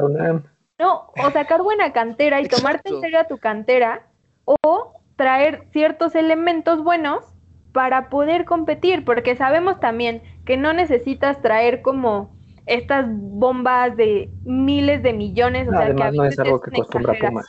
[0.77, 4.07] No, o sacar buena cantera y tomarte en serio a tu cantera
[4.43, 7.23] o traer ciertos elementos buenos
[7.71, 12.35] para poder competir, porque sabemos también que no necesitas traer como
[12.65, 17.47] estas bombas de miles de millones, o sea, que a no es algo que Pumas.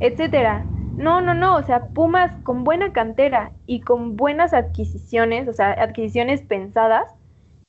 [0.00, 0.64] etcétera.
[0.96, 5.72] No, no, no, o sea, Pumas con buena cantera y con buenas adquisiciones, o sea,
[5.72, 7.08] adquisiciones pensadas,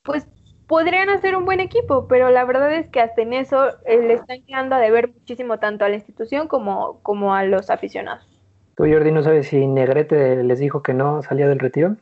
[0.03, 0.27] pues
[0.67, 4.13] podrían hacer un buen equipo, pero la verdad es que hasta en eso eh, le
[4.13, 8.27] están quedando a deber muchísimo tanto a la institución como, como a los aficionados.
[8.75, 11.95] ¿Tú, Jordi, no sabes si Negrete les dijo que no salía del retiro?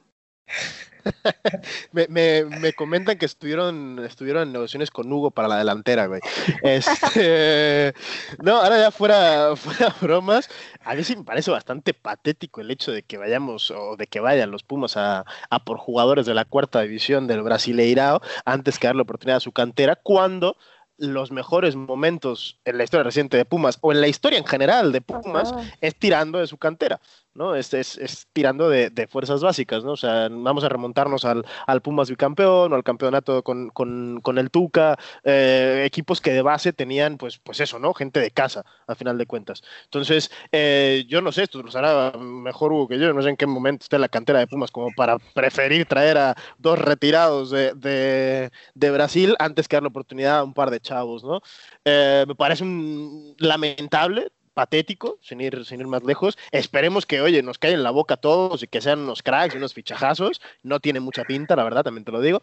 [1.92, 6.22] Me, me, me, comentan que estuvieron, estuvieron en negociaciones con Hugo para la delantera, güey.
[6.64, 7.94] Este,
[8.44, 10.50] no, ahora ya fuera, fuera bromas,
[10.84, 14.20] a mí sí me parece bastante patético el hecho de que vayamos o de que
[14.20, 18.88] vayan los Pumas a, a por jugadores de la cuarta división del Brasileirao antes que
[18.88, 20.58] darle oportunidad a su cantera, cuando
[21.02, 24.92] los mejores momentos en la historia reciente de Pumas o en la historia en general
[24.92, 25.52] de Pumas
[25.82, 27.02] es tirando de su cantera.
[27.34, 27.56] ¿No?
[27.56, 29.94] Es, es, tirando de, fuerzas básicas, ¿no?
[29.94, 34.52] O sea, vamos a remontarnos al, al Pumas bicampeón o al campeonato con, con, el
[34.52, 37.94] Tuca, eh, equipos que de base tenían, pues, pues eso, ¿no?
[37.94, 39.62] Gente de casa, al final de cuentas.
[39.86, 43.38] Entonces, eh, yo no sé, esto lo hará mejor Hugo que yo, no sé en
[43.38, 48.50] qué momento está la cantera de Pumas como para preferir traer a dos retirados de,
[48.76, 51.42] de, Brasil antes que dar la oportunidad a un par de chavos, ¿no?
[51.86, 56.38] Eh, me parece un, lamentable, patético, sin ir, sin ir más lejos.
[56.52, 59.74] Esperemos que, oye, nos caigan la boca todos y que sean unos cracks y unos
[59.74, 60.42] fichajazos.
[60.64, 62.42] No tiene mucha pinta, la verdad, también te lo digo.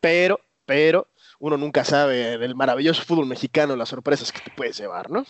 [0.00, 5.10] Pero, pero, uno nunca sabe del maravilloso fútbol mexicano las sorpresas que te puedes llevar,
[5.10, 5.24] ¿no?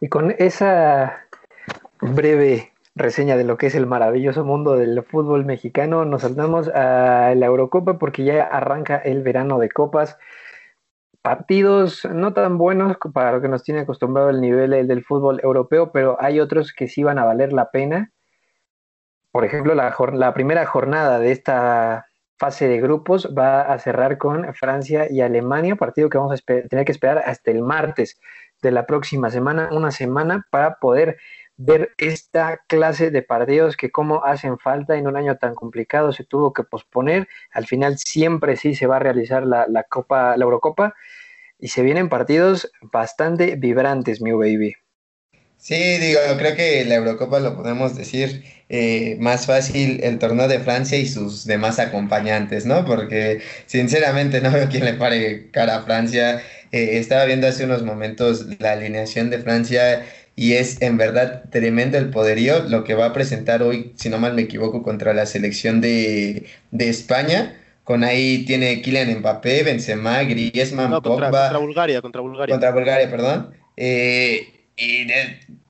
[0.00, 1.26] Y con esa
[2.00, 7.34] breve reseña de lo que es el maravilloso mundo del fútbol mexicano, nos saltamos a
[7.34, 10.18] la Eurocopa porque ya arranca el verano de copas
[11.26, 15.90] partidos no tan buenos para lo que nos tiene acostumbrado el nivel del fútbol europeo,
[15.90, 18.12] pero hay otros que sí van a valer la pena.
[19.32, 22.06] Por ejemplo, la, primera jornada de esta
[22.38, 26.84] fase de grupos va a cerrar con Francia y Alemania, partido que vamos a tener
[26.84, 28.20] que esperar hasta el martes
[28.62, 31.16] de la próxima semana, una semana para poder
[31.56, 36.24] ver esta clase de partidos que como hacen falta en un año tan complicado se
[36.24, 37.28] tuvo que posponer.
[37.52, 40.94] Al final siempre sí se va a realizar la, Copa, la Eurocopa
[41.58, 44.74] y se vienen partidos bastante vibrantes, mi baby.
[45.58, 50.60] Sí, digo, creo que la Eurocopa lo podemos decir eh, más fácil el torneo de
[50.60, 52.84] Francia y sus demás acompañantes, ¿no?
[52.84, 56.42] Porque sinceramente no veo quién le pare cara a Francia.
[56.72, 60.04] Eh, estaba viendo hace unos momentos la alineación de Francia
[60.36, 64.18] y es en verdad tremendo el poderío lo que va a presentar hoy, si no
[64.18, 66.46] mal me equivoco, contra la selección de,
[66.78, 67.58] España.
[67.84, 71.30] Con ahí tiene Kylian Mbappé, Benzema, Griezmann, Pogba.
[71.30, 72.52] Contra, Bulgaria, contra Bulgaria.
[72.52, 73.54] Contra Bulgaria, perdón.
[73.76, 74.46] Eh,
[74.76, 75.06] y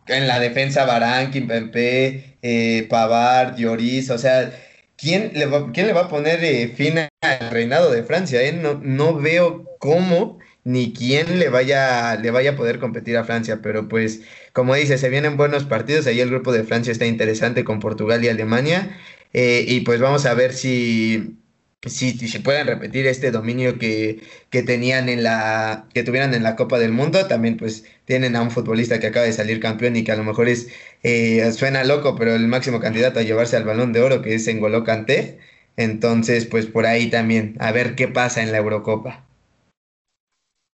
[0.08, 4.50] en la defensa Barán, Kimpempe, eh, Pavard, Lloris, o sea,
[4.96, 8.42] ¿quién le va, quién le va a poner eh, fin al reinado de Francia?
[8.42, 8.52] Eh?
[8.52, 13.60] No, no veo cómo ni quién le vaya, le vaya a poder competir a Francia,
[13.62, 14.22] pero pues
[14.52, 18.24] como dice, se vienen buenos partidos, ahí el grupo de Francia está interesante con Portugal
[18.24, 18.98] y Alemania,
[19.32, 21.38] eh, y pues vamos a ver si,
[21.86, 26.56] si, si pueden repetir este dominio que, que, tenían en la, que tuvieran en la
[26.56, 30.02] Copa del Mundo, también pues tienen a un futbolista que acaba de salir campeón y
[30.04, 30.68] que a lo mejor es,
[31.04, 34.46] eh, suena loco, pero el máximo candidato a llevarse al balón de oro, que es
[34.48, 35.38] N'Golo Kanté,
[35.76, 39.25] entonces pues por ahí también, a ver qué pasa en la Eurocopa.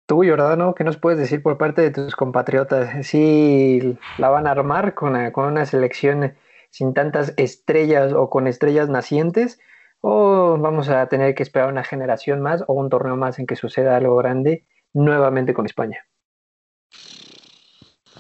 [0.08, 3.06] Tú, Jordano, ¿qué nos puedes decir por parte de tus compatriotas?
[3.06, 6.34] ¿Si la van a armar con una, con una selección
[6.70, 9.60] sin tantas estrellas o con estrellas nacientes?
[10.00, 13.58] ¿O vamos a tener que esperar una generación más o un torneo más en que
[13.58, 16.06] suceda algo grande nuevamente con España?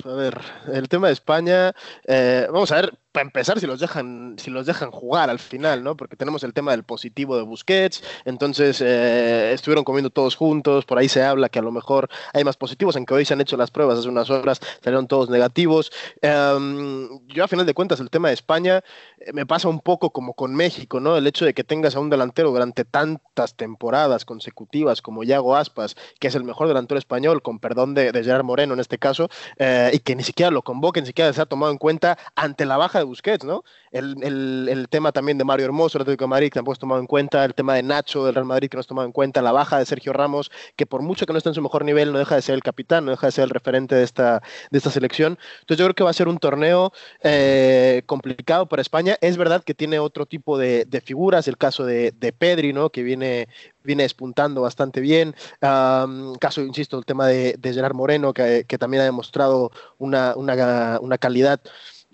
[0.03, 0.37] A ver,
[0.73, 1.71] el tema de España,
[2.05, 5.83] eh, vamos a ver, para empezar, si los dejan, si los dejan jugar al final,
[5.83, 5.97] ¿no?
[5.97, 10.99] Porque tenemos el tema del positivo de Busquets, entonces eh, estuvieron comiendo todos juntos, por
[10.99, 13.57] ahí se habla que a lo mejor hay más positivos, aunque hoy se han hecho
[13.57, 15.91] las pruebas hace unas horas, salieron todos negativos.
[16.21, 18.83] Em, yo a final de cuentas el tema de España
[19.17, 21.17] eh, me pasa un poco como con México, ¿no?
[21.17, 25.95] El hecho de que tengas a un delantero durante tantas temporadas consecutivas como Yago Aspas,
[26.19, 29.27] que es el mejor delantero español, con perdón de, Gerard Moreno en este caso,
[29.57, 32.67] eh, y que ni siquiera lo convoque, ni siquiera se ha tomado en cuenta ante
[32.67, 33.63] la baja de Busquets, ¿no?
[33.91, 37.01] El, el, tema también de Mario Hermoso, el Atlético de Madrid, que tampoco es tomado
[37.01, 39.41] en cuenta, el tema de Nacho del Real Madrid, que no es tomado en cuenta,
[39.41, 42.11] la baja de Sergio Ramos, que por mucho que no esté en su mejor nivel,
[42.11, 44.77] no deja de ser el capitán, no deja de ser el referente de esta, de
[44.77, 45.37] esta selección.
[45.61, 46.91] Entonces yo creo que va a ser un torneo
[47.23, 49.17] eh, complicado para España.
[49.21, 52.89] Es verdad que tiene otro tipo de, de figuras, el caso de, de Pedri, ¿no?
[52.89, 53.47] Que viene,
[53.83, 55.35] viene despuntando bastante bien.
[55.59, 60.99] caso, insisto, el tema de, de Gerard Moreno, que, que, también ha demostrado una, una,
[61.01, 61.59] una calidad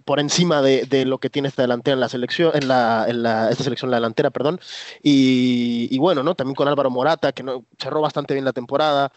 [0.05, 3.49] por encima de, lo que tiene esta delantera en la selección, en la, en la
[3.49, 4.59] esta selección la delantera, perdón.
[5.01, 6.35] Y, bueno, ¿no?
[6.35, 9.11] También con Álvaro Morata, que no, cerró bastante bien la temporada.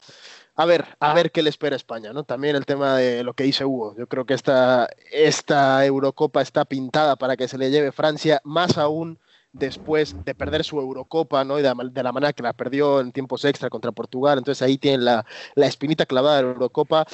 [0.54, 2.24] A ver, a ver qué le espera España, ¿no?
[2.24, 3.94] También el tema de lo que dice Hugo.
[3.98, 8.78] Yo creo que esta, esta Eurocopa está pintada para que se le lleve Francia, más
[8.78, 9.18] aún
[9.52, 11.58] después de perder su Eurocopa, ¿no?
[11.58, 14.38] Y de, la manera que la perdió en tiempos extra contra Portugal.
[14.38, 17.06] Entonces ahí tienen la, la espinita clavada de la Eurocopa.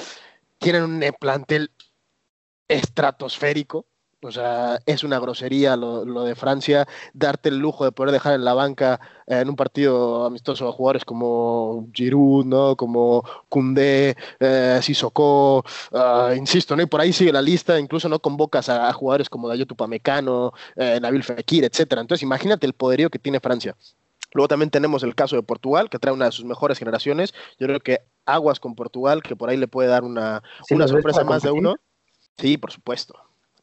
[0.59, 1.71] Tienen un plantel
[2.67, 3.85] estratosférico.
[4.25, 8.45] O sea, es una grosería lo, de Francia, darte el lujo de poder dejar en
[8.45, 12.77] la banca eh, en un partido amistoso a jugadores como Giroud, ¿no?
[12.77, 16.83] como Koundé, eh, Sissoko, ah, insisto, ¿no?
[16.83, 20.99] y por ahí sigue la lista, incluso no convocas a, jugadores como Dayo Tupamecano, eh,
[21.01, 21.99] Nabil Fekir, etcétera.
[21.99, 23.75] Entonces, imagínate el poderío que tiene Francia.
[24.33, 27.33] Luego también tenemos el caso de Portugal, que trae una de sus mejores generaciones.
[27.59, 30.41] Yo creo que aguas con Portugal, que por ahí le puede dar una,
[30.71, 31.75] una sorpresa más de uno.
[32.37, 33.15] Sí, por supuesto,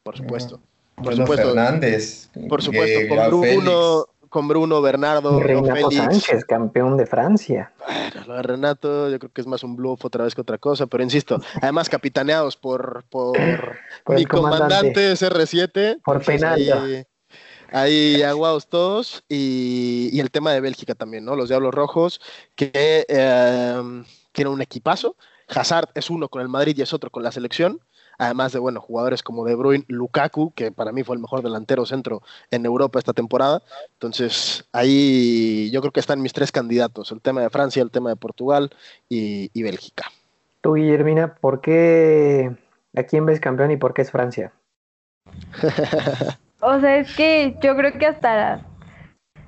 [0.03, 0.61] por supuesto.
[0.95, 1.47] Por supuesto.
[1.47, 2.29] Fernández.
[2.47, 7.73] Por supuesto, con Bruno, con Bruno, Bernardo, Renato Sánchez, campeón de Francia.
[7.85, 10.57] Bueno, lo de Renato yo creo que es más un bluff otra vez que otra
[10.57, 13.37] cosa, pero insisto, además capitaneados por, por,
[14.07, 16.01] mi comandante, CR7.
[16.03, 17.05] Por penal.
[17.73, 19.23] Ahí, aguados todos.
[19.29, 21.35] Y, el tema de Bélgica también, ¿no?
[21.35, 22.21] Los Diablos Rojos,
[22.55, 25.15] que eh, tienen un equipazo.
[25.47, 27.81] Hazard es uno con el Madrid y es otro con la selección
[28.21, 31.87] además de bueno, jugadores como De Bruyne, Lukaku, que para mí fue el mejor delantero
[31.87, 32.21] centro
[32.51, 33.63] en Europa esta temporada.
[33.93, 38.11] Entonces, ahí yo creo que están mis tres candidatos, el tema de Francia, el tema
[38.11, 38.69] de Portugal
[39.09, 40.05] y, Bélgica.
[40.61, 42.55] Tú, Guillermina, ¿por qué
[42.95, 44.53] a quién ves campeón y por qué es Francia?
[46.61, 48.67] o sea, es que yo creo que hasta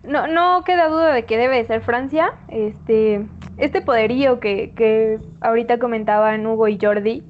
[0.02, 2.40] no, no queda duda de que debe ser Francia.
[2.48, 3.24] Este,
[3.58, 7.24] este poderío que, que ahorita comentaban Hugo y Jordi,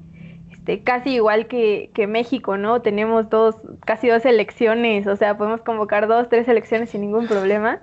[0.64, 2.80] este, casi igual que, México, ¿no?
[2.80, 3.54] Tenemos dos,
[3.84, 7.80] casi dos elecciones, o sea, podemos convocar dos, tres elecciones sin ningún problema.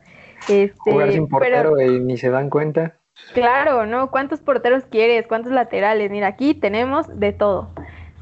[0.49, 2.95] Este, Jugar sin portero y ni se dan cuenta.
[3.35, 4.09] Claro, ¿no?
[4.09, 5.27] ¿Cuántos porteros quieres?
[5.27, 6.09] ¿Cuántos laterales?
[6.09, 7.69] Mira, aquí tenemos de todo.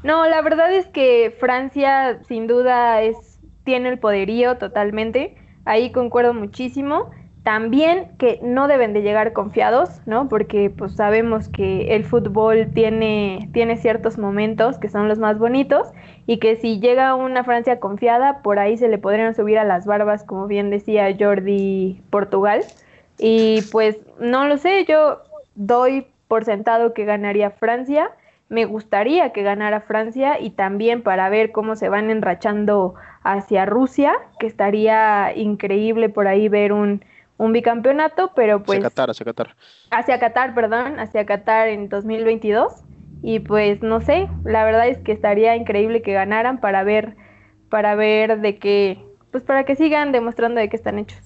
[0.02, 5.36] No, la verdad es que Francia sin duda es, tiene el poderío totalmente.
[5.64, 7.10] Ahí concuerdo muchísimo.
[7.42, 10.28] También que no deben de llegar confiados, ¿no?
[10.28, 15.88] Porque pues sabemos que el fútbol tiene, tiene ciertos momentos que son los más bonitos
[16.26, 19.86] y que si llega una Francia confiada, por ahí se le podrían subir a las
[19.86, 22.62] barbas, como bien decía Jordi Portugal.
[23.18, 25.22] Y pues no lo sé, yo
[25.54, 28.10] doy por sentado que ganaría Francia.
[28.50, 34.12] Me gustaría que ganara Francia y también para ver cómo se van enrachando hacia Rusia,
[34.38, 37.02] que estaría increíble por ahí ver un
[37.40, 38.80] un bicampeonato, pero pues...
[38.80, 39.56] Hacia Qatar, hacia Qatar.
[39.90, 42.70] Hacia Qatar, perdón, hacia Qatar en 2022.
[43.22, 47.16] Y pues no sé, la verdad es que estaría increíble que ganaran para ver,
[47.70, 51.18] para ver de qué, pues para que sigan demostrando de qué están hechos.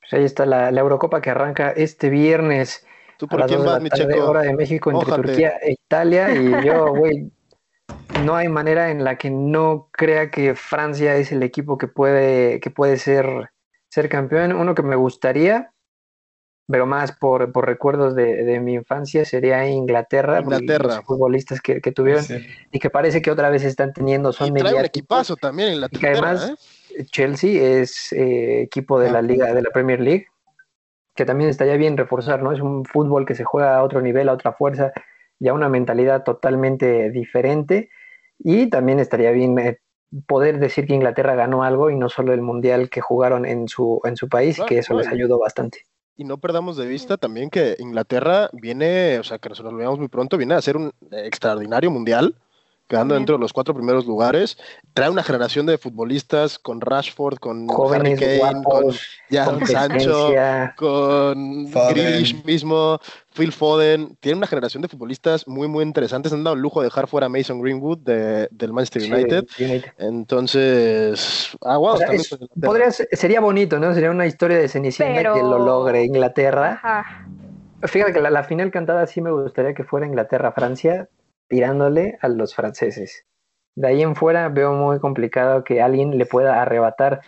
[0.00, 2.86] Pues ahí está la, Eurocopa que arranca este viernes.
[3.16, 4.28] ¿Tú por quién vas, mi checo?
[4.28, 6.34] Hora de México entre Turquía e Italia.
[6.34, 7.30] Y yo, güey,
[8.24, 12.60] no hay manera en la que no crea que Francia es el equipo que puede,
[12.60, 13.50] que puede ser
[13.98, 14.52] ser campeón.
[14.52, 15.72] Uno que me gustaría,
[16.68, 20.40] pero más por, por recuerdos de, mi infancia, sería Inglaterra.
[20.40, 20.96] Inglaterra.
[20.96, 22.24] Los futbolistas que, tuvieron
[22.70, 26.00] y que parece que otra vez están teniendo son y trae un equipazo también Inglaterra.
[26.00, 26.54] que además
[26.96, 27.04] ¿eh?
[27.10, 30.26] Chelsea es eh, equipo de la liga de la Premier League,
[31.16, 32.52] que también estaría bien reforzar, ¿no?
[32.52, 34.92] Es un fútbol que se juega a otro nivel, a otra fuerza
[35.40, 37.90] y a una mentalidad totalmente diferente.
[38.38, 39.80] Y también estaría bien eh,
[40.26, 44.00] poder decir que Inglaterra ganó algo y no solo el mundial que jugaron en su,
[44.04, 45.84] en su país, que eso les ayudó bastante.
[46.16, 49.98] Y no perdamos de vista también que Inglaterra viene, o sea, que nos lo veamos
[49.98, 52.34] muy pronto, viene a ser un extraordinario mundial
[52.88, 54.58] quedando dentro de los cuatro primeros lugares.
[54.94, 58.94] Trae una generación de futbolistas con Rashford, con Harry Kane, con
[59.30, 60.30] Jan Sancho,
[60.76, 62.98] con Grealish mismo,
[63.34, 64.16] Phil Foden.
[64.20, 66.32] Tiene una generación de futbolistas muy, muy interesantes.
[66.32, 69.46] Han dado el lujo de dejar fuera a Mason Greenwood del Manchester United.
[69.98, 71.78] Entonces, ah,
[72.60, 73.92] podría sería bonito, ¿no?
[73.92, 76.80] Sería una historia de Cenicienta que lo logre Inglaterra.
[77.82, 81.08] Fíjate que la, la, final cantada sí me gustaría que fuera Inglaterra-Francia,
[81.48, 83.24] tirándole a los franceses.
[83.74, 87.20] De ahí en fuera veo muy complicado que alguien le pueda arrebatar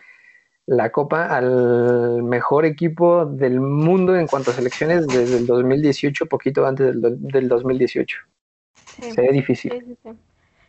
[0.66, 6.66] la copa al mejor equipo del mundo en cuanto a selecciones desde el 2018, poquito
[6.66, 8.18] antes del, 2018.
[8.74, 9.96] Se ve difícil.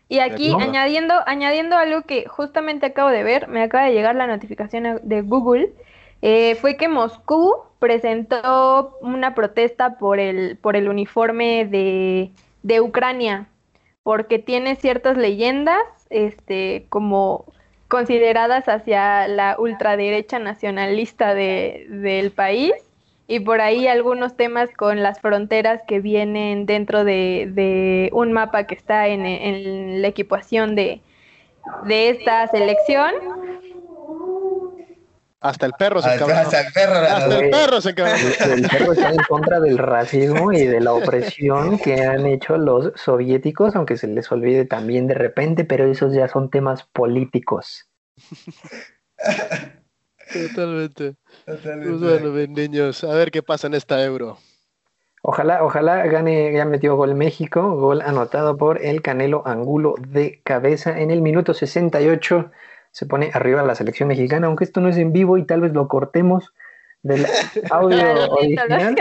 [0.07, 4.27] y aquí añadiendo, añadiendo algo que justamente acabo de ver, me acaba de llegar la
[4.27, 5.73] notificación de Google,
[6.21, 12.31] eh, fue que Moscú presentó una protesta por el, por el uniforme de,
[12.63, 13.47] de Ucrania,
[14.03, 17.45] porque tiene ciertas leyendas, este, como
[17.87, 22.73] consideradas hacia la ultraderecha nacionalista de, del país
[23.27, 28.75] y por ahí algunos temas con las fronteras que vienen dentro de, un mapa que
[28.75, 31.01] está en, en la equipación de,
[31.85, 33.13] de esta selección
[35.41, 37.95] hasta el perro se hasta, hasta el perro, hasta el perro se El,
[38.69, 43.75] perro está en contra del racismo y de la opresión que han hecho los soviéticos,
[43.75, 47.89] aunque se les olvide también de repente, pero esos ya son temas políticos.
[50.31, 51.15] Totalmente.
[51.45, 51.89] Totalmente.
[51.89, 54.37] Pues bueno, bien, niños, a ver qué pasa en esta euro.
[55.23, 60.99] Ojalá, ojalá gane, ya metió gol México, gol anotado por el Canelo Angulo de cabeza
[60.99, 62.51] en el minuto 68
[62.91, 65.73] se pone arriba la selección mexicana, aunque esto no es en vivo y tal vez
[65.73, 66.53] lo cortemos
[67.03, 67.25] del
[67.71, 68.95] audio original.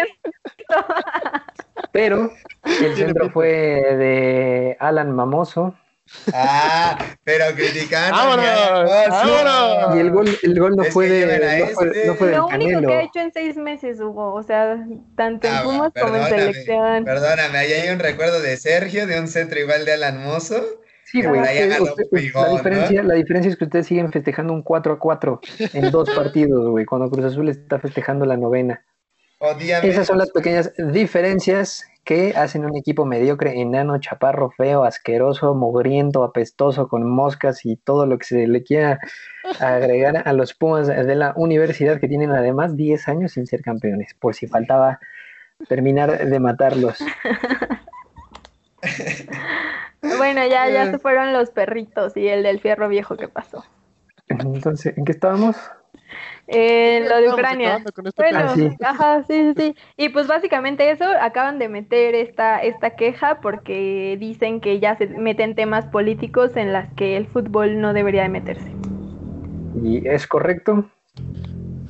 [1.92, 2.30] Pero
[2.64, 5.74] el centro fue de Alan Mamoso,
[6.34, 8.16] Ah, pero criticando.
[8.16, 9.96] ¡Vámonos!
[9.96, 12.06] Y el gol, el gol no, fue de, no, fue, este.
[12.08, 12.88] no fue Lo único Canelo.
[12.88, 14.34] que ha hecho en seis meses, Hugo.
[14.34, 14.76] O sea,
[15.16, 17.04] tanto en Ah, Pumas como en selección.
[17.04, 20.60] Perdóname, ahí hay un recuerdo de Sergio, de un centro igual de Alan Mozo.
[21.10, 21.40] Sí, güey.
[21.40, 22.52] la, ¿no?
[22.52, 25.40] diferencia, la diferencia es que ustedes siguen festejando un 4 a 4
[25.74, 28.84] en dos partidos, güey, cuando Cruz Azul está festejando la novena.
[29.38, 29.88] Odíame.
[29.88, 36.24] Esas son las pequeñas diferencias que hacen un equipo mediocre, enano, chaparro, feo, asqueroso, mugriento,
[36.24, 38.98] apestoso, con moscas y todo lo que se le quiera
[39.58, 44.14] agregar a los Pumas de la universidad que tienen además 10 años sin ser campeones,
[44.14, 45.00] por si faltaba
[45.68, 46.98] terminar de matarlos.
[50.02, 50.90] Bueno, ya, ya Eh.
[50.92, 53.64] se fueron los perritos y el del fierro viejo que pasó.
[54.28, 55.56] Entonces, ¿en qué estábamos?
[56.46, 57.76] Eh, lo de Ucrania.
[57.76, 58.68] este Bueno, Ah, sí.
[58.82, 59.76] ajá, sí, sí, sí.
[59.96, 65.06] Y pues básicamente eso, acaban de meter esta, esta queja porque dicen que ya se
[65.06, 68.70] meten temas políticos en las que el fútbol no debería de meterse.
[69.82, 70.90] Y es correcto.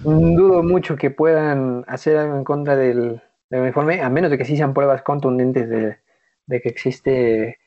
[0.03, 4.45] Dudo mucho que puedan hacer algo en contra del, del uniforme, a menos de que
[4.45, 5.99] sí sean pruebas contundentes de,
[6.47, 7.59] de que existe,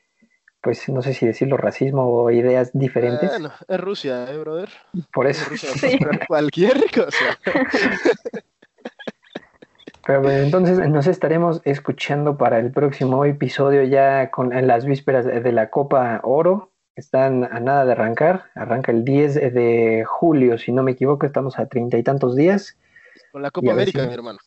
[0.64, 3.28] pues no sé si decirlo, racismo o ideas diferentes.
[3.28, 4.70] Bueno, es Rusia, ¿eh, brother?
[5.12, 5.50] Por Es eso.
[5.50, 5.98] Rusia, Sí.
[6.26, 7.38] cualquier cosa.
[10.06, 15.24] Pero bueno, entonces nos estaremos escuchando para el próximo episodio ya con en las vísperas
[15.24, 16.70] de la Copa Oro.
[16.96, 18.44] Están a nada de arrancar.
[18.54, 21.26] Arranca el 10 de julio, si no me equivoco.
[21.26, 22.76] Estamos a treinta y tantos días.
[23.32, 24.38] Con la Copa América, si- mi hermano.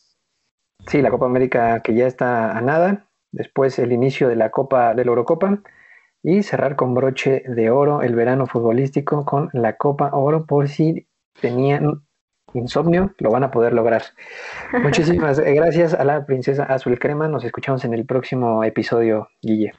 [0.87, 3.05] Sí, la Copa América que ya está a nada.
[3.31, 5.59] Después el inicio de la Copa de la Eurocopa.
[6.29, 10.45] Y cerrar con broche de oro el verano futbolístico con la Copa Oro.
[10.45, 11.07] Por si
[11.39, 12.01] tenían
[12.53, 14.01] insomnio, lo van a poder lograr.
[14.83, 17.29] Muchísimas gracias a la princesa Azul Crema.
[17.29, 19.71] Nos escuchamos en el próximo episodio, Guille.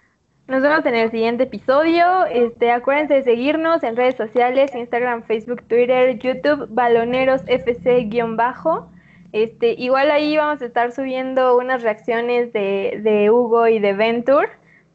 [0.46, 2.24] Nos vemos en el siguiente episodio.
[2.24, 8.90] Este, acuérdense de seguirnos en redes sociales, Instagram, Facebook, Twitter, YouTube, Baloneros FC-bajo.
[9.32, 14.48] Este, igual ahí vamos a estar subiendo unas reacciones de, de Hugo y de Venture,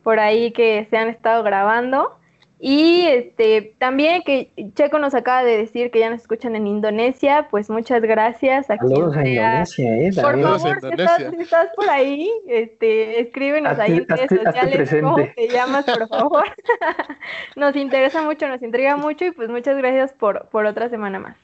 [0.04, 2.18] por ahí que se han estado grabando.
[2.66, 7.48] Y este, también que Checo nos acaba de decir que ya nos escuchan en Indonesia,
[7.52, 9.28] pues muchas gracias a quien Saludos a.
[9.28, 10.12] Indonesia, ¿eh?
[10.16, 15.18] Por favor, si estás, si estás por ahí, este, escríbenos ahí en redes sociales cómo
[15.36, 16.46] te llamas, por favor.
[17.58, 21.36] Nos interesa mucho, nos intriga mucho y pues muchas gracias por, por otra semana más.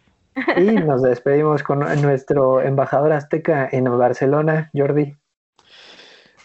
[0.56, 5.18] Y nos despedimos con nuestro embajador azteca en Barcelona, Jordi.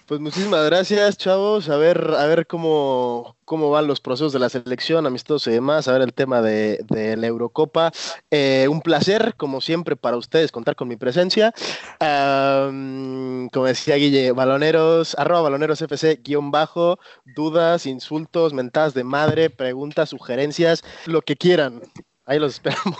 [0.07, 1.71] Pues muchísimas gracias, chavos.
[1.71, 5.89] A ver, a ver cómo, cómo van los procesos de la selección, amistosos y demás,
[5.89, 7.91] a ver el tema de, de la Eurocopa.
[8.31, 11.55] Eh, un placer, como siempre, para ustedes contar con mi presencia.
[11.99, 16.99] Como decía Guille, baloneros, arroba baloneros FC, guion bajo,
[17.35, 21.81] dudas, insultos, mentadas de madre, preguntas, sugerencias, lo que quieran.
[22.27, 22.99] Ahí los esperamos.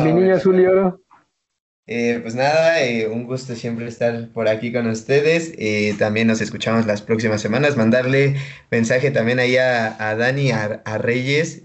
[0.00, 0.36] Mi bueno.
[0.36, 1.01] azul y oro.
[1.88, 5.52] Eh, pues nada, eh, un gusto siempre estar por aquí con ustedes.
[5.58, 7.76] Eh, también nos escuchamos las próximas semanas.
[7.76, 8.36] Mandarle
[8.70, 11.62] mensaje también ahí a, a Dani, a, Reyes,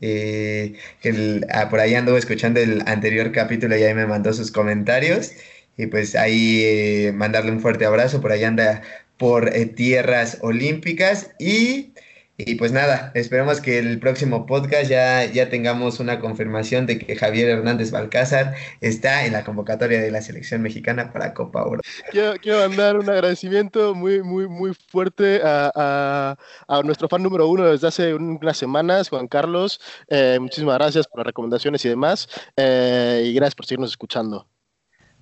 [1.04, 5.34] el- ah, por ahí anduvo escuchando el anterior capítulo y ahí me mandó sus comentarios.
[5.78, 8.20] Y pues ahí mandarle un fuerte abrazo.
[8.22, 8.82] Por ahí anda
[9.18, 11.32] por tierras olímpicas.
[11.40, 11.94] Y,
[12.40, 17.16] y pues nada, esperemos que el próximo podcast ya, ya tengamos una confirmación de que
[17.16, 21.82] Javier Hernández Balcázar está en la convocatoria de la selección mexicana para Copa Oro.
[22.12, 26.38] Quiero, quiero mandar un agradecimiento muy, muy, muy fuerte a, a-
[26.68, 29.80] a nuestro fan número uno desde hace unas semanas, Juan Carlos.
[30.08, 32.30] Eh, muchísimas gracias por las recomendaciones y demás.
[32.56, 34.48] eh, y gracias por seguirnos escuchando.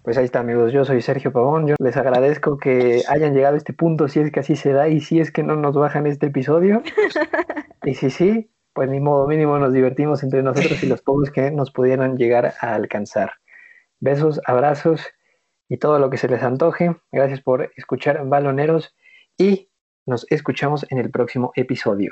[0.06, 0.72] Pues ahí está, amigos.
[0.72, 1.66] Yo soy Sergio Pavón.
[1.66, 4.88] Yo les agradezco que hayan llegado a este punto, si es que así se da
[4.88, 6.84] y si es que no nos bajan este episodio.
[7.84, 11.52] Y si sí, pues ni modo mínimo nos divertimos entre nosotros y los pocos que
[11.52, 13.34] nos pudieran llegar a alcanzar.
[14.00, 15.06] Besos, abrazos
[15.70, 16.96] y todo lo que se les antoje.
[17.12, 18.96] Gracias por escuchar Baloneros
[19.38, 19.70] y
[20.08, 22.12] nos escuchamos en el próximo episodio.